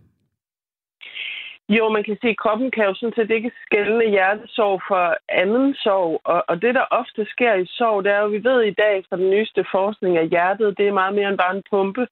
Jo, 1.70 1.90
man 1.90 2.04
kan 2.04 2.18
sige, 2.22 2.32
at 2.32 2.38
kroppen 2.38 2.72
kan 2.72 2.86
jo 2.86 2.94
sådan 2.96 3.16
set 3.16 3.32
ikke 3.32 3.52
skælne 3.66 4.10
hjertesorg 4.10 4.82
for 4.88 5.18
anden 5.30 5.76
sorg. 5.76 6.22
Og, 6.24 6.44
og 6.48 6.62
det, 6.62 6.76
der 6.76 6.86
ofte 6.92 7.26
sker 7.26 7.54
i 7.54 7.66
sorg, 7.66 8.04
det 8.04 8.12
er 8.12 8.20
jo, 8.20 8.28
vi 8.28 8.44
ved 8.44 8.62
i 8.62 8.78
dag 8.84 9.06
fra 9.10 9.18
den 9.18 9.30
nyeste 9.30 9.66
forskning 9.72 10.18
af 10.18 10.30
hjertet, 10.30 10.78
det 10.78 10.88
er 10.88 11.00
meget 11.02 11.16
mere 11.16 11.30
end 11.30 11.38
bare 11.38 11.56
en 11.56 11.64
pumpe, 11.70 12.08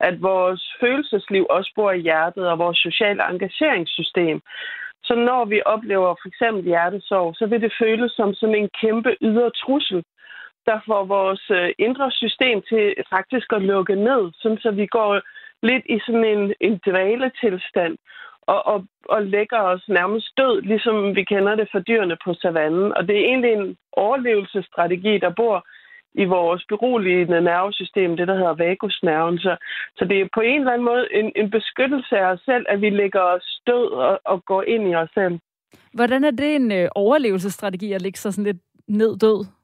at 0.00 0.22
vores 0.22 0.76
følelsesliv 0.80 1.46
også 1.50 1.72
bor 1.74 1.92
i 1.92 2.00
hjertet, 2.00 2.48
og 2.48 2.58
vores 2.58 2.78
sociale 2.78 3.22
engageringssystem. 3.30 4.40
Så 5.04 5.14
når 5.14 5.44
vi 5.44 5.62
oplever 5.66 6.14
for 6.14 6.28
eksempel 6.28 6.64
hjertesorg, 6.64 7.36
så 7.36 7.46
vil 7.46 7.60
det 7.62 7.72
føles 7.82 8.12
som 8.12 8.34
sådan 8.34 8.54
en 8.54 8.70
kæmpe 8.80 9.16
ydre 9.20 9.50
trussel, 9.50 10.04
der 10.66 10.78
får 10.86 11.04
vores 11.04 11.50
øh, 11.50 11.68
indre 11.78 12.10
system 12.10 12.62
til 12.68 12.94
faktisk 13.10 13.52
at 13.52 13.62
lukke 13.62 13.94
ned, 13.94 14.22
sådan 14.40 14.58
så 14.58 14.70
vi 14.70 14.86
går 14.86 15.20
lidt 15.62 15.84
i 15.86 15.98
sådan 16.06 16.24
en, 16.24 16.54
en 16.60 16.80
dvaletilstand 16.86 17.96
og, 18.52 18.66
og, 18.66 18.78
og 19.08 19.20
lægger 19.22 19.60
os 19.72 19.84
nærmest 19.88 20.28
død, 20.36 20.62
ligesom 20.62 21.16
vi 21.16 21.24
kender 21.24 21.54
det 21.54 21.68
for 21.72 21.78
dyrene 21.78 22.16
på 22.24 22.34
savannen. 22.34 22.96
Og 22.96 23.08
det 23.08 23.14
er 23.16 23.24
egentlig 23.24 23.52
en 23.52 23.76
overlevelsesstrategi, 23.92 25.18
der 25.18 25.30
bor 25.40 25.66
i 26.14 26.24
vores 26.24 26.62
beroligende 26.68 27.40
nervesystem, 27.40 28.16
det 28.16 28.28
der 28.28 28.34
hedder 28.34 28.54
vagusnerven. 28.54 29.38
Så, 29.38 29.56
så 29.96 30.04
det 30.04 30.20
er 30.20 30.28
på 30.34 30.40
en 30.40 30.60
eller 30.60 30.72
anden 30.72 30.84
måde 30.84 31.04
en, 31.14 31.32
en 31.36 31.50
beskyttelse 31.50 32.18
af 32.18 32.26
os 32.32 32.40
selv, 32.40 32.64
at 32.68 32.80
vi 32.80 32.90
lægger 32.90 33.20
os 33.20 33.60
død 33.66 33.86
og, 33.92 34.20
og 34.24 34.44
går 34.44 34.62
ind 34.62 34.90
i 34.90 34.94
os 34.94 35.10
selv. 35.14 35.38
Hvordan 35.94 36.24
er 36.24 36.30
det 36.30 36.54
en 36.56 36.72
øh, 36.72 36.88
overlevelsesstrategi 36.94 37.92
at 37.92 38.02
lægge 38.02 38.18
sig 38.18 38.32
sådan 38.34 38.44
lidt 38.44 38.62
ned 38.88 39.18
død? 39.18 39.59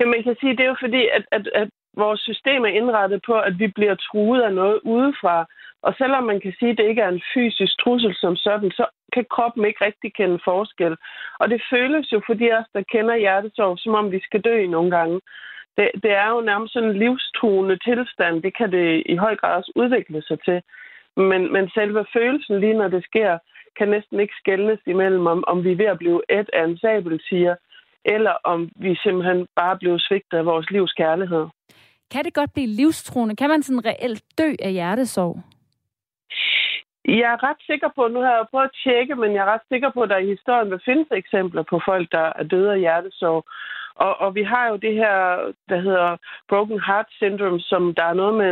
Jamen, 0.00 0.10
man 0.14 0.22
kan 0.22 0.36
sige, 0.40 0.56
det 0.56 0.64
er 0.64 0.72
jo 0.74 0.76
fordi, 0.80 1.02
at, 1.16 1.24
at, 1.32 1.48
at 1.54 1.68
vores 1.96 2.20
system 2.20 2.64
er 2.64 2.74
indrettet 2.80 3.20
på, 3.26 3.34
at 3.48 3.58
vi 3.58 3.66
bliver 3.68 3.94
truet 3.94 4.42
af 4.42 4.52
noget 4.52 4.80
udefra. 4.84 5.46
Og 5.82 5.94
selvom 5.98 6.24
man 6.24 6.40
kan 6.40 6.54
sige, 6.58 6.70
at 6.70 6.78
det 6.78 6.88
ikke 6.88 7.02
er 7.02 7.08
en 7.08 7.22
fysisk 7.34 7.72
trussel 7.78 8.14
som 8.14 8.36
sådan, 8.36 8.70
så 8.70 8.86
kan 9.12 9.24
kroppen 9.30 9.64
ikke 9.64 9.84
rigtig 9.84 10.14
kende 10.14 10.38
forskel. 10.44 10.96
Og 11.40 11.50
det 11.50 11.62
føles 11.70 12.12
jo 12.12 12.20
for 12.26 12.34
de 12.34 12.52
os, 12.58 12.68
der 12.74 12.82
kender 12.92 13.16
hjertesorg, 13.16 13.78
som 13.78 13.94
om 13.94 14.12
vi 14.12 14.20
skal 14.20 14.40
dø 14.40 14.66
nogle 14.66 14.90
gange. 14.90 15.20
Det, 15.76 15.90
det 16.02 16.12
er 16.12 16.28
jo 16.30 16.40
nærmest 16.40 16.72
sådan 16.72 16.88
en 16.88 16.98
livstruende 16.98 17.78
tilstand. 17.78 18.42
Det 18.42 18.56
kan 18.56 18.72
det 18.72 19.02
i 19.06 19.16
høj 19.16 19.36
grad 19.36 19.56
også 19.56 19.72
udvikle 19.76 20.22
sig 20.22 20.38
til. 20.44 20.62
Men, 21.16 21.52
men 21.52 21.70
selve 21.70 22.06
følelsen 22.12 22.60
lige 22.60 22.78
når 22.80 22.88
det 22.88 23.04
sker, 23.04 23.38
kan 23.78 23.88
næsten 23.88 24.20
ikke 24.20 24.34
skælnes 24.38 24.80
imellem, 24.86 25.26
om, 25.26 25.44
om 25.46 25.64
vi 25.64 25.72
er 25.72 25.76
ved 25.76 25.86
at 25.86 25.98
blive 25.98 26.22
et 26.30 26.50
af 26.52 26.64
en 26.64 26.78
sabeltiger, 26.78 27.54
eller 28.14 28.34
om 28.44 28.70
vi 28.76 28.96
simpelthen 29.02 29.46
bare 29.56 29.76
blev 29.78 29.98
svigtet 29.98 30.38
af 30.38 30.46
vores 30.46 30.70
livs 30.70 30.92
kærlighed. 30.92 31.46
Kan 32.12 32.24
det 32.24 32.34
godt 32.34 32.52
blive 32.52 32.66
livstruende? 32.66 33.36
Kan 33.36 33.50
man 33.50 33.62
sådan 33.62 33.84
reelt 33.84 34.22
dø 34.38 34.50
af 34.62 34.72
hjertesorg? 34.72 35.42
Jeg 37.04 37.28
er 37.34 37.42
ret 37.48 37.60
sikker 37.66 37.88
på, 37.96 38.08
nu 38.08 38.20
har 38.20 38.32
jeg 38.36 38.46
prøvet 38.50 38.64
at 38.64 38.78
tjekke, 38.84 39.14
men 39.14 39.34
jeg 39.34 39.42
er 39.42 39.52
ret 39.54 39.66
sikker 39.68 39.90
på, 39.90 40.00
at 40.02 40.08
der 40.08 40.18
i 40.18 40.32
historien 40.34 40.70
vil 40.70 40.80
findes 40.84 41.08
eksempler 41.10 41.62
på 41.62 41.80
folk, 41.84 42.12
der 42.12 42.32
er 42.38 42.42
døde 42.42 42.72
af 42.72 42.78
hjertesorg. 42.78 43.44
Og, 43.94 44.20
og 44.20 44.34
vi 44.34 44.42
har 44.42 44.68
jo 44.68 44.76
det 44.76 44.94
her, 44.94 45.16
der 45.68 45.80
hedder 45.80 46.16
Broken 46.48 46.80
Heart 46.86 47.06
Syndrome, 47.10 47.60
som 47.60 47.94
der 47.94 48.04
er 48.04 48.14
noget 48.14 48.34
med 48.34 48.50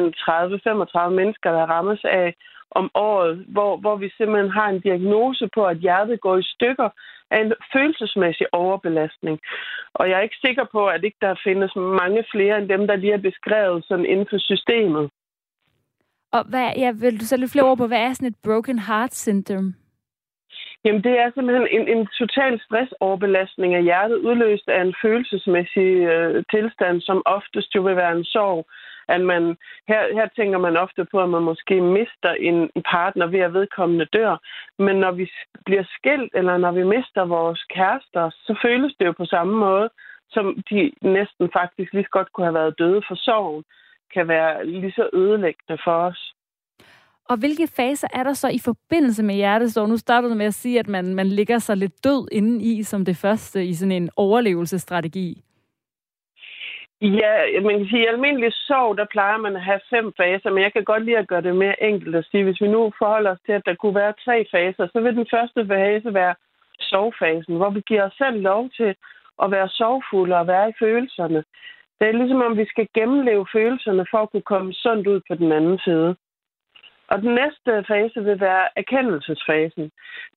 30-35 1.08 1.14
mennesker, 1.20 1.50
der 1.52 1.70
rammes 1.74 2.04
af 2.04 2.34
om 2.70 2.90
året, 2.94 3.44
hvor, 3.48 3.76
hvor 3.76 3.96
vi 3.96 4.10
simpelthen 4.16 4.50
har 4.50 4.68
en 4.68 4.80
diagnose 4.80 5.48
på, 5.54 5.66
at 5.66 5.76
hjertet 5.76 6.20
går 6.20 6.36
i 6.36 6.42
stykker 6.42 6.88
af 7.34 7.40
en 7.44 7.52
følelsesmæssig 7.72 8.46
overbelastning. 8.52 9.36
Og 9.94 10.08
jeg 10.08 10.16
er 10.18 10.26
ikke 10.28 10.44
sikker 10.46 10.64
på, 10.72 10.86
at 10.86 11.04
ikke 11.04 11.20
der 11.20 11.42
findes 11.44 11.72
mange 11.76 12.24
flere 12.32 12.58
end 12.58 12.68
dem, 12.68 12.86
der 12.86 12.96
lige 12.96 13.12
er 13.12 13.28
beskrevet 13.30 13.84
sådan 13.88 14.06
inden 14.06 14.26
for 14.30 14.38
systemet. 14.38 15.10
Og 16.36 16.42
hvad, 16.50 16.68
ja, 16.76 16.90
vil 17.02 17.20
du 17.20 17.24
så 17.24 17.36
lidt 17.36 17.52
flere 17.52 17.68
ord 17.70 17.78
på, 17.78 17.86
hvad 17.86 18.02
er 18.02 18.12
sådan 18.12 18.28
et 18.28 18.42
broken 18.44 18.78
heart 18.78 19.14
syndrome? 19.14 19.74
Jamen, 20.84 21.02
det 21.04 21.14
er 21.22 21.30
simpelthen 21.34 21.68
en, 21.76 21.84
en 21.94 22.08
total 22.20 22.60
stressoverbelastning 22.66 23.74
af 23.74 23.82
hjertet, 23.82 24.16
udløst 24.16 24.68
af 24.68 24.80
en 24.82 24.94
følelsesmæssig 25.02 25.90
øh, 26.12 26.44
tilstand, 26.52 27.00
som 27.00 27.22
oftest 27.26 27.74
jo 27.74 27.82
vil 27.82 27.96
være 27.96 28.16
en 28.16 28.24
sorg. 28.24 28.66
At 29.08 29.20
man, 29.20 29.56
her, 29.88 30.14
her 30.14 30.28
tænker 30.36 30.58
man 30.58 30.76
ofte 30.76 31.04
på, 31.04 31.22
at 31.22 31.28
man 31.28 31.42
måske 31.42 31.80
mister 31.80 32.30
en 32.30 32.70
partner 32.92 33.26
ved 33.26 33.40
at 33.40 33.54
vedkommende 33.54 34.04
dør. 34.04 34.36
Men 34.78 34.96
når 34.96 35.12
vi 35.12 35.30
bliver 35.64 35.84
skilt, 35.96 36.32
eller 36.34 36.56
når 36.56 36.72
vi 36.72 36.82
mister 36.82 37.24
vores 37.24 37.62
kærester, 37.74 38.30
så 38.30 38.58
føles 38.62 38.94
det 38.98 39.06
jo 39.06 39.12
på 39.12 39.24
samme 39.24 39.54
måde, 39.56 39.88
som 40.30 40.62
de 40.70 40.92
næsten 41.02 41.50
faktisk 41.52 41.92
lige 41.92 42.04
så 42.04 42.10
godt 42.10 42.32
kunne 42.32 42.46
have 42.46 42.60
været 42.60 42.78
døde 42.78 43.02
for 43.08 43.14
sorgen, 43.14 43.64
kan 44.14 44.28
være 44.28 44.66
lige 44.66 44.92
så 44.92 45.08
ødelæggende 45.12 45.78
for 45.84 45.96
os. 46.08 46.34
Og 47.28 47.36
hvilke 47.36 47.66
faser 47.76 48.08
er 48.14 48.22
der 48.22 48.32
så 48.32 48.48
i 48.48 48.58
forbindelse 48.58 49.22
med 49.22 49.34
hjertesorg? 49.34 49.88
Nu 49.88 49.96
startede 49.96 50.32
du 50.32 50.38
med 50.38 50.46
at 50.46 50.54
sige, 50.54 50.78
at 50.78 50.88
man, 50.88 51.14
man 51.14 51.26
ligger 51.26 51.58
sig 51.58 51.76
lidt 51.76 52.04
død 52.04 52.28
inden 52.32 52.60
i 52.60 52.82
som 52.82 53.04
det 53.04 53.16
første 53.16 53.64
i 53.64 53.74
sådan 53.74 53.92
en 53.92 54.10
overlevelsesstrategi. 54.16 55.42
Ja, 57.04 57.60
man 57.60 57.78
kan 57.78 57.86
sige, 57.88 58.02
at 58.02 58.04
i 58.04 58.12
almindelig 58.14 58.52
sorg, 58.52 58.96
der 58.98 59.04
plejer 59.04 59.36
man 59.36 59.56
at 59.56 59.62
have 59.62 59.80
fem 59.90 60.12
faser, 60.16 60.50
men 60.50 60.62
jeg 60.62 60.72
kan 60.72 60.84
godt 60.84 61.04
lide 61.04 61.18
at 61.18 61.28
gøre 61.28 61.42
det 61.42 61.56
mere 61.56 61.82
enkelt 61.82 62.16
at 62.16 62.24
sige, 62.30 62.44
hvis 62.44 62.60
vi 62.60 62.68
nu 62.68 62.92
forholder 62.98 63.30
os 63.30 63.38
til, 63.46 63.52
at 63.52 63.66
der 63.66 63.74
kunne 63.74 63.94
være 63.94 64.20
tre 64.24 64.46
faser, 64.50 64.86
så 64.92 65.00
vil 65.00 65.16
den 65.16 65.26
første 65.34 65.66
fase 65.66 66.14
være 66.14 66.34
sovfasen, 66.80 67.56
hvor 67.56 67.70
vi 67.70 67.80
giver 67.80 68.04
os 68.06 68.16
selv 68.18 68.40
lov 68.40 68.70
til 68.70 68.94
at 69.42 69.50
være 69.50 69.68
sorgfulde 69.68 70.36
og 70.36 70.46
være 70.46 70.68
i 70.68 70.72
følelserne. 70.78 71.44
Det 71.98 72.08
er 72.08 72.12
ligesom 72.12 72.42
om, 72.42 72.56
vi 72.56 72.66
skal 72.66 72.88
gennemleve 72.94 73.46
følelserne 73.52 74.06
for 74.10 74.18
at 74.18 74.30
kunne 74.30 74.48
komme 74.52 74.72
sundt 74.72 75.06
ud 75.06 75.20
på 75.28 75.34
den 75.34 75.52
anden 75.52 75.78
side. 75.78 76.16
Og 77.08 77.22
den 77.22 77.34
næste 77.34 77.84
fase 77.88 78.24
vil 78.24 78.40
være 78.40 78.68
erkendelsesfasen. 78.76 79.90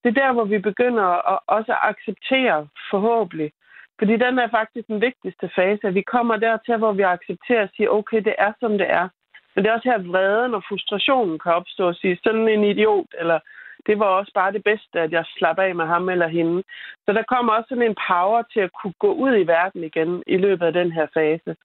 Det 0.04 0.10
er 0.10 0.22
der, 0.22 0.34
hvor 0.34 0.46
vi 0.46 0.58
begynder 0.58 1.34
at 1.34 1.40
også 1.48 1.74
acceptere 1.82 2.68
forhåbentlig. 2.92 3.52
Fordi 4.00 4.14
den 4.18 4.40
er 4.40 4.50
faktisk 4.60 4.88
den 4.88 5.02
vigtigste 5.02 5.50
fase. 5.56 5.94
Vi 5.94 6.02
kommer 6.02 6.36
dertil, 6.38 6.78
hvor 6.78 6.92
vi 6.92 7.02
accepterer 7.02 7.64
at 7.64 7.74
sige, 7.76 7.92
okay, 7.92 8.22
det 8.28 8.36
er, 8.38 8.54
som 8.60 8.78
det 8.78 8.90
er. 8.90 9.08
Men 9.56 9.64
det 9.64 9.70
er 9.70 9.76
også 9.76 9.90
her, 9.90 10.12
vreden 10.12 10.54
og 10.54 10.64
frustrationen 10.70 11.40
kan 11.40 11.54
opstå 11.54 11.88
og 11.88 11.96
sige, 11.96 12.20
sådan 12.24 12.48
en 12.48 12.64
idiot, 12.64 13.12
eller 13.20 13.40
det 13.88 14.00
var 14.00 14.06
også 14.06 14.32
bare 14.36 14.52
det 14.52 14.64
bedste, 14.64 15.00
at 15.00 15.12
jeg 15.12 15.26
slapper 15.38 15.64
af 15.64 15.76
med 15.76 15.86
ham 15.86 16.10
eller 16.10 16.28
hende. 16.28 16.64
Så 17.06 17.14
der 17.14 17.24
kommer 17.24 17.54
også 17.54 17.70
sådan 17.70 17.90
en 17.90 17.98
power 18.10 18.42
til 18.54 18.60
at 18.60 18.72
kunne 18.82 18.98
gå 19.00 19.14
ud 19.14 19.38
i 19.38 19.48
verden 19.48 19.84
igen 19.84 20.24
i 20.28 20.38
løbet 20.38 20.66
af 20.66 20.74
den 20.74 20.92
her 20.92 21.08
fase. 21.14 21.56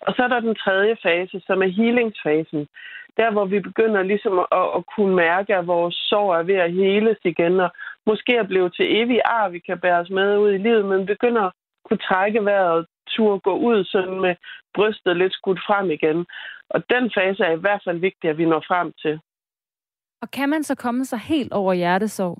Og 0.00 0.14
så 0.16 0.22
er 0.22 0.28
der 0.28 0.40
den 0.40 0.54
tredje 0.54 0.96
fase, 1.02 1.40
som 1.46 1.62
er 1.62 1.66
healingsfasen. 1.66 2.68
Der, 3.16 3.30
hvor 3.30 3.44
vi 3.44 3.60
begynder 3.60 4.02
ligesom 4.02 4.38
at, 4.38 4.66
at 4.76 4.82
kunne 4.96 5.16
mærke, 5.16 5.56
at 5.56 5.66
vores 5.66 5.94
sår 5.94 6.36
er 6.36 6.42
ved 6.42 6.54
at 6.54 6.72
heles 6.72 7.18
igen, 7.24 7.60
og 7.60 7.70
måske 8.06 8.36
er 8.36 8.42
blevet 8.42 8.74
til 8.74 8.96
evig 9.02 9.20
ar, 9.24 9.48
vi 9.48 9.58
kan 9.58 9.78
bære 9.78 10.00
os 10.00 10.10
med 10.10 10.38
ud 10.38 10.52
i 10.52 10.58
livet, 10.58 10.84
men 10.84 11.06
begynder 11.06 11.42
at 11.42 11.52
kunne 11.84 11.98
trække 12.08 12.44
vejret, 12.44 12.86
tur 13.08 13.38
gå 13.38 13.54
ud 13.56 13.84
sådan 13.84 14.20
med 14.20 14.34
brystet 14.74 15.16
lidt 15.16 15.32
skudt 15.32 15.60
frem 15.66 15.90
igen. 15.90 16.26
Og 16.70 16.90
den 16.90 17.10
fase 17.14 17.44
er 17.44 17.52
i 17.52 17.60
hvert 17.64 17.82
fald 17.84 17.98
vigtig, 17.98 18.30
at 18.30 18.38
vi 18.38 18.44
når 18.44 18.64
frem 18.68 18.92
til. 19.02 19.20
Og 20.22 20.30
kan 20.30 20.48
man 20.48 20.62
så 20.62 20.74
komme 20.74 21.04
sig 21.04 21.18
helt 21.18 21.52
over 21.52 21.72
hjertesorg? 21.72 22.38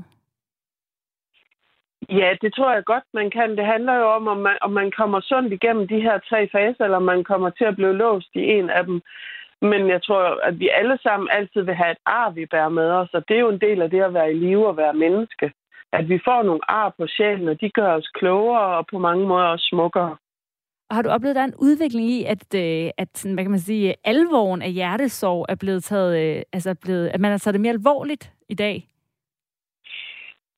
Ja, 2.08 2.36
det 2.42 2.54
tror 2.54 2.74
jeg 2.74 2.84
godt, 2.84 3.04
man 3.14 3.30
kan. 3.30 3.56
Det 3.56 3.66
handler 3.66 3.94
jo 3.94 4.06
om, 4.10 4.28
om 4.28 4.36
man, 4.36 4.56
om 4.60 4.70
man 4.70 4.90
kommer 4.90 5.20
sundt 5.20 5.52
igennem 5.52 5.88
de 5.88 6.00
her 6.00 6.18
tre 6.18 6.48
faser, 6.52 6.84
eller 6.84 6.96
om 6.96 7.02
man 7.02 7.24
kommer 7.24 7.50
til 7.50 7.64
at 7.64 7.76
blive 7.76 7.96
låst 7.96 8.30
i 8.34 8.40
en 8.40 8.70
af 8.70 8.84
dem. 8.84 9.02
Men 9.60 9.88
jeg 9.88 10.02
tror, 10.02 10.40
at 10.48 10.58
vi 10.58 10.68
alle 10.68 10.98
sammen 11.02 11.28
altid 11.32 11.62
vil 11.62 11.74
have 11.74 11.90
et 11.90 11.98
ar, 12.06 12.30
vi 12.30 12.46
bærer 12.46 12.68
med 12.68 12.90
os, 12.90 13.10
og 13.14 13.28
det 13.28 13.36
er 13.36 13.40
jo 13.40 13.48
en 13.48 13.60
del 13.60 13.82
af 13.82 13.90
det 13.90 14.00
at 14.02 14.14
være 14.14 14.30
i 14.32 14.34
live 14.34 14.66
og 14.66 14.76
være 14.76 14.94
menneske. 14.94 15.52
At 15.98 16.08
vi 16.08 16.18
får 16.24 16.42
nogle 16.42 16.70
ar 16.70 16.94
på 16.98 17.06
sjælen, 17.06 17.48
og 17.48 17.60
de 17.60 17.70
gør 17.70 17.90
os 17.98 18.08
klogere 18.18 18.76
og 18.78 18.86
på 18.92 18.98
mange 18.98 19.26
måder 19.26 19.44
også 19.44 19.66
smukkere. 19.72 20.16
Og 20.88 20.96
har 20.96 21.02
du 21.02 21.08
oplevet, 21.08 21.30
at 21.30 21.36
der 21.36 21.42
er 21.42 21.52
en 21.52 21.62
udvikling 21.68 22.06
i, 22.10 22.24
at, 22.24 22.54
øh, 22.54 22.90
at 22.98 23.26
hvad 23.34 23.44
kan 23.44 23.50
man 23.50 23.68
sige, 23.70 23.94
alvoren 24.04 24.62
af 24.62 24.72
hjertesorg 24.72 25.46
er 25.48 25.54
blevet 25.54 25.84
taget, 25.84 26.12
øh, 26.22 26.42
altså 26.52 26.76
blevet, 26.82 27.08
at 27.08 27.20
man 27.20 27.30
har 27.30 27.38
taget 27.38 27.54
det 27.54 27.60
mere 27.60 27.72
alvorligt 27.72 28.32
i 28.48 28.54
dag? 28.54 28.88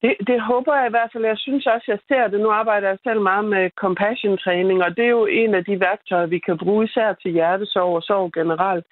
Det, 0.02 0.14
det 0.26 0.40
håber 0.40 0.74
jeg 0.76 0.86
i 0.86 0.94
hvert 0.96 1.10
fald. 1.12 1.24
Jeg 1.24 1.38
synes 1.38 1.66
også, 1.66 1.86
jeg 1.88 1.98
ser 2.08 2.28
det. 2.28 2.40
Nu 2.40 2.50
arbejder 2.50 2.88
jeg 2.88 2.98
selv 3.02 3.20
meget 3.20 3.44
med 3.44 3.70
compassion-træning, 3.84 4.82
og 4.84 4.96
det 4.96 5.04
er 5.04 5.14
jo 5.20 5.26
en 5.26 5.54
af 5.54 5.64
de 5.64 5.80
værktøjer, 5.80 6.26
vi 6.26 6.38
kan 6.38 6.58
bruge 6.58 6.84
især 6.84 7.12
til 7.12 7.30
hjertesorg 7.32 7.96
og 7.96 8.02
sorg 8.02 8.32
generelt, 8.32 8.86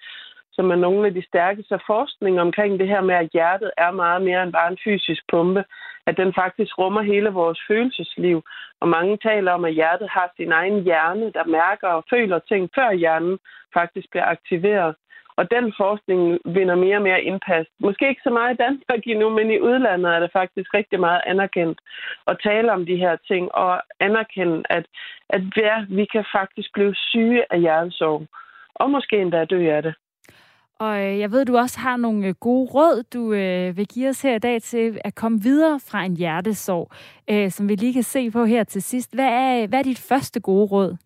som 0.57 0.71
er 0.71 0.77
nogle 0.77 1.07
af 1.07 1.15
de 1.15 1.27
stærkeste 1.27 1.81
forskning 1.87 2.41
omkring 2.41 2.81
det 2.81 2.89
her 2.89 3.01
med, 3.01 3.15
at 3.15 3.31
hjertet 3.33 3.71
er 3.79 3.91
meget 3.91 4.23
mere 4.23 4.43
end 4.43 4.53
bare 4.53 4.71
en 4.71 4.79
fysisk 4.85 5.23
pumpe. 5.31 5.65
At 6.07 6.17
den 6.17 6.35
faktisk 6.35 6.79
rummer 6.79 7.03
hele 7.03 7.31
vores 7.31 7.61
følelsesliv. 7.69 8.43
Og 8.81 8.89
mange 8.89 9.17
taler 9.17 9.53
om, 9.53 9.65
at 9.65 9.75
hjertet 9.75 10.09
har 10.11 10.33
sin 10.37 10.53
egen 10.53 10.83
hjerne, 10.83 11.33
der 11.33 11.45
mærker 11.45 11.89
og 11.89 12.05
føler 12.11 12.39
ting, 12.39 12.71
før 12.75 12.93
hjernen 12.93 13.39
faktisk 13.75 14.11
bliver 14.11 14.25
aktiveret. 14.25 14.95
Og 15.37 15.51
den 15.51 15.75
forskning 15.77 16.39
vinder 16.45 16.75
mere 16.75 16.97
og 16.97 17.03
mere 17.03 17.23
indpas. 17.23 17.67
Måske 17.81 18.09
ikke 18.09 18.21
så 18.25 18.31
meget 18.31 18.55
i 18.55 18.63
Danmark 18.65 19.03
endnu, 19.07 19.29
men 19.31 19.51
i 19.51 19.61
udlandet 19.61 20.15
er 20.15 20.21
det 20.21 20.33
faktisk 20.33 20.75
rigtig 20.75 21.01
meget 21.01 21.21
anerkendt 21.27 21.79
at 22.27 22.37
tale 22.43 22.73
om 22.73 22.87
de 22.87 22.97
her 22.97 23.17
ting 23.29 23.55
og 23.55 23.83
anerkende, 24.01 24.63
at, 24.71 24.87
at 25.31 25.43
ja, 25.57 25.85
vi 25.89 26.05
kan 26.05 26.25
faktisk 26.33 26.69
blive 26.75 26.95
syge 26.95 27.45
af 27.51 27.61
hjertesorg. 27.61 28.27
Og 28.75 28.91
måske 28.91 29.17
endda 29.21 29.45
dø 29.45 29.71
af 29.71 29.83
det. 29.83 29.95
Og 30.81 30.95
øh, 31.05 31.19
jeg 31.19 31.31
ved, 31.31 31.45
du 31.45 31.57
også 31.57 31.79
har 31.81 31.97
nogle 31.97 32.27
øh, 32.27 32.35
gode 32.41 32.71
råd, 32.75 33.03
du 33.15 33.33
øh, 33.33 33.77
vil 33.77 33.87
give 33.95 34.09
os 34.09 34.23
her 34.23 34.35
i 34.35 34.39
dag 34.39 34.63
til 34.63 35.01
at 35.05 35.15
komme 35.15 35.39
videre 35.43 35.81
fra 35.91 36.05
en 36.05 36.17
hjertesorg, 36.17 36.91
øh, 37.31 37.51
som 37.51 37.69
vi 37.69 37.75
lige 37.75 37.93
kan 37.93 38.03
se 38.03 38.31
på 38.31 38.45
her 38.45 38.65
til 38.65 38.83
sidst. 38.83 39.15
Hvad 39.15 39.29
er, 39.29 39.63
øh, 39.63 39.69
hvad 39.69 39.79
er 39.79 39.83
dit 39.83 40.07
første 40.09 40.41
gode 40.41 40.67
råd? 40.67 40.97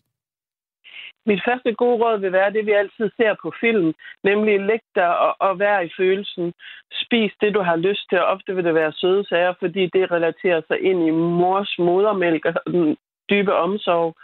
Mit 1.27 1.43
første 1.49 1.75
gode 1.75 1.99
råd 2.05 2.19
vil 2.21 2.33
være 2.33 2.53
det, 2.53 2.67
vi 2.67 2.73
altid 2.73 3.11
ser 3.17 3.35
på 3.43 3.53
film, 3.61 3.95
nemlig 4.25 4.61
læg 4.61 4.81
dig 4.95 5.19
og, 5.19 5.37
og 5.41 5.59
vær 5.59 5.81
i 5.81 5.91
følelsen. 5.97 6.53
Spis 6.93 7.33
det, 7.41 7.55
du 7.55 7.63
har 7.63 7.77
lyst 7.77 8.05
til, 8.09 8.19
og 8.21 8.27
ofte 8.27 8.55
vil 8.55 8.65
det 8.65 8.75
være 8.75 8.93
søde 8.93 9.25
sager, 9.29 9.55
fordi 9.59 9.87
det 9.87 10.11
relaterer 10.11 10.61
sig 10.69 10.81
ind 10.81 11.07
i 11.07 11.11
mors 11.11 11.75
modermælk 11.79 12.45
og 12.45 12.55
den 12.67 12.97
dybe 13.31 13.55
omsorg. 13.55 14.15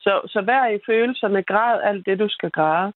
Så, 0.00 0.20
så 0.26 0.40
vær 0.40 0.66
i 0.66 0.78
følelserne, 0.86 1.42
græd 1.42 1.80
alt 1.82 2.06
det, 2.06 2.18
du 2.18 2.28
skal 2.28 2.50
græde. 2.50 2.92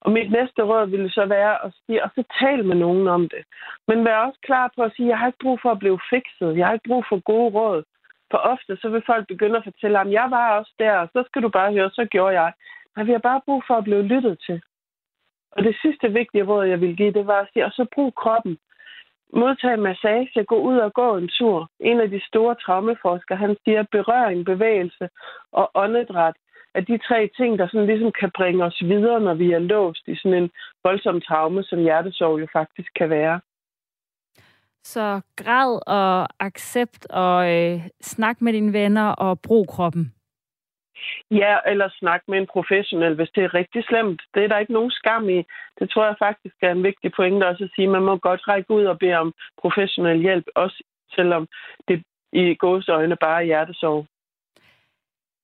Og 0.00 0.12
mit 0.12 0.30
næste 0.30 0.62
råd 0.62 0.86
ville 0.86 1.10
så 1.10 1.26
være 1.26 1.64
at 1.64 1.72
sige, 1.86 2.04
og 2.04 2.10
så 2.14 2.22
tal 2.40 2.64
med 2.64 2.76
nogen 2.76 3.08
om 3.08 3.28
det. 3.28 3.42
Men 3.88 4.04
vær 4.04 4.16
også 4.16 4.38
klar 4.42 4.72
på 4.76 4.82
at 4.82 4.92
sige, 4.96 5.08
jeg 5.08 5.18
har 5.18 5.26
ikke 5.26 5.44
brug 5.44 5.58
for 5.62 5.70
at 5.70 5.78
blive 5.78 6.00
fikset. 6.10 6.56
Jeg 6.56 6.66
har 6.66 6.72
ikke 6.72 6.88
brug 6.88 7.04
for 7.08 7.20
gode 7.20 7.50
råd. 7.58 7.82
For 8.30 8.38
ofte 8.38 8.76
så 8.76 8.88
vil 8.88 9.02
folk 9.06 9.26
begynde 9.28 9.56
at 9.56 9.64
fortælle, 9.64 10.00
at 10.00 10.12
jeg 10.12 10.26
var 10.30 10.58
også 10.58 10.72
der, 10.78 10.92
og 10.92 11.08
så 11.12 11.24
skal 11.26 11.42
du 11.42 11.48
bare 11.48 11.72
høre, 11.72 11.90
så 11.90 12.04
gjorde 12.04 12.40
jeg. 12.40 12.52
Men 12.96 13.06
vi 13.06 13.12
har 13.12 13.18
bare 13.18 13.40
brug 13.44 13.62
for 13.66 13.74
at 13.74 13.84
blive 13.84 14.02
lyttet 14.02 14.38
til. 14.46 14.62
Og 15.52 15.64
det 15.64 15.76
sidste 15.82 16.12
vigtige 16.12 16.44
råd, 16.44 16.64
jeg 16.64 16.80
vil 16.80 16.96
give, 16.96 17.12
det 17.12 17.26
var 17.26 17.40
at 17.40 17.48
sige, 17.52 17.64
og 17.64 17.72
så 17.72 17.86
brug 17.94 18.14
kroppen. 18.14 18.58
Modtag 19.32 19.78
massage, 19.78 20.44
gå 20.44 20.56
ud 20.56 20.78
og 20.78 20.92
gå 20.92 21.16
en 21.16 21.28
tur. 21.28 21.68
En 21.80 22.00
af 22.00 22.10
de 22.10 22.20
store 22.26 22.54
traumeforskere, 22.54 23.38
han 23.38 23.56
siger, 23.64 23.84
berøring, 23.92 24.44
bevægelse 24.44 25.08
og 25.52 25.70
åndedræt 25.74 26.34
er 26.74 26.80
de 26.80 26.98
tre 26.98 27.30
ting, 27.36 27.58
der 27.58 27.66
sådan 27.68 27.86
ligesom 27.86 28.12
kan 28.12 28.30
bringe 28.36 28.64
os 28.64 28.82
videre, 28.82 29.20
når 29.20 29.34
vi 29.34 29.52
er 29.52 29.58
låst 29.58 30.08
i 30.08 30.16
sådan 30.16 30.42
en 30.42 30.50
voldsom 30.84 31.20
traume, 31.20 31.62
som 31.62 31.78
hjertesorg 31.78 32.40
jo 32.40 32.46
faktisk 32.52 32.90
kan 32.94 33.10
være. 33.10 33.40
Så 34.84 35.20
græd 35.36 35.80
og 35.86 36.28
accept 36.40 37.06
og 37.10 37.50
øh, 37.54 37.80
snak 38.00 38.40
med 38.40 38.52
dine 38.52 38.72
venner 38.72 39.08
og 39.08 39.40
brug 39.40 39.68
kroppen. 39.68 40.14
Ja, 41.30 41.56
eller 41.66 41.88
snak 41.92 42.22
med 42.28 42.38
en 42.38 42.46
professionel, 42.46 43.14
hvis 43.14 43.30
det 43.34 43.44
er 43.44 43.54
rigtig 43.54 43.84
slemt. 43.84 44.22
Det 44.34 44.44
er 44.44 44.48
der 44.48 44.58
ikke 44.58 44.72
nogen 44.72 44.90
skam 44.90 45.28
i. 45.28 45.42
Det 45.78 45.90
tror 45.90 46.04
jeg 46.06 46.16
faktisk 46.18 46.54
er 46.62 46.70
en 46.72 46.82
vigtig 46.82 47.12
pointe 47.16 47.48
også 47.48 47.64
at 47.64 47.70
sige. 47.74 47.88
Man 47.88 48.02
må 48.02 48.16
godt 48.16 48.48
række 48.48 48.70
ud 48.70 48.84
og 48.84 48.98
bede 48.98 49.14
om 49.14 49.32
professionel 49.60 50.20
hjælp, 50.20 50.44
også 50.54 50.82
selvom 51.14 51.48
det 51.88 52.02
i 52.32 52.54
gåsøjne 52.54 53.16
bare 53.16 53.40
er 53.40 53.46
hjertesorg. 53.46 54.06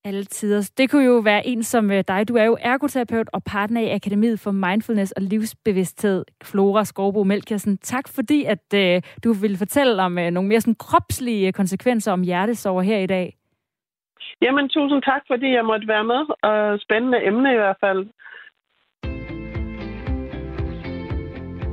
Alle 0.07 0.25
tider. 0.25 0.71
Det 0.79 0.91
kunne 0.91 1.05
jo 1.05 1.19
være 1.19 1.47
en 1.47 1.63
som 1.63 1.91
øh, 1.91 2.05
dig. 2.09 2.29
Du 2.29 2.35
er 2.37 2.45
jo 2.45 2.57
ergoterapeut 2.61 3.29
og 3.33 3.43
partner 3.45 3.81
i 3.81 3.91
Akademiet 3.91 4.41
for 4.41 4.51
Mindfulness 4.51 5.13
og 5.13 5.23
Livsbevidsthed, 5.23 6.25
Flora 6.45 6.85
Skovbo 6.85 7.25
Melkersen. 7.25 7.79
Tak 7.79 8.09
fordi, 8.09 8.45
at 8.45 8.65
uh, 8.75 9.03
du 9.25 9.33
ville 9.33 9.57
fortælle 9.57 10.03
om 10.03 10.19
uh, 10.19 10.25
nogle 10.25 10.49
mere 10.49 10.61
sådan, 10.61 10.75
kropslige 10.75 11.53
konsekvenser 11.53 12.13
om 12.13 12.23
hjertesorg 12.23 12.83
her 12.83 12.99
i 12.99 13.07
dag. 13.07 13.37
Jamen, 14.43 14.69
tusind 14.69 15.03
tak, 15.03 15.23
fordi 15.27 15.49
jeg 15.55 15.65
måtte 15.65 15.89
være 15.89 16.05
med. 16.05 16.23
Og 16.43 16.81
spændende 16.81 17.27
emne 17.27 17.53
i 17.53 17.57
hvert 17.57 17.77
fald. 17.81 18.07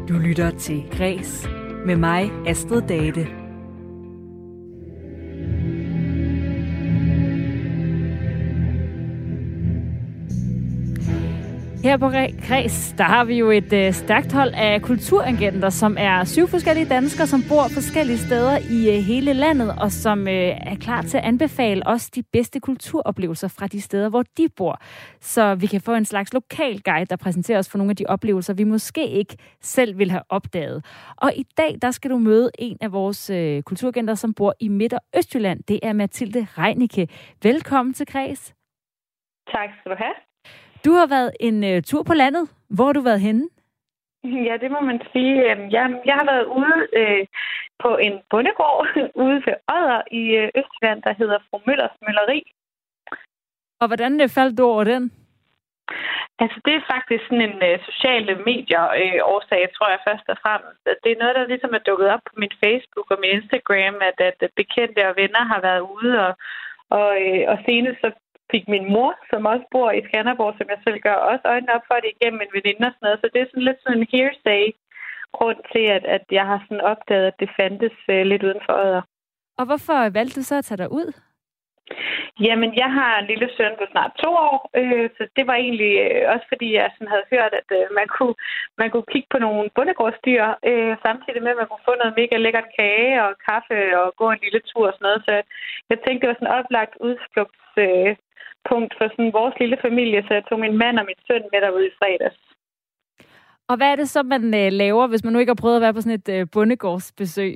Du 0.10 0.14
lytter 0.28 0.50
til 0.58 0.84
Græs 0.98 1.50
med 1.86 1.96
mig, 1.96 2.24
Astrid 2.48 2.82
Date. 2.82 3.43
Her 11.84 11.98
på 11.98 12.10
Kreds, 12.48 12.96
der 12.98 13.04
har 13.04 13.26
vi 13.26 13.38
jo 13.38 13.52
et 13.52 13.74
øh, 13.74 13.94
stærkt 13.94 14.32
hold 14.34 14.52
af 14.54 14.82
kulturagenter, 14.82 15.70
som 15.70 15.96
er 16.00 16.24
syv 16.24 16.48
forskellige 16.48 16.90
danskere, 16.90 17.28
som 17.28 17.42
bor 17.50 17.64
forskellige 17.74 18.18
steder 18.18 18.58
i 18.78 18.98
øh, 18.98 19.04
hele 19.04 19.34
landet, 19.34 19.70
og 19.82 19.92
som 19.92 20.28
øh, 20.28 20.52
er 20.72 20.76
klar 20.76 21.02
til 21.02 21.18
at 21.18 21.24
anbefale 21.24 21.88
os 21.88 22.10
de 22.10 22.24
bedste 22.24 22.60
kulturoplevelser 22.60 23.48
fra 23.48 23.68
de 23.68 23.82
steder, 23.82 24.10
hvor 24.10 24.24
de 24.38 24.50
bor. 24.58 24.80
Så 25.20 25.56
vi 25.56 25.68
kan 25.68 25.82
få 25.82 25.94
en 25.94 26.06
slags 26.06 26.34
lokal 26.34 26.82
guide, 26.82 27.06
der 27.06 27.16
præsenterer 27.16 27.60
os 27.60 27.70
for 27.70 27.78
nogle 27.78 27.92
af 27.92 27.96
de 27.96 28.06
oplevelser, 28.08 28.54
vi 28.54 28.64
måske 28.64 29.08
ikke 29.08 29.38
selv 29.62 29.98
vil 29.98 30.12
have 30.12 30.24
opdaget. 30.30 30.86
Og 31.18 31.32
i 31.36 31.46
dag, 31.58 31.78
der 31.82 31.92
skal 31.92 32.12
du 32.12 32.18
møde 32.18 32.52
en 32.60 32.78
af 32.82 32.92
vores 32.92 33.30
øh, 33.30 33.62
kulturagenter, 33.62 34.16
som 34.16 34.34
bor 34.34 34.54
i 34.60 34.68
Midt- 34.68 34.94
og 34.94 35.02
Østjylland. 35.18 35.64
Det 35.64 35.80
er 35.84 35.94
Mathilde 35.94 36.48
Reinicke. 36.58 37.08
Velkommen 37.44 37.94
til 37.94 38.06
Kreds. 38.06 38.54
Tak 39.52 39.70
skal 39.80 39.92
du 39.92 39.96
have. 40.00 40.33
Du 40.86 40.92
har 40.92 41.08
været 41.08 41.32
en 41.40 41.64
uh, 41.64 41.82
tur 41.82 42.04
på 42.04 42.14
landet. 42.14 42.50
Hvor 42.70 42.86
har 42.86 42.94
du 42.94 43.02
været 43.02 43.22
henne? 43.22 43.50
Ja, 44.24 44.58
det 44.62 44.72
må 44.72 44.80
man 44.80 45.02
sige. 45.12 45.52
Øhm, 45.52 45.70
jeg, 45.76 46.02
jeg 46.06 46.16
har 46.20 46.26
været 46.32 46.46
ude 46.60 46.78
øh, 47.00 47.26
på 47.84 47.98
en 47.98 48.16
bondegård 48.30 48.88
ude 49.24 49.38
ved 49.46 49.56
Odder 49.76 50.02
i 50.12 50.24
øh, 50.42 50.50
Østland, 50.62 51.02
der 51.02 51.14
hedder 51.14 51.40
Fru 51.50 51.60
Møllers 51.68 51.96
Mølleri. 52.02 52.42
Og 53.82 53.88
hvordan 53.88 54.22
øh, 54.22 54.30
faldt 54.30 54.58
du 54.58 54.64
over 54.64 54.84
den? 54.84 55.12
Altså, 56.40 56.58
det 56.66 56.74
er 56.76 56.90
faktisk 56.94 57.24
sådan 57.26 57.48
en 57.50 57.60
øh, 57.70 57.80
sociale 57.90 58.34
medier 58.50 58.86
øh, 59.02 59.20
årsag, 59.34 59.62
tror 59.76 59.90
jeg 59.90 60.06
først 60.08 60.28
og 60.34 60.38
fremmest. 60.44 60.80
Det 61.04 61.12
er 61.12 61.22
noget, 61.22 61.36
der 61.36 61.52
ligesom 61.52 61.74
er 61.74 61.88
dukket 61.90 62.08
op 62.16 62.24
på 62.30 62.34
min 62.42 62.54
Facebook 62.64 63.08
og 63.12 63.18
min 63.22 63.36
Instagram, 63.38 63.96
at, 64.10 64.18
at 64.28 64.40
bekendte 64.62 65.10
og 65.10 65.16
venner 65.22 65.44
har 65.52 65.62
været 65.68 65.84
ude, 65.96 66.14
og, 66.28 66.34
og, 67.00 67.10
øh, 67.26 67.44
og 67.52 67.58
senest 67.66 67.98
så 68.02 68.10
fik 68.54 68.66
min 68.74 68.86
mor, 68.96 69.12
som 69.30 69.42
også 69.54 69.66
bor 69.74 69.90
i 69.92 70.06
Skanderborg, 70.08 70.54
som 70.58 70.68
jeg 70.74 70.80
selv 70.84 71.00
gør, 71.08 71.18
også 71.32 71.46
øjnene 71.54 71.76
op 71.76 71.86
for 71.90 71.98
det 72.04 72.12
igennem 72.16 72.42
en 72.42 72.56
veninde 72.58 72.88
og 72.90 72.94
sådan 72.94 73.06
noget. 73.08 73.22
Så 73.22 73.28
det 73.34 73.40
er 73.42 73.50
sådan 73.50 73.68
lidt 73.68 73.80
sådan 73.82 74.00
en 74.00 74.12
hearsay 74.14 74.64
grund 75.38 75.60
til, 75.72 75.86
at, 75.98 76.06
at 76.18 76.26
jeg 76.38 76.46
har 76.52 76.60
sådan 76.64 76.88
opdaget, 76.92 77.26
at 77.32 77.40
det 77.42 77.50
fandtes 77.58 77.98
uh, 78.14 78.24
lidt 78.32 78.44
uden 78.48 78.62
for 78.68 78.76
øder. 78.88 79.04
Og 79.60 79.66
hvorfor 79.66 80.10
valgte 80.18 80.40
du 80.40 80.44
så 80.44 80.56
at 80.58 80.66
tage 80.66 80.82
dig 80.84 80.92
ud? 80.92 81.10
Jamen, 82.48 82.72
jeg 82.84 82.90
har 83.00 83.14
en 83.20 83.28
lille 83.32 83.50
søn 83.58 83.76
på 83.80 83.86
snart 83.92 84.12
to 84.24 84.30
år, 84.50 84.58
øh, 84.80 85.10
så 85.18 85.24
det 85.38 85.48
var 85.50 85.58
egentlig 85.66 85.94
øh, 86.06 86.24
også 86.34 86.46
fordi, 86.52 86.68
jeg 86.74 86.92
sådan 86.94 87.14
havde 87.14 87.32
hørt, 87.34 87.54
at 87.62 87.70
øh, 87.80 87.86
man, 88.00 88.08
kunne, 88.16 88.36
man 88.82 88.90
kunne 88.92 89.10
kigge 89.14 89.30
på 89.32 89.40
nogle 89.46 89.70
bundegårdsdyr, 89.76 90.46
øh, 90.70 90.94
samtidig 91.06 91.44
med, 91.44 91.52
at 91.54 91.62
man 91.62 91.70
kunne 91.70 91.88
få 91.90 91.96
noget 91.98 92.18
mega 92.20 92.36
lækkert 92.38 92.70
kage 92.80 93.24
og 93.26 93.32
kaffe 93.50 93.78
og 94.02 94.08
gå 94.22 94.26
en 94.32 94.44
lille 94.46 94.62
tur 94.70 94.86
og 94.88 94.94
sådan 94.94 95.06
noget. 95.08 95.22
Så 95.28 95.32
jeg 95.90 95.98
tænkte, 96.00 96.22
det 96.22 96.30
var 96.30 96.38
sådan 96.40 96.52
en 96.52 96.60
oplagt 96.60 96.94
udflugts, 97.08 97.66
øh, 97.86 98.12
punkt 98.72 98.94
for 98.98 99.06
sådan 99.12 99.34
vores 99.40 99.56
lille 99.60 99.78
familie, 99.86 100.20
så 100.28 100.34
jeg 100.34 100.46
tog 100.46 100.60
min 100.60 100.78
mand 100.84 101.00
og 101.00 101.06
min 101.06 101.22
søn 101.28 101.44
med 101.52 101.62
derud 101.62 101.86
i 101.88 101.96
fredags. 102.00 102.40
Og 103.70 103.76
hvad 103.78 103.90
er 103.92 103.96
det 103.96 104.10
så, 104.10 104.24
man 104.24 104.44
øh, 104.62 104.72
laver, 104.72 105.08
hvis 105.08 105.24
man 105.24 105.34
nu 105.34 105.40
ikke 105.40 105.54
har 105.56 105.64
prøvet 105.64 105.76
at 105.76 105.86
være 105.86 105.94
på 105.94 106.02
sådan 106.02 106.20
et 106.20 106.30
øh, 106.36 106.48
bondegårdsbesøg? 106.54 107.54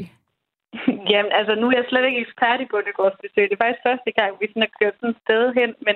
Jamen, 1.12 1.32
altså 1.40 1.54
nu 1.56 1.66
er 1.68 1.76
jeg 1.78 1.86
slet 1.90 2.06
ikke 2.08 2.24
ekspert 2.26 2.60
i 2.62 2.72
bondegårdsbesøg. 2.72 3.44
Det 3.46 3.56
er 3.56 3.64
faktisk 3.64 3.88
første 3.90 4.12
gang, 4.20 4.32
vi 4.40 4.48
sådan 4.48 4.66
har 4.66 4.78
kørt 4.80 4.96
sådan 4.98 5.14
et 5.16 5.24
sted 5.26 5.44
hen. 5.60 5.72
Men, 5.88 5.96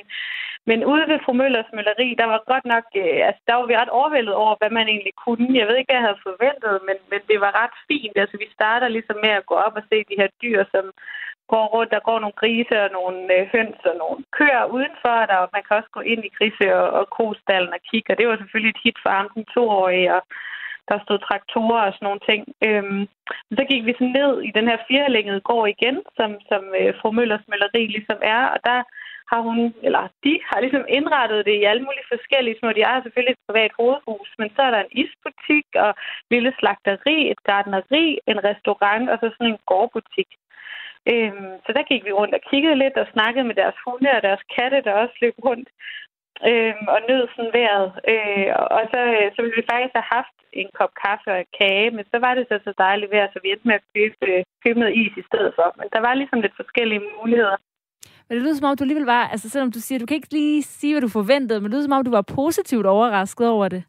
men 0.70 0.80
ude 0.92 1.04
ved 1.12 1.20
fru 1.24 1.34
Møllers 1.34 1.74
Mølleri, 1.76 2.10
der 2.22 2.28
var 2.34 2.50
godt 2.52 2.66
nok, 2.74 2.86
øh, 3.04 3.20
altså 3.28 3.42
der 3.48 3.56
var 3.56 3.66
vi 3.68 3.76
ret 3.78 3.96
overvældet 4.00 4.36
over, 4.44 4.54
hvad 4.60 4.72
man 4.78 4.88
egentlig 4.94 5.16
kunne. 5.26 5.60
Jeg 5.60 5.68
ved 5.68 5.76
ikke, 5.78 5.90
hvad 5.90 6.00
jeg 6.00 6.08
havde 6.08 6.26
forventet, 6.30 6.76
men, 6.88 6.98
men 7.12 7.22
det 7.30 7.38
var 7.46 7.52
ret 7.62 7.76
fint. 7.90 8.16
Altså 8.24 8.36
vi 8.44 8.48
starter 8.58 8.88
ligesom 8.88 9.18
med 9.26 9.34
at 9.40 9.48
gå 9.50 9.56
op 9.66 9.76
og 9.80 9.84
se 9.90 9.98
de 10.10 10.20
her 10.22 10.30
dyr, 10.44 10.60
som 10.74 10.86
går 11.54 11.66
rundt. 11.74 11.94
Der 11.96 12.08
går 12.10 12.20
nogle 12.20 12.40
grise 12.42 12.76
og 12.86 12.90
nogle 12.98 13.20
øh, 13.36 13.44
høns 13.54 13.82
og 13.90 13.96
nogle 14.04 14.20
køer 14.38 14.64
udenfor. 14.76 15.18
Der, 15.32 15.54
man 15.56 15.64
kan 15.66 15.78
også 15.80 15.92
gå 15.98 16.02
ind 16.12 16.22
i 16.26 16.36
grise- 16.38 16.76
og, 16.82 16.88
og 17.00 17.06
kostallen 17.18 17.74
og 17.78 17.82
kigge. 17.90 18.12
Og 18.14 18.18
det 18.18 18.28
var 18.28 18.38
selvfølgelig 18.38 18.74
et 18.74 18.84
hit 18.84 18.98
for 19.04 19.12
ham, 19.18 19.28
den 19.36 19.46
toårige. 19.56 20.08
Og 20.16 20.22
der 20.90 20.98
stod 21.06 21.20
traktorer 21.20 21.82
og 21.88 21.94
sådan 21.94 22.06
nogle 22.08 22.24
ting. 22.30 22.42
Øhm, 22.68 23.04
så 23.58 23.64
gik 23.70 23.84
vi 23.86 23.94
sådan 23.94 24.18
ned 24.20 24.34
i 24.50 24.52
den 24.58 24.66
her 24.70 24.80
firelængede 24.88 25.42
gård 25.50 25.68
igen, 25.76 25.98
som, 26.18 26.30
som 26.50 26.62
øh, 26.80 26.92
fru 27.00 27.08
Møllers 27.12 27.48
Mølleri 27.50 27.84
ligesom 27.88 28.20
er. 28.36 28.44
Og 28.54 28.60
der 28.70 28.80
har 29.32 29.42
hun, 29.48 29.60
eller 29.88 30.04
de 30.26 30.34
har 30.50 30.60
ligesom 30.62 30.86
indrettet 30.98 31.46
det 31.48 31.56
i 31.58 31.68
alle 31.70 31.84
mulige 31.88 32.12
forskellige 32.14 32.58
små. 32.60 32.68
De 32.72 32.90
har 32.90 32.98
selvfølgelig 33.02 33.36
et 33.36 33.48
privat 33.48 33.72
hovedhus, 33.80 34.30
men 34.40 34.50
så 34.56 34.62
er 34.68 34.72
der 34.72 34.82
en 34.84 34.96
isbutik 35.02 35.68
og 35.86 35.92
lille 36.34 36.52
slagteri, 36.60 37.18
et 37.34 37.42
gardneri, 37.50 38.06
en 38.32 38.40
restaurant 38.50 39.06
og 39.12 39.18
så 39.22 39.28
sådan 39.30 39.52
en 39.54 39.64
gårdbutik. 39.72 40.30
Øhm, 41.12 41.52
så 41.66 41.70
der 41.78 41.90
gik 41.92 42.04
vi 42.06 42.12
rundt 42.12 42.34
og 42.38 42.42
kiggede 42.50 42.82
lidt 42.84 42.98
og 42.98 43.08
snakkede 43.14 43.46
med 43.50 43.56
deres 43.56 43.78
hunde 43.86 44.10
og 44.18 44.22
deres 44.28 44.44
katte, 44.56 44.82
der 44.86 44.94
også 44.94 45.16
løb 45.22 45.36
rundt 45.48 45.70
øhm, 46.50 46.86
og 46.96 47.00
nød 47.10 47.24
sådan 47.36 47.54
vejret. 47.60 47.90
Øh, 48.12 48.50
og 48.78 48.82
så, 48.92 49.00
så 49.34 49.40
ville 49.42 49.58
vi 49.60 49.70
faktisk 49.72 49.96
have 50.00 50.12
haft 50.18 50.36
en 50.62 50.70
kop 50.78 50.94
kaffe 51.04 51.28
og 51.34 51.40
en 51.40 51.52
kage, 51.60 51.90
men 51.96 52.06
så 52.12 52.18
var 52.26 52.34
det 52.36 52.46
så 52.48 52.56
så 52.64 52.74
dejligt 52.86 53.12
vejr, 53.12 53.28
så 53.34 53.40
vi 53.44 53.50
endte 53.52 53.68
med 53.68 53.76
at 53.80 53.88
købe, 53.96 54.16
øh, 54.30 54.44
købe 54.64 54.80
noget 54.80 54.98
is 55.02 55.14
i 55.22 55.28
stedet 55.30 55.52
for. 55.58 55.68
Men 55.80 55.88
der 55.94 56.02
var 56.08 56.14
ligesom 56.14 56.42
lidt 56.42 56.56
forskellige 56.62 57.04
muligheder. 57.18 57.58
Men 58.26 58.34
det 58.36 58.44
lyder 58.44 58.56
som 58.56 58.70
om, 58.70 58.78
du 58.78 58.84
alligevel 58.84 59.12
var, 59.16 59.24
altså 59.34 59.50
selvom 59.50 59.72
du 59.72 59.80
siger, 59.80 60.00
du 60.00 60.06
kan 60.06 60.20
ikke 60.20 60.34
lige 60.40 60.64
sige, 60.64 60.94
hvad 60.94 61.02
du 61.02 61.18
forventede, 61.20 61.60
men 61.60 61.66
det 61.66 61.74
lyder 61.74 61.88
som 61.88 61.98
om, 61.98 62.06
du 62.06 62.18
var 62.20 62.34
positivt 62.42 62.86
overrasket 62.86 63.48
over 63.50 63.68
det. 63.76 63.84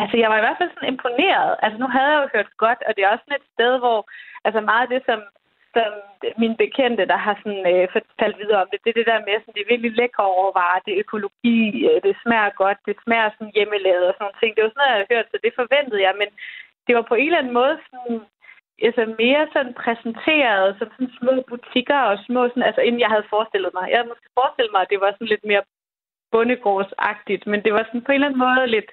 Altså, 0.00 0.16
jeg 0.22 0.28
var 0.30 0.38
i 0.38 0.44
hvert 0.46 0.58
fald 0.60 0.70
sådan 0.74 0.92
imponeret. 0.94 1.50
Altså, 1.64 1.76
nu 1.82 1.86
havde 1.94 2.10
jeg 2.12 2.22
jo 2.22 2.28
hørt 2.34 2.50
godt, 2.64 2.80
og 2.86 2.92
det 2.96 3.02
er 3.02 3.12
også 3.12 3.24
sådan 3.24 3.40
et 3.40 3.48
sted, 3.54 3.72
hvor 3.82 3.98
altså 4.46 4.60
meget 4.70 4.84
af 4.86 4.92
det, 4.94 5.02
som, 5.08 5.20
som 5.76 5.92
min 6.42 6.54
bekendte, 6.62 7.04
der 7.12 7.18
har 7.26 7.34
sådan, 7.42 7.64
øh, 7.72 7.84
fortalt 7.94 8.36
videre 8.42 8.62
om 8.62 8.68
det, 8.70 8.78
det 8.84 8.90
er 8.90 8.98
det 9.00 9.10
der 9.12 9.26
med, 9.26 9.36
sådan, 9.38 9.54
det 9.54 9.62
er 9.62 9.72
virkelig 9.72 9.92
lækre 10.00 10.24
overvarer, 10.38 10.84
det 10.84 10.92
er 10.92 11.02
økologi, 11.04 11.60
øh, 11.88 11.98
det 12.06 12.14
smager 12.22 12.50
godt, 12.62 12.78
det 12.88 12.96
smager 13.04 13.30
sådan 13.32 13.56
hjemmelavet 13.56 14.06
og 14.08 14.12
sådan 14.14 14.24
nogle 14.24 14.40
ting. 14.40 14.50
Det 14.52 14.62
var 14.62 14.70
sådan 14.70 14.80
noget, 14.80 14.92
jeg 14.92 14.98
havde 14.98 15.12
hørt, 15.14 15.28
så 15.30 15.36
det 15.44 15.52
forventede 15.60 16.02
jeg, 16.06 16.14
men 16.20 16.28
det 16.86 16.92
var 16.96 17.04
på 17.08 17.16
en 17.18 17.28
eller 17.28 17.42
anden 17.42 17.58
måde 17.60 17.74
sådan, 17.86 18.16
altså 18.86 19.02
mere 19.22 19.42
sådan 19.54 19.74
præsenteret 19.82 20.66
som 20.78 20.88
sådan 20.94 21.12
små 21.18 21.32
butikker 21.50 22.00
og 22.10 22.16
små, 22.26 22.40
sådan, 22.48 22.68
altså 22.70 22.82
inden 22.86 23.00
jeg 23.04 23.12
havde 23.14 23.30
forestillet 23.32 23.72
mig. 23.76 23.84
Jeg 23.88 23.98
havde 23.98 24.12
måske 24.12 24.36
forestillet 24.38 24.72
mig, 24.74 24.82
at 24.82 24.92
det 24.92 25.00
var 25.04 25.10
sådan 25.12 25.32
lidt 25.34 25.44
mere 25.50 25.64
bondegårdsagtigt, 26.32 27.44
men 27.50 27.60
det 27.64 27.72
var 27.76 27.84
sådan 27.84 28.04
på 28.04 28.12
en 28.12 28.18
eller 28.18 28.28
anden 28.28 28.44
måde 28.46 28.66
lidt, 28.76 28.90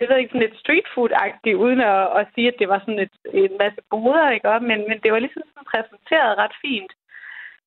jeg 0.00 0.08
ved 0.08 0.16
ikke, 0.18 0.32
sådan 0.32 0.46
lidt 0.46 0.60
street 0.62 0.86
food-agtigt, 0.94 1.56
uden 1.64 1.80
at, 1.80 2.02
at 2.18 2.26
sige, 2.34 2.48
at 2.48 2.58
det 2.58 2.68
var 2.68 2.78
sådan 2.78 2.98
et, 2.98 3.14
en 3.34 3.54
masse 3.62 3.80
boder, 3.90 4.30
ikke? 4.30 4.48
Men, 4.70 4.78
men 4.88 4.98
det 5.02 5.12
var 5.12 5.18
ligesom 5.18 5.42
sådan 5.46 5.70
præsenteret 5.72 6.38
ret 6.42 6.54
fint. 6.64 6.92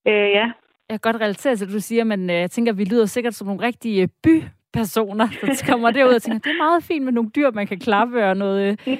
Øh, 0.08 0.30
ja. 0.40 0.46
Jeg 0.90 1.00
kan 1.02 1.12
godt 1.12 1.22
relatere 1.22 1.56
til 1.56 1.68
det, 1.68 1.76
du 1.76 1.80
siger, 1.80 2.04
men 2.04 2.30
øh, 2.30 2.36
jeg 2.36 2.52
tænker, 2.52 2.74
vi 2.74 2.84
lyder 2.84 3.06
sikkert 3.06 3.34
som 3.34 3.48
nogle 3.48 3.66
rigtige 3.68 4.10
bypersoner, 4.24 5.28
der 5.42 5.64
kommer 5.70 5.92
derud 5.92 6.14
og 6.14 6.22
tænker, 6.22 6.40
det 6.40 6.52
er 6.52 6.64
meget 6.68 6.84
fint 6.84 7.06
med 7.06 7.14
nogle 7.14 7.30
dyr, 7.36 7.52
man 7.52 7.68
kan 7.68 7.80
klappe 7.80 8.26
og 8.26 8.38
noget 8.38 8.80
ja. 8.88 8.98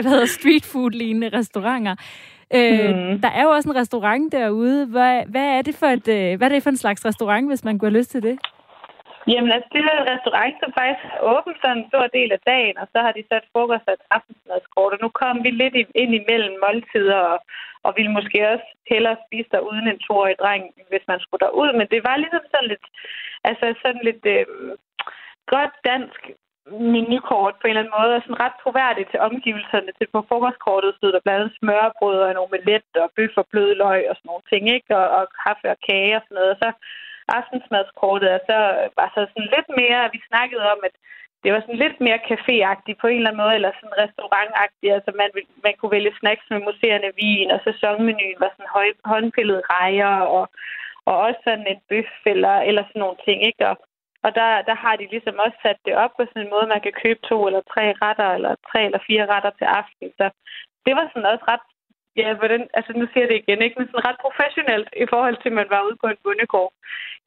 hvad 0.00 0.10
hedder 0.10 0.26
street 0.26 0.64
food-lignende 0.64 1.28
restauranter. 1.38 1.94
Øh, 2.54 2.90
mm. 2.96 3.20
Der 3.20 3.28
er 3.28 3.42
jo 3.42 3.50
også 3.50 3.68
en 3.68 3.76
restaurant 3.76 4.32
derude. 4.32 4.86
Hvad, 4.86 5.22
hvad, 5.26 5.46
er 5.58 5.62
det 5.62 5.74
for 5.74 5.86
et, 5.86 6.08
øh, 6.08 6.38
hvad 6.38 6.48
er 6.48 6.52
det 6.54 6.62
for 6.62 6.70
en 6.70 6.76
slags 6.76 7.04
restaurant, 7.04 7.48
hvis 7.48 7.64
man 7.64 7.78
kunne 7.78 7.90
have 7.90 7.98
lyst 7.98 8.10
til 8.10 8.22
det? 8.22 8.38
Jamen, 9.32 9.52
altså, 9.56 9.68
det 9.72 9.80
er 9.80 9.98
en 10.02 10.12
restaurant, 10.14 10.56
som 10.60 10.70
faktisk 10.78 11.02
er 11.16 11.20
åbent 11.34 11.58
for 11.62 11.70
en 11.72 11.88
stor 11.90 12.06
del 12.18 12.30
af 12.36 12.40
dagen, 12.52 12.76
og 12.82 12.86
så 12.92 12.98
har 13.04 13.12
de 13.14 13.22
sat 13.30 13.44
frokost 13.52 13.88
og 13.88 13.94
et 13.94 14.08
aftensmadskort, 14.16 14.92
og 14.94 15.00
nu 15.02 15.08
kom 15.20 15.36
vi 15.44 15.50
lidt 15.50 15.76
ind 16.02 16.12
imellem 16.20 16.54
måltider, 16.64 17.20
og, 17.32 17.38
og 17.86 17.90
ville 17.96 18.12
måske 18.18 18.38
også 18.52 18.68
hellere 18.92 19.16
spise 19.24 19.50
der 19.52 19.66
uden 19.70 19.86
en 19.88 20.00
toårig 20.06 20.36
dreng, 20.42 20.62
hvis 20.90 21.04
man 21.10 21.20
skulle 21.20 21.42
derud, 21.44 21.70
men 21.78 21.86
det 21.92 22.00
var 22.08 22.16
ligesom 22.16 22.44
sådan 22.52 22.70
lidt, 22.72 22.86
altså 23.48 23.66
sådan 23.82 24.02
lidt 24.08 24.24
øh, 24.34 24.46
godt 25.54 25.74
dansk 25.90 26.20
menukort 26.94 27.54
på 27.56 27.64
en 27.64 27.70
eller 27.70 27.82
anden 27.82 27.98
måde, 27.98 28.12
og 28.16 28.22
sådan 28.22 28.42
ret 28.44 28.56
troværdigt 28.62 29.10
til 29.10 29.20
omgivelserne. 29.28 29.90
Til 29.98 30.08
på 30.14 30.20
frokostkortet 30.28 30.92
stod 30.94 31.12
der 31.12 31.24
blandt 31.24 31.40
andet 31.40 31.56
smørbrød 31.58 32.18
og 32.24 32.30
en 32.30 32.42
omelet 32.44 32.90
og 33.04 33.10
bøf 33.16 33.34
og 33.42 33.46
blødløg 33.50 34.02
og 34.10 34.14
sådan 34.16 34.28
nogle 34.30 34.46
ting, 34.50 34.62
ikke? 34.76 34.90
Og, 35.00 35.06
og 35.18 35.24
kaffe 35.42 35.66
og 35.74 35.78
kage 35.88 36.16
og 36.16 36.22
sådan 36.24 36.38
noget. 36.38 36.50
Og 36.54 36.58
så 36.64 36.70
aftensmadskortet 37.38 38.30
og 38.36 38.40
så, 38.48 38.56
var 38.98 39.08
så 39.14 39.20
sådan 39.30 39.52
lidt 39.56 39.70
mere, 39.80 40.12
vi 40.14 40.20
snakkede 40.30 40.64
om, 40.72 40.80
at 40.88 40.94
det 41.42 41.50
var 41.52 41.60
sådan 41.60 41.82
lidt 41.84 41.98
mere 42.06 42.20
caféagtigt 42.30 43.00
på 43.00 43.06
en 43.06 43.16
eller 43.16 43.30
anden 43.30 43.42
måde, 43.44 43.54
eller 43.58 43.72
sådan 43.72 44.00
restaurantagtigt. 44.04 44.92
Altså 44.96 45.10
man, 45.20 45.30
man 45.66 45.74
kunne 45.76 45.94
vælge 45.96 46.12
snacks 46.20 46.46
med 46.50 46.60
museerne 46.68 47.10
vin, 47.20 47.50
og 47.54 47.60
sæsonmenuen 47.66 48.40
var 48.42 48.50
sådan 48.52 48.74
høj, 48.76 48.88
håndpillede 49.12 49.62
rejer, 49.74 50.14
og, 50.36 50.44
og 51.08 51.14
også 51.26 51.40
sådan 51.44 51.66
en 51.72 51.80
bøf 51.88 52.12
eller, 52.32 52.54
eller 52.68 52.82
sådan 52.86 53.00
nogle 53.04 53.18
ting, 53.26 53.38
ikke? 53.50 53.62
Og, 53.70 53.76
og 54.24 54.30
der, 54.38 54.50
der 54.68 54.76
har 54.84 54.94
de 54.96 55.06
ligesom 55.14 55.36
også 55.44 55.58
sat 55.64 55.78
det 55.86 55.94
op 56.02 56.12
på 56.16 56.22
sådan 56.26 56.42
en 56.42 56.52
måde, 56.54 56.72
man 56.74 56.84
kan 56.86 56.94
købe 57.02 57.20
to 57.30 57.36
eller 57.46 57.62
tre 57.72 57.84
retter, 58.02 58.30
eller 58.36 58.52
tre 58.70 58.80
eller 58.84 59.00
fire 59.08 59.24
retter 59.32 59.52
til 59.58 59.68
aften. 59.80 60.08
Så 60.18 60.26
det 60.86 60.92
var 60.98 61.06
sådan 61.08 61.30
også 61.32 61.44
ret 61.52 61.66
ja, 62.22 62.30
hvordan, 62.40 62.62
altså 62.78 62.92
nu 62.98 63.04
siger 63.06 63.22
jeg 63.24 63.30
det 63.30 63.40
igen, 63.42 63.60
ikke, 63.64 63.76
men 63.78 63.86
sådan 63.86 64.06
ret 64.08 64.20
professionelt 64.26 64.88
i 65.04 65.06
forhold 65.12 65.36
til, 65.38 65.50
at 65.52 65.58
man 65.60 65.68
var 65.74 65.80
ude 65.86 65.96
på 66.02 66.06
en 66.12 66.20
bundegård. 66.24 66.72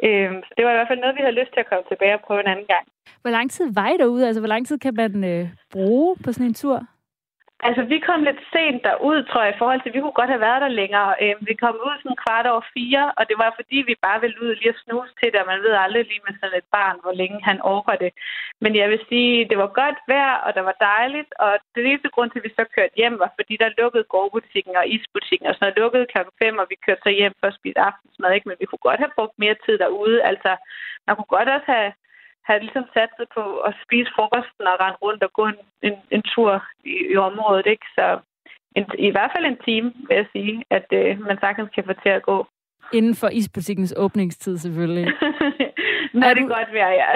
Øhm, 0.08 0.38
så 0.46 0.52
det 0.56 0.64
var 0.66 0.72
i 0.74 0.78
hvert 0.78 0.91
fald 0.91 1.04
noget, 1.04 1.18
vi 1.18 1.26
havde 1.26 1.39
lyst 1.39 1.52
til 1.54 1.64
at 1.64 1.70
komme 1.70 1.86
tilbage 1.88 2.18
og 2.18 2.24
prøve 2.28 2.41
en 2.44 2.52
anden 2.54 2.70
gang. 2.74 2.86
Hvor 3.22 3.32
lang 3.38 3.48
tid 3.52 3.66
var 3.80 3.89
I 3.89 3.98
derude? 4.04 4.28
Altså, 4.28 4.41
hvor 4.41 4.54
lang 4.54 4.64
tid 4.68 4.78
kan 4.86 4.94
man 5.02 5.14
øh, 5.34 5.44
bruge 5.74 6.16
på 6.24 6.30
sådan 6.32 6.48
en 6.48 6.60
tur? 6.64 6.78
Altså, 7.68 7.82
vi 7.93 7.97
kom 8.07 8.22
lidt 8.24 8.41
sent 8.53 8.80
derud, 8.88 9.20
tror 9.24 9.43
jeg, 9.43 9.53
i 9.53 9.59
forhold 9.61 9.80
til, 9.82 9.89
at 9.89 9.95
vi 9.95 10.03
kunne 10.03 10.20
godt 10.22 10.34
have 10.34 10.45
været 10.47 10.61
der 10.66 10.78
længere. 10.82 11.09
Øhm, 11.24 11.41
vi 11.49 11.55
kom 11.64 11.76
ud 11.88 11.95
sådan 11.97 12.22
kvart 12.24 12.47
over 12.53 12.64
fire, 12.76 13.03
og 13.18 13.24
det 13.30 13.38
var 13.43 13.51
fordi, 13.59 13.78
vi 13.89 13.95
bare 14.07 14.22
ville 14.24 14.41
ud 14.45 14.51
lige 14.55 14.74
at 14.74 14.82
snuse 14.84 15.14
til 15.20 15.30
det, 15.32 15.39
og 15.41 15.49
man 15.51 15.64
ved 15.66 15.74
aldrig 15.84 16.03
lige 16.07 16.26
med 16.28 16.36
sådan 16.36 16.59
et 16.61 16.68
barn, 16.78 16.97
hvor 17.03 17.14
længe 17.22 17.39
han 17.49 17.57
overgår 17.70 17.97
det. 18.03 18.11
Men 18.64 18.72
jeg 18.82 18.88
vil 18.91 19.01
sige, 19.09 19.49
det 19.49 19.57
var 19.64 19.70
godt 19.82 19.99
vejr, 20.11 20.36
og 20.45 20.49
det 20.55 20.64
var 20.70 20.78
dejligt, 20.91 21.32
og 21.43 21.51
det 21.76 21.82
eneste 21.86 22.14
grund 22.14 22.30
til, 22.30 22.39
at 22.39 22.47
vi 22.47 22.53
så 22.59 22.66
kørte 22.76 22.99
hjem, 22.99 23.16
var 23.24 23.32
fordi, 23.39 23.53
der 23.64 23.78
lukkede 23.82 24.11
gårdbutikken 24.14 24.76
og 24.82 24.86
isbutikken, 24.95 25.47
og 25.51 25.55
så 25.59 25.66
lukkede 25.82 26.09
klokken 26.14 26.34
5, 26.43 26.61
og 26.61 26.66
vi 26.72 26.76
kørte 26.86 27.03
så 27.03 27.11
hjem 27.20 27.36
for 27.39 27.47
at 27.47 27.57
spise 27.59 27.80
aftensmad, 27.89 28.32
ikke? 28.34 28.47
Men 28.49 28.57
vi 28.59 28.66
kunne 28.68 28.88
godt 28.89 29.03
have 29.03 29.16
brugt 29.18 29.36
mere 29.43 29.55
tid 29.66 29.76
derude. 29.84 30.18
Altså, 30.32 30.51
man 31.07 31.16
kunne 31.16 31.34
godt 31.38 31.49
også 31.55 31.70
have 31.76 31.91
havde 32.48 32.64
ligesom 32.66 32.86
sat 32.96 33.12
sig 33.18 33.28
på 33.38 33.44
at 33.68 33.74
spise 33.84 34.10
frokosten 34.16 34.66
og 34.72 34.76
rende 34.82 35.00
rundt 35.06 35.24
og 35.28 35.32
gå 35.39 35.44
en, 35.54 35.60
en, 35.88 35.96
en 36.16 36.24
tur 36.34 36.54
i, 36.94 36.96
i 37.14 37.16
området. 37.28 37.66
Ikke? 37.74 37.88
Så 37.98 38.06
en, 38.78 38.86
i 39.08 39.12
hvert 39.12 39.32
fald 39.34 39.46
en 39.46 39.64
time, 39.68 39.88
vil 40.08 40.16
jeg 40.22 40.28
sige, 40.36 40.56
at 40.78 40.88
øh, 41.00 41.10
man 41.30 41.38
sagtens 41.39 41.70
kan 41.76 41.84
få 41.89 41.94
til 42.04 42.14
at 42.20 42.24
gå. 42.32 42.38
Inden 42.94 43.16
for 43.16 43.30
isbutikkens 43.39 43.94
åbningstid, 43.98 44.58
selvfølgelig. 44.58 45.06
Nå, 46.14 46.26
er 46.28 46.34
det 46.34 46.44
du, 46.44 46.48
godt 46.58 46.72
være, 46.80 46.91
ja. 47.02 47.12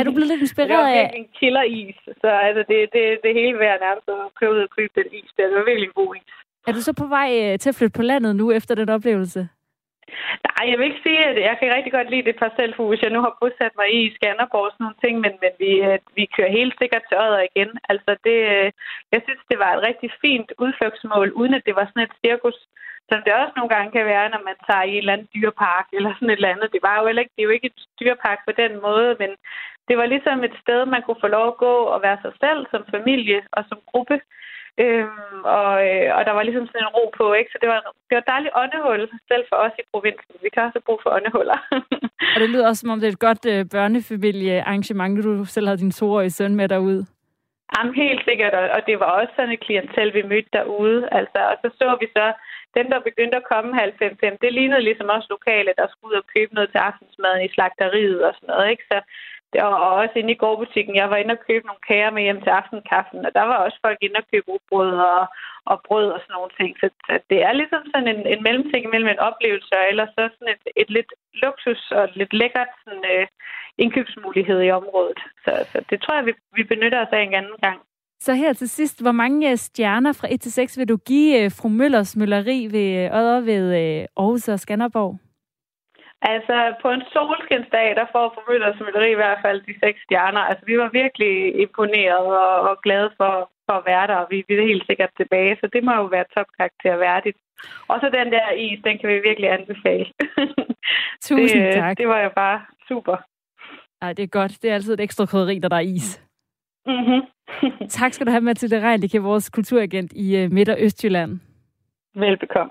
er 0.00 0.04
du 0.04 0.12
blevet 0.12 0.30
lidt 0.32 0.44
inspireret 0.46 0.88
af... 0.96 1.02
Det 1.02 1.16
er 1.16 1.22
en 1.22 1.28
killer-is, 1.38 1.98
så 2.20 2.28
altså, 2.46 2.62
det, 2.70 2.78
det, 2.94 3.04
det 3.24 3.32
hele 3.40 3.58
værd 3.58 3.80
nærmest 3.80 4.08
at 4.08 4.34
købe 4.38 4.52
ud 4.52 4.60
og 4.66 4.70
købe 4.76 4.92
den 4.94 5.08
is. 5.18 5.30
Det 5.36 5.44
er 5.44 5.64
virkelig 5.70 5.86
en 5.86 5.98
god 6.02 6.16
is. 6.16 6.32
Er 6.68 6.72
du 6.72 6.80
så 6.80 6.92
på 6.92 7.06
vej 7.06 7.28
øh, 7.42 7.58
til 7.58 7.68
at 7.68 7.74
flytte 7.74 7.96
på 7.96 8.02
landet 8.02 8.36
nu 8.36 8.52
efter 8.52 8.74
den 8.74 8.88
oplevelse? 8.88 9.48
Nej, 10.48 10.62
jeg 10.70 10.76
vil 10.78 10.88
ikke 10.88 11.04
sige, 11.06 11.20
at 11.30 11.36
jeg 11.48 11.56
kan 11.58 11.74
rigtig 11.76 11.92
godt 11.92 12.10
lide 12.10 12.26
det 12.28 12.36
parcelhus, 12.42 13.02
jeg 13.02 13.12
nu 13.14 13.20
har 13.26 13.38
bosat 13.40 13.74
mig 13.80 13.88
i 13.98 14.00
i 14.06 14.14
Skanderborg 14.16 14.66
og 14.68 14.72
sådan 14.72 14.84
nogle 14.84 15.02
ting, 15.04 15.14
men, 15.24 15.32
men 15.42 15.52
vi, 15.62 15.70
øh, 15.88 15.98
vi 16.18 16.24
kører 16.36 16.56
helt 16.58 16.74
sikkert 16.80 17.04
til 17.08 17.18
Odder 17.24 17.42
igen. 17.50 17.70
Altså 17.90 18.10
det, 18.26 18.38
øh, 18.54 18.68
jeg 19.12 19.20
synes, 19.26 19.42
det 19.50 19.58
var 19.62 19.70
et 19.72 19.84
rigtig 19.88 20.10
fint 20.24 20.50
udflugtsmål, 20.64 21.28
uden 21.40 21.54
at 21.54 21.66
det 21.66 21.74
var 21.78 21.86
sådan 21.86 22.06
et 22.08 22.18
cirkus, 22.24 22.58
som 23.10 23.18
det 23.24 23.32
også 23.34 23.54
nogle 23.56 23.72
gange 23.74 23.90
kan 23.96 24.06
være, 24.14 24.26
når 24.34 24.42
man 24.48 24.58
tager 24.66 24.84
i 24.86 24.92
en 24.92 25.02
eller 25.02 25.12
anden 25.12 25.32
dyrepark 25.34 25.86
eller 25.96 26.12
sådan 26.14 26.30
et 26.30 26.40
eller 26.40 26.54
andet. 26.54 26.72
Det 26.74 26.82
var 26.88 26.96
jo 27.00 27.06
ikke, 27.06 27.32
det 27.34 27.40
er 27.42 27.48
jo 27.48 27.56
ikke 27.56 27.70
et 27.72 27.80
dyrepark 28.00 28.38
på 28.48 28.52
den 28.62 28.72
måde, 28.86 29.10
men 29.22 29.30
det 29.88 29.96
var 30.00 30.06
ligesom 30.06 30.44
et 30.44 30.56
sted, 30.62 30.80
man 30.86 31.02
kunne 31.02 31.24
få 31.24 31.30
lov 31.36 31.46
at 31.48 31.60
gå 31.66 31.74
og 31.94 32.02
være 32.02 32.18
sig 32.22 32.32
selv 32.44 32.60
som 32.72 32.82
familie 32.96 33.40
og 33.56 33.62
som 33.68 33.78
gruppe. 33.90 34.16
Øhm, 34.78 35.40
og, 35.58 35.72
øh, 35.88 36.08
og 36.16 36.20
der 36.26 36.32
var 36.36 36.42
ligesom 36.42 36.66
sådan 36.66 36.82
en 36.86 36.94
ro 36.96 37.04
på, 37.20 37.26
ikke? 37.32 37.50
Så 37.52 37.58
det 37.60 37.68
var, 37.68 37.80
det 38.08 38.14
var 38.16 38.22
et 38.22 38.32
dejligt 38.34 38.54
åndehul, 38.62 39.02
selv 39.30 39.44
for 39.48 39.56
os 39.56 39.72
i 39.78 39.84
provinsen. 39.92 40.34
Vi 40.42 40.48
kan 40.54 40.62
også 40.62 40.80
bruge 40.86 41.02
for 41.02 41.10
åndehuller. 41.16 41.58
og 42.34 42.38
det 42.40 42.50
lyder 42.50 42.68
også, 42.68 42.80
som 42.80 42.90
om 42.90 43.00
det 43.00 43.06
er 43.08 43.12
et 43.12 43.26
godt 43.28 43.44
øh, 43.52 43.60
børnefamiliearrangement, 43.74 45.24
du 45.24 45.44
selv 45.44 45.66
havde 45.66 45.84
din 45.84 45.98
toårige 46.00 46.30
søn 46.30 46.54
med 46.54 46.68
derude. 46.68 47.06
Jamen, 47.74 47.94
helt 47.94 48.22
sikkert, 48.28 48.54
og 48.76 48.80
det 48.88 48.96
var 49.00 49.10
også 49.20 49.32
sådan 49.36 49.52
et 49.52 49.64
klientel, 49.66 50.14
vi 50.14 50.22
mødte 50.22 50.50
derude. 50.52 51.08
Altså, 51.18 51.40
og 51.50 51.56
så 51.62 51.68
så 51.78 51.96
vi 52.00 52.06
så 52.16 52.26
dem, 52.78 52.86
der 52.92 53.06
begyndte 53.08 53.36
at 53.36 53.48
komme 53.52 53.80
halv 53.82 53.94
fem, 54.02 54.12
fem, 54.22 54.34
det 54.42 54.52
lignede 54.52 54.82
ligesom 54.88 55.08
også 55.16 55.28
lokale, 55.36 55.78
der 55.80 55.86
skulle 55.88 56.10
ud 56.10 56.20
og 56.22 56.26
købe 56.34 56.54
noget 56.54 56.70
til 56.70 56.78
aftensmaden 56.88 57.42
i 57.44 57.52
slagteriet 57.54 58.20
og 58.28 58.32
sådan 58.34 58.50
noget. 58.52 58.70
Ikke? 58.70 58.84
Så 58.92 58.98
og, 59.66 59.74
og 59.84 59.90
også 60.02 60.14
inde 60.16 60.32
i 60.32 60.40
gårdbutikken. 60.42 60.94
Jeg 60.96 61.10
var 61.10 61.16
inde 61.16 61.36
og 61.36 61.44
købe 61.48 61.66
nogle 61.66 61.86
kager 61.88 62.10
med 62.10 62.22
hjem 62.22 62.40
til 62.42 62.52
aftenkaffen, 62.60 63.26
og 63.26 63.30
der 63.34 63.44
var 63.50 63.58
også 63.64 63.78
folk 63.86 63.98
inde 64.00 64.20
og 64.22 64.26
købe 64.32 64.46
brød 64.70 64.92
og, 65.12 65.24
og 65.70 65.76
brød 65.86 66.08
og 66.14 66.20
sådan 66.20 66.36
nogle 66.38 66.52
ting. 66.60 66.70
Så, 66.80 66.86
det 67.30 67.38
er 67.48 67.52
ligesom 67.52 67.82
sådan 67.92 68.08
en, 68.14 68.22
en 68.32 68.42
mellemting 68.46 68.84
mellem 68.92 69.10
en 69.12 69.24
oplevelse 69.28 69.72
og 69.80 69.84
ellers 69.90 70.12
så 70.18 70.22
sådan 70.32 70.54
et, 70.54 70.64
et 70.82 70.90
lidt 70.96 71.10
luksus 71.42 71.82
og 71.98 72.04
lidt 72.20 72.32
lækkert 72.40 72.72
sådan, 72.84 73.04
øh, 73.14 73.26
indkøbsmulighed 73.78 74.58
i 74.62 74.70
området. 74.80 75.20
Så, 75.44 75.52
så 75.72 75.78
det 75.90 75.98
tror 76.00 76.14
jeg, 76.16 76.26
vi, 76.26 76.32
vi 76.56 76.62
benytter 76.72 77.00
os 77.04 77.12
af 77.12 77.22
en 77.22 77.34
anden 77.34 77.58
gang. 77.66 77.78
Så 78.20 78.34
her 78.34 78.52
til 78.52 78.68
sidst, 78.68 79.02
hvor 79.02 79.12
mange 79.12 79.50
øh, 79.50 79.56
stjerner 79.56 80.12
fra 80.12 80.28
1 80.30 80.40
til 80.40 80.52
6 80.52 80.78
vil 80.78 80.88
du 80.88 80.96
give 80.96 81.44
øh, 81.44 81.50
fru 81.50 81.68
Møllers 81.68 82.16
Mølleri 82.16 82.68
ved 82.70 83.04
øh, 83.04 83.18
Odder 83.18 83.40
ved 83.40 83.74
Aarhus 84.16 84.48
og 84.48 84.60
Skanderborg? 84.60 85.18
Altså, 86.22 86.56
på 86.82 86.88
en 86.90 87.02
solskinsdag, 87.12 87.88
der 88.00 88.06
får 88.12 88.26
fru 88.34 88.40
Møllers 88.48 88.80
Mølleri 88.80 89.10
i 89.12 89.20
hvert 89.22 89.40
fald 89.44 89.58
de 89.68 89.74
seks 89.84 89.98
stjerner. 90.06 90.40
Altså, 90.40 90.64
vi 90.66 90.78
var 90.78 90.90
virkelig 91.00 91.60
imponeret 91.64 92.26
og, 92.44 92.54
og 92.68 92.74
glade 92.84 93.10
for, 93.16 93.50
for 93.66 93.74
at 93.78 93.86
være 93.86 94.06
der, 94.06 94.18
og 94.22 94.26
vi, 94.30 94.44
vi 94.48 94.54
er 94.54 94.70
helt 94.72 94.86
sikkert 94.86 95.12
tilbage, 95.16 95.56
så 95.60 95.66
det 95.74 95.84
må 95.84 95.92
jo 95.94 96.04
være 96.16 96.32
topkarakter 96.36 96.96
værdigt. 96.96 97.38
Og 97.88 97.96
så 98.00 98.06
den 98.18 98.32
der 98.32 98.50
is, 98.66 98.78
den 98.86 98.98
kan 98.98 99.08
vi 99.08 99.28
virkelig 99.28 99.50
anbefale. 99.50 100.06
Tusind 101.28 101.62
det, 101.64 101.74
tak. 101.74 101.98
Det 101.98 102.08
var 102.08 102.20
jo 102.20 102.30
bare 102.36 102.60
super. 102.88 103.16
Ej, 104.02 104.12
det 104.12 104.22
er 104.22 104.26
godt. 104.26 104.62
Det 104.62 104.70
er 104.70 104.74
altid 104.74 104.94
et 104.94 105.00
ekstra 105.00 105.26
krydderi, 105.26 105.58
der 105.58 105.68
der 105.68 105.76
er 105.76 105.80
is. 105.80 106.22
Mm-hmm. 106.86 107.20
tak 107.98 108.12
skal 108.12 108.26
du 108.26 108.30
have, 108.30 108.40
Mathilde 108.40 108.88
Reindike, 108.88 109.22
vores 109.22 109.50
kulturagent 109.50 110.12
i 110.12 110.44
uh, 110.44 110.52
Midt- 110.52 110.68
og 110.68 110.76
Østjylland. 110.80 111.40
Velbekomme. 112.14 112.70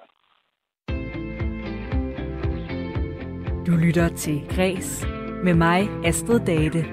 Du 3.68 3.72
lytter 3.72 4.10
til 4.10 4.42
Græs 4.50 5.06
med 5.44 5.54
mig, 5.54 5.90
Astrid 6.06 6.40
Date. 6.40 6.86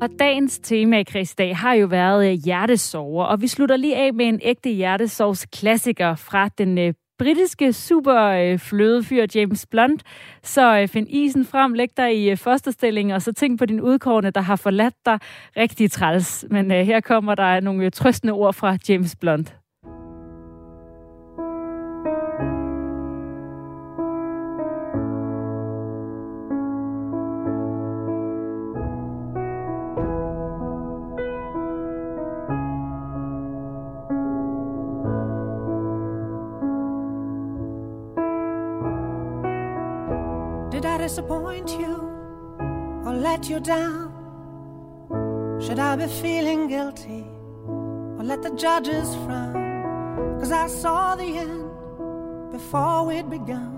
Og 0.00 0.08
dagens 0.18 0.58
tema 0.58 0.98
i 0.98 1.24
dag 1.38 1.56
har 1.56 1.74
jo 1.74 1.86
været 1.86 2.32
øh, 2.32 2.38
hjertesover, 2.44 3.24
og 3.24 3.40
vi 3.40 3.46
slutter 3.46 3.76
lige 3.76 3.96
af 3.96 4.14
med 4.14 4.26
en 4.26 4.40
ægte 4.42 4.70
hjertesovs 4.70 5.46
klassiker 5.46 6.14
fra 6.14 6.48
den 6.48 6.78
øh, 6.78 6.94
britiske 7.18 7.72
superflødefyr 7.72 9.26
James 9.34 9.66
Blunt. 9.66 10.02
Så 10.42 10.78
øh, 10.78 10.88
find 10.88 11.06
isen 11.10 11.44
frem, 11.44 11.72
læg 11.72 11.88
dig 11.96 12.26
i 12.26 12.36
fosterstilling, 12.36 13.14
og 13.14 13.22
så 13.22 13.32
tænk 13.32 13.58
på 13.58 13.66
din 13.66 13.80
udkårne, 13.80 14.30
der 14.30 14.40
har 14.40 14.56
forladt 14.56 14.94
dig 15.06 15.18
rigtig 15.56 15.90
træls. 15.90 16.44
Men 16.50 16.70
her 16.70 17.00
kommer 17.00 17.34
der 17.34 17.60
nogle 17.60 17.90
trøstende 17.90 18.32
ord 18.32 18.54
fra 18.54 18.76
James 18.88 19.16
Blunt. 19.16 19.61
You 43.52 43.60
down? 43.60 44.10
Should 45.60 45.78
I 45.78 45.94
be 45.96 46.06
feeling 46.06 46.68
guilty 46.68 47.26
or 48.16 48.24
let 48.24 48.40
the 48.42 48.50
judges 48.54 49.14
frown? 49.24 50.38
Cause 50.40 50.50
I 50.50 50.66
saw 50.68 51.14
the 51.14 51.30
end 51.46 51.70
before 52.50 53.04
we'd 53.04 53.28
begun. 53.28 53.72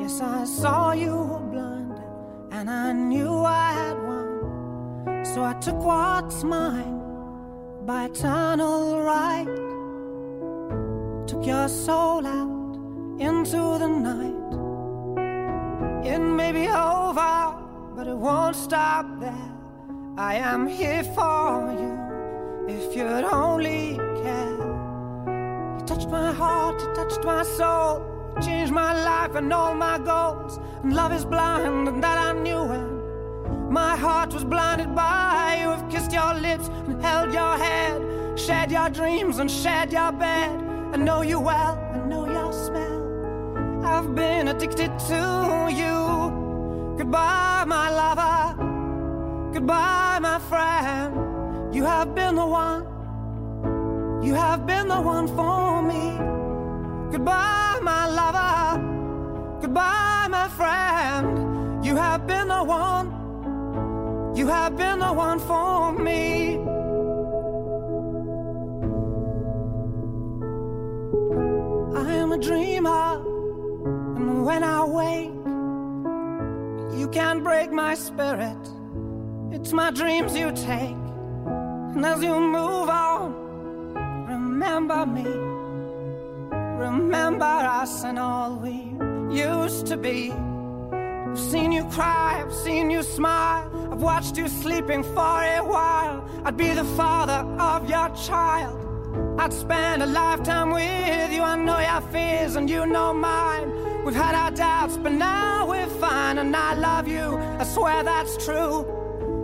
Yes, 0.00 0.20
I 0.20 0.44
saw 0.44 0.90
you 0.92 1.14
were 1.14 1.46
blinded 1.54 2.02
and 2.50 2.68
I 2.68 2.92
knew 2.92 3.32
I 3.44 3.72
had 3.80 3.96
won. 4.08 5.24
So 5.24 5.44
I 5.44 5.54
took 5.60 5.78
what's 5.90 6.42
mine 6.42 6.98
by 7.86 8.06
eternal 8.06 9.00
right. 9.02 9.46
Took 11.28 11.46
your 11.46 11.68
soul 11.68 12.26
out 12.26 12.74
into 13.20 13.60
the 13.82 13.90
night. 14.10 14.50
It 16.12 16.18
may 16.18 16.50
be 16.50 16.66
over, 16.66 17.39
but 18.00 18.08
it 18.08 18.16
won't 18.16 18.56
stop 18.56 19.04
there. 19.20 19.52
I 20.16 20.36
am 20.36 20.66
here 20.66 21.04
for 21.04 21.70
you 21.80 21.92
if 22.66 22.96
you'd 22.96 23.24
only 23.24 23.96
care. 24.22 24.56
You 25.76 25.84
touched 25.84 26.08
my 26.08 26.32
heart, 26.32 26.80
you 26.80 26.94
touched 26.94 27.22
my 27.24 27.42
soul, 27.42 28.02
changed 28.40 28.72
my 28.72 28.94
life 29.04 29.34
and 29.34 29.52
all 29.52 29.74
my 29.74 29.98
goals. 29.98 30.58
And 30.82 30.94
love 30.94 31.12
is 31.12 31.26
blind, 31.26 31.88
and 31.88 32.02
that 32.02 32.16
I 32.16 32.32
knew 32.32 32.62
when 32.64 33.70
my 33.70 33.94
heart 33.96 34.32
was 34.32 34.44
blinded 34.44 34.94
by 34.94 35.58
you. 35.60 35.68
Have 35.68 35.86
kissed 35.90 36.10
your 36.10 36.32
lips 36.32 36.68
and 36.86 37.02
held 37.02 37.34
your 37.34 37.58
head, 37.58 38.00
shared 38.40 38.70
your 38.70 38.88
dreams 38.88 39.40
and 39.40 39.50
shared 39.50 39.92
your 39.92 40.10
bed. 40.10 40.48
I 40.94 40.96
know 40.96 41.20
you 41.20 41.38
well, 41.38 41.74
I 41.94 41.98
know 42.08 42.24
your 42.24 42.50
smell. 42.50 43.84
I've 43.84 44.14
been 44.14 44.48
addicted 44.48 44.98
to 45.10 45.68
you. 45.70 46.09
Goodbye, 47.10 47.64
my 47.66 47.90
lover. 47.90 49.52
Goodbye, 49.52 50.20
my 50.20 50.38
friend. 50.38 51.74
You 51.74 51.82
have 51.84 52.14
been 52.14 52.36
the 52.36 52.46
one. 52.46 52.86
You 54.22 54.34
have 54.34 54.64
been 54.64 54.86
the 54.86 55.00
one 55.00 55.26
for 55.26 55.82
me. 55.82 56.16
Goodbye, 57.10 57.80
my 57.82 58.06
lover. 58.06 59.58
Goodbye, 59.60 60.28
my 60.30 60.46
friend. 60.50 61.84
You 61.84 61.96
have 61.96 62.28
been 62.28 62.46
the 62.46 62.62
one. 62.62 64.36
You 64.36 64.46
have 64.46 64.76
been 64.76 65.00
the 65.00 65.12
one 65.12 65.40
for 65.40 65.90
me. 65.90 66.60
Can't 77.12 77.42
break 77.42 77.72
my 77.72 77.94
spirit. 77.94 78.56
It's 79.50 79.72
my 79.72 79.90
dreams 79.90 80.36
you 80.36 80.52
take, 80.52 81.02
and 81.94 82.06
as 82.06 82.22
you 82.22 82.38
move 82.38 82.88
on, 82.88 83.34
remember 84.28 85.04
me. 85.06 85.26
Remember 86.86 87.44
us 87.44 88.04
and 88.04 88.18
all 88.18 88.56
we 88.56 88.94
used 89.34 89.86
to 89.86 89.96
be. 89.96 90.32
I've 90.32 91.38
seen 91.38 91.72
you 91.72 91.84
cry, 91.86 92.42
I've 92.44 92.54
seen 92.54 92.90
you 92.90 93.02
smile, 93.02 93.70
I've 93.92 94.02
watched 94.02 94.36
you 94.36 94.48
sleeping 94.48 95.02
for 95.02 95.42
a 95.42 95.60
while. 95.60 96.24
I'd 96.44 96.56
be 96.56 96.72
the 96.72 96.84
father 96.84 97.44
of 97.60 97.88
your 97.88 98.08
child. 98.10 98.78
I'd 99.38 99.52
spend 99.52 100.02
a 100.02 100.06
lifetime 100.06 100.70
with 100.70 101.32
you. 101.32 101.42
I 101.42 101.56
know 101.56 101.78
your 101.78 102.00
fears 102.12 102.56
and 102.56 102.68
you 102.68 102.86
know 102.86 103.12
mine. 103.12 103.79
We've 104.04 104.14
had 104.14 104.34
our 104.34 104.50
doubts, 104.50 104.96
but 104.96 105.12
now 105.12 105.66
we're 105.68 105.86
fine. 105.86 106.38
And 106.38 106.56
I 106.56 106.74
love 106.74 107.06
you, 107.06 107.36
I 107.58 107.64
swear 107.64 108.02
that's 108.02 108.42
true. 108.44 108.86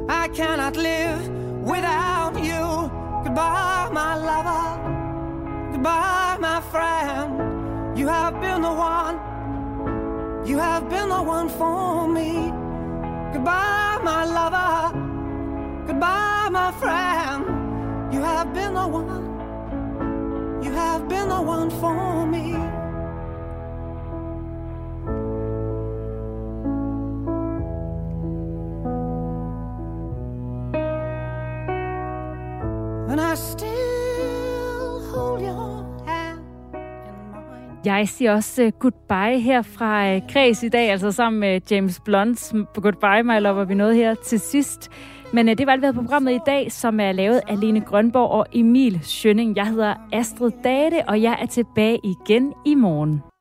I 0.09 0.28
cannot 0.28 0.76
live 0.76 1.28
without 1.62 2.34
you. 2.42 2.90
Goodbye, 3.24 3.90
my 3.92 4.16
lover. 4.16 5.72
Goodbye, 5.72 6.36
my 6.40 6.61
friend. 6.61 7.98
You 7.98 8.09
have 8.09 8.40
been 8.40 8.62
the 8.62 8.72
one. 8.72 10.46
You 10.46 10.59
have 10.59 10.88
been 10.88 11.09
the 11.09 11.22
one 11.22 11.48
for 11.48 12.07
me. 12.09 12.52
Goodbye, 13.32 13.98
my 14.02 14.24
lover. 14.24 15.86
Goodbye, 15.86 16.48
my 16.50 16.72
friend. 16.72 18.14
You 18.14 18.20
have 18.22 18.54
been 18.54 18.74
the 18.74 18.86
one. 18.86 20.62
You 20.62 20.70
have 20.72 21.09
been 21.09 21.28
the 21.28 21.42
one 21.42 21.70
for 21.70 22.26
me. 22.26 22.76
Jeg 37.87 38.09
siger 38.09 38.32
også 38.32 38.64
uh, 38.64 38.72
goodbye 38.78 39.41
her 39.41 39.62
fra 39.62 40.09
øh, 40.09 40.16
uh, 40.16 40.28
Kreds 40.28 40.62
i 40.62 40.68
dag, 40.68 40.91
altså 40.91 41.12
sammen 41.12 41.41
med 41.41 41.61
James 41.70 42.01
Blunt 42.05 42.53
Goodbye, 42.74 43.22
my 43.22 43.41
lover, 43.41 43.64
vi 43.64 43.74
nåede 43.74 43.95
her 43.95 44.14
til 44.14 44.41
sidst. 44.41 44.91
Men 45.32 45.49
uh, 45.49 45.55
det 45.55 45.66
var 45.66 45.72
alt, 45.72 45.80
hvad 45.80 45.93
på 45.93 46.03
programmet 46.03 46.32
i 46.32 46.41
dag, 46.47 46.72
som 46.72 47.01
er 47.01 47.12
lavet 47.12 47.41
af 47.49 47.61
Lene 47.61 47.80
Grønborg 47.80 48.30
og 48.30 48.47
Emil 48.53 49.01
Schønning. 49.03 49.57
Jeg 49.57 49.66
hedder 49.66 49.95
Astrid 50.12 50.51
Date, 50.64 51.09
og 51.09 51.22
jeg 51.22 51.39
er 51.43 51.47
tilbage 51.47 52.01
igen 52.05 52.53
i 52.66 52.74
morgen. 52.74 53.36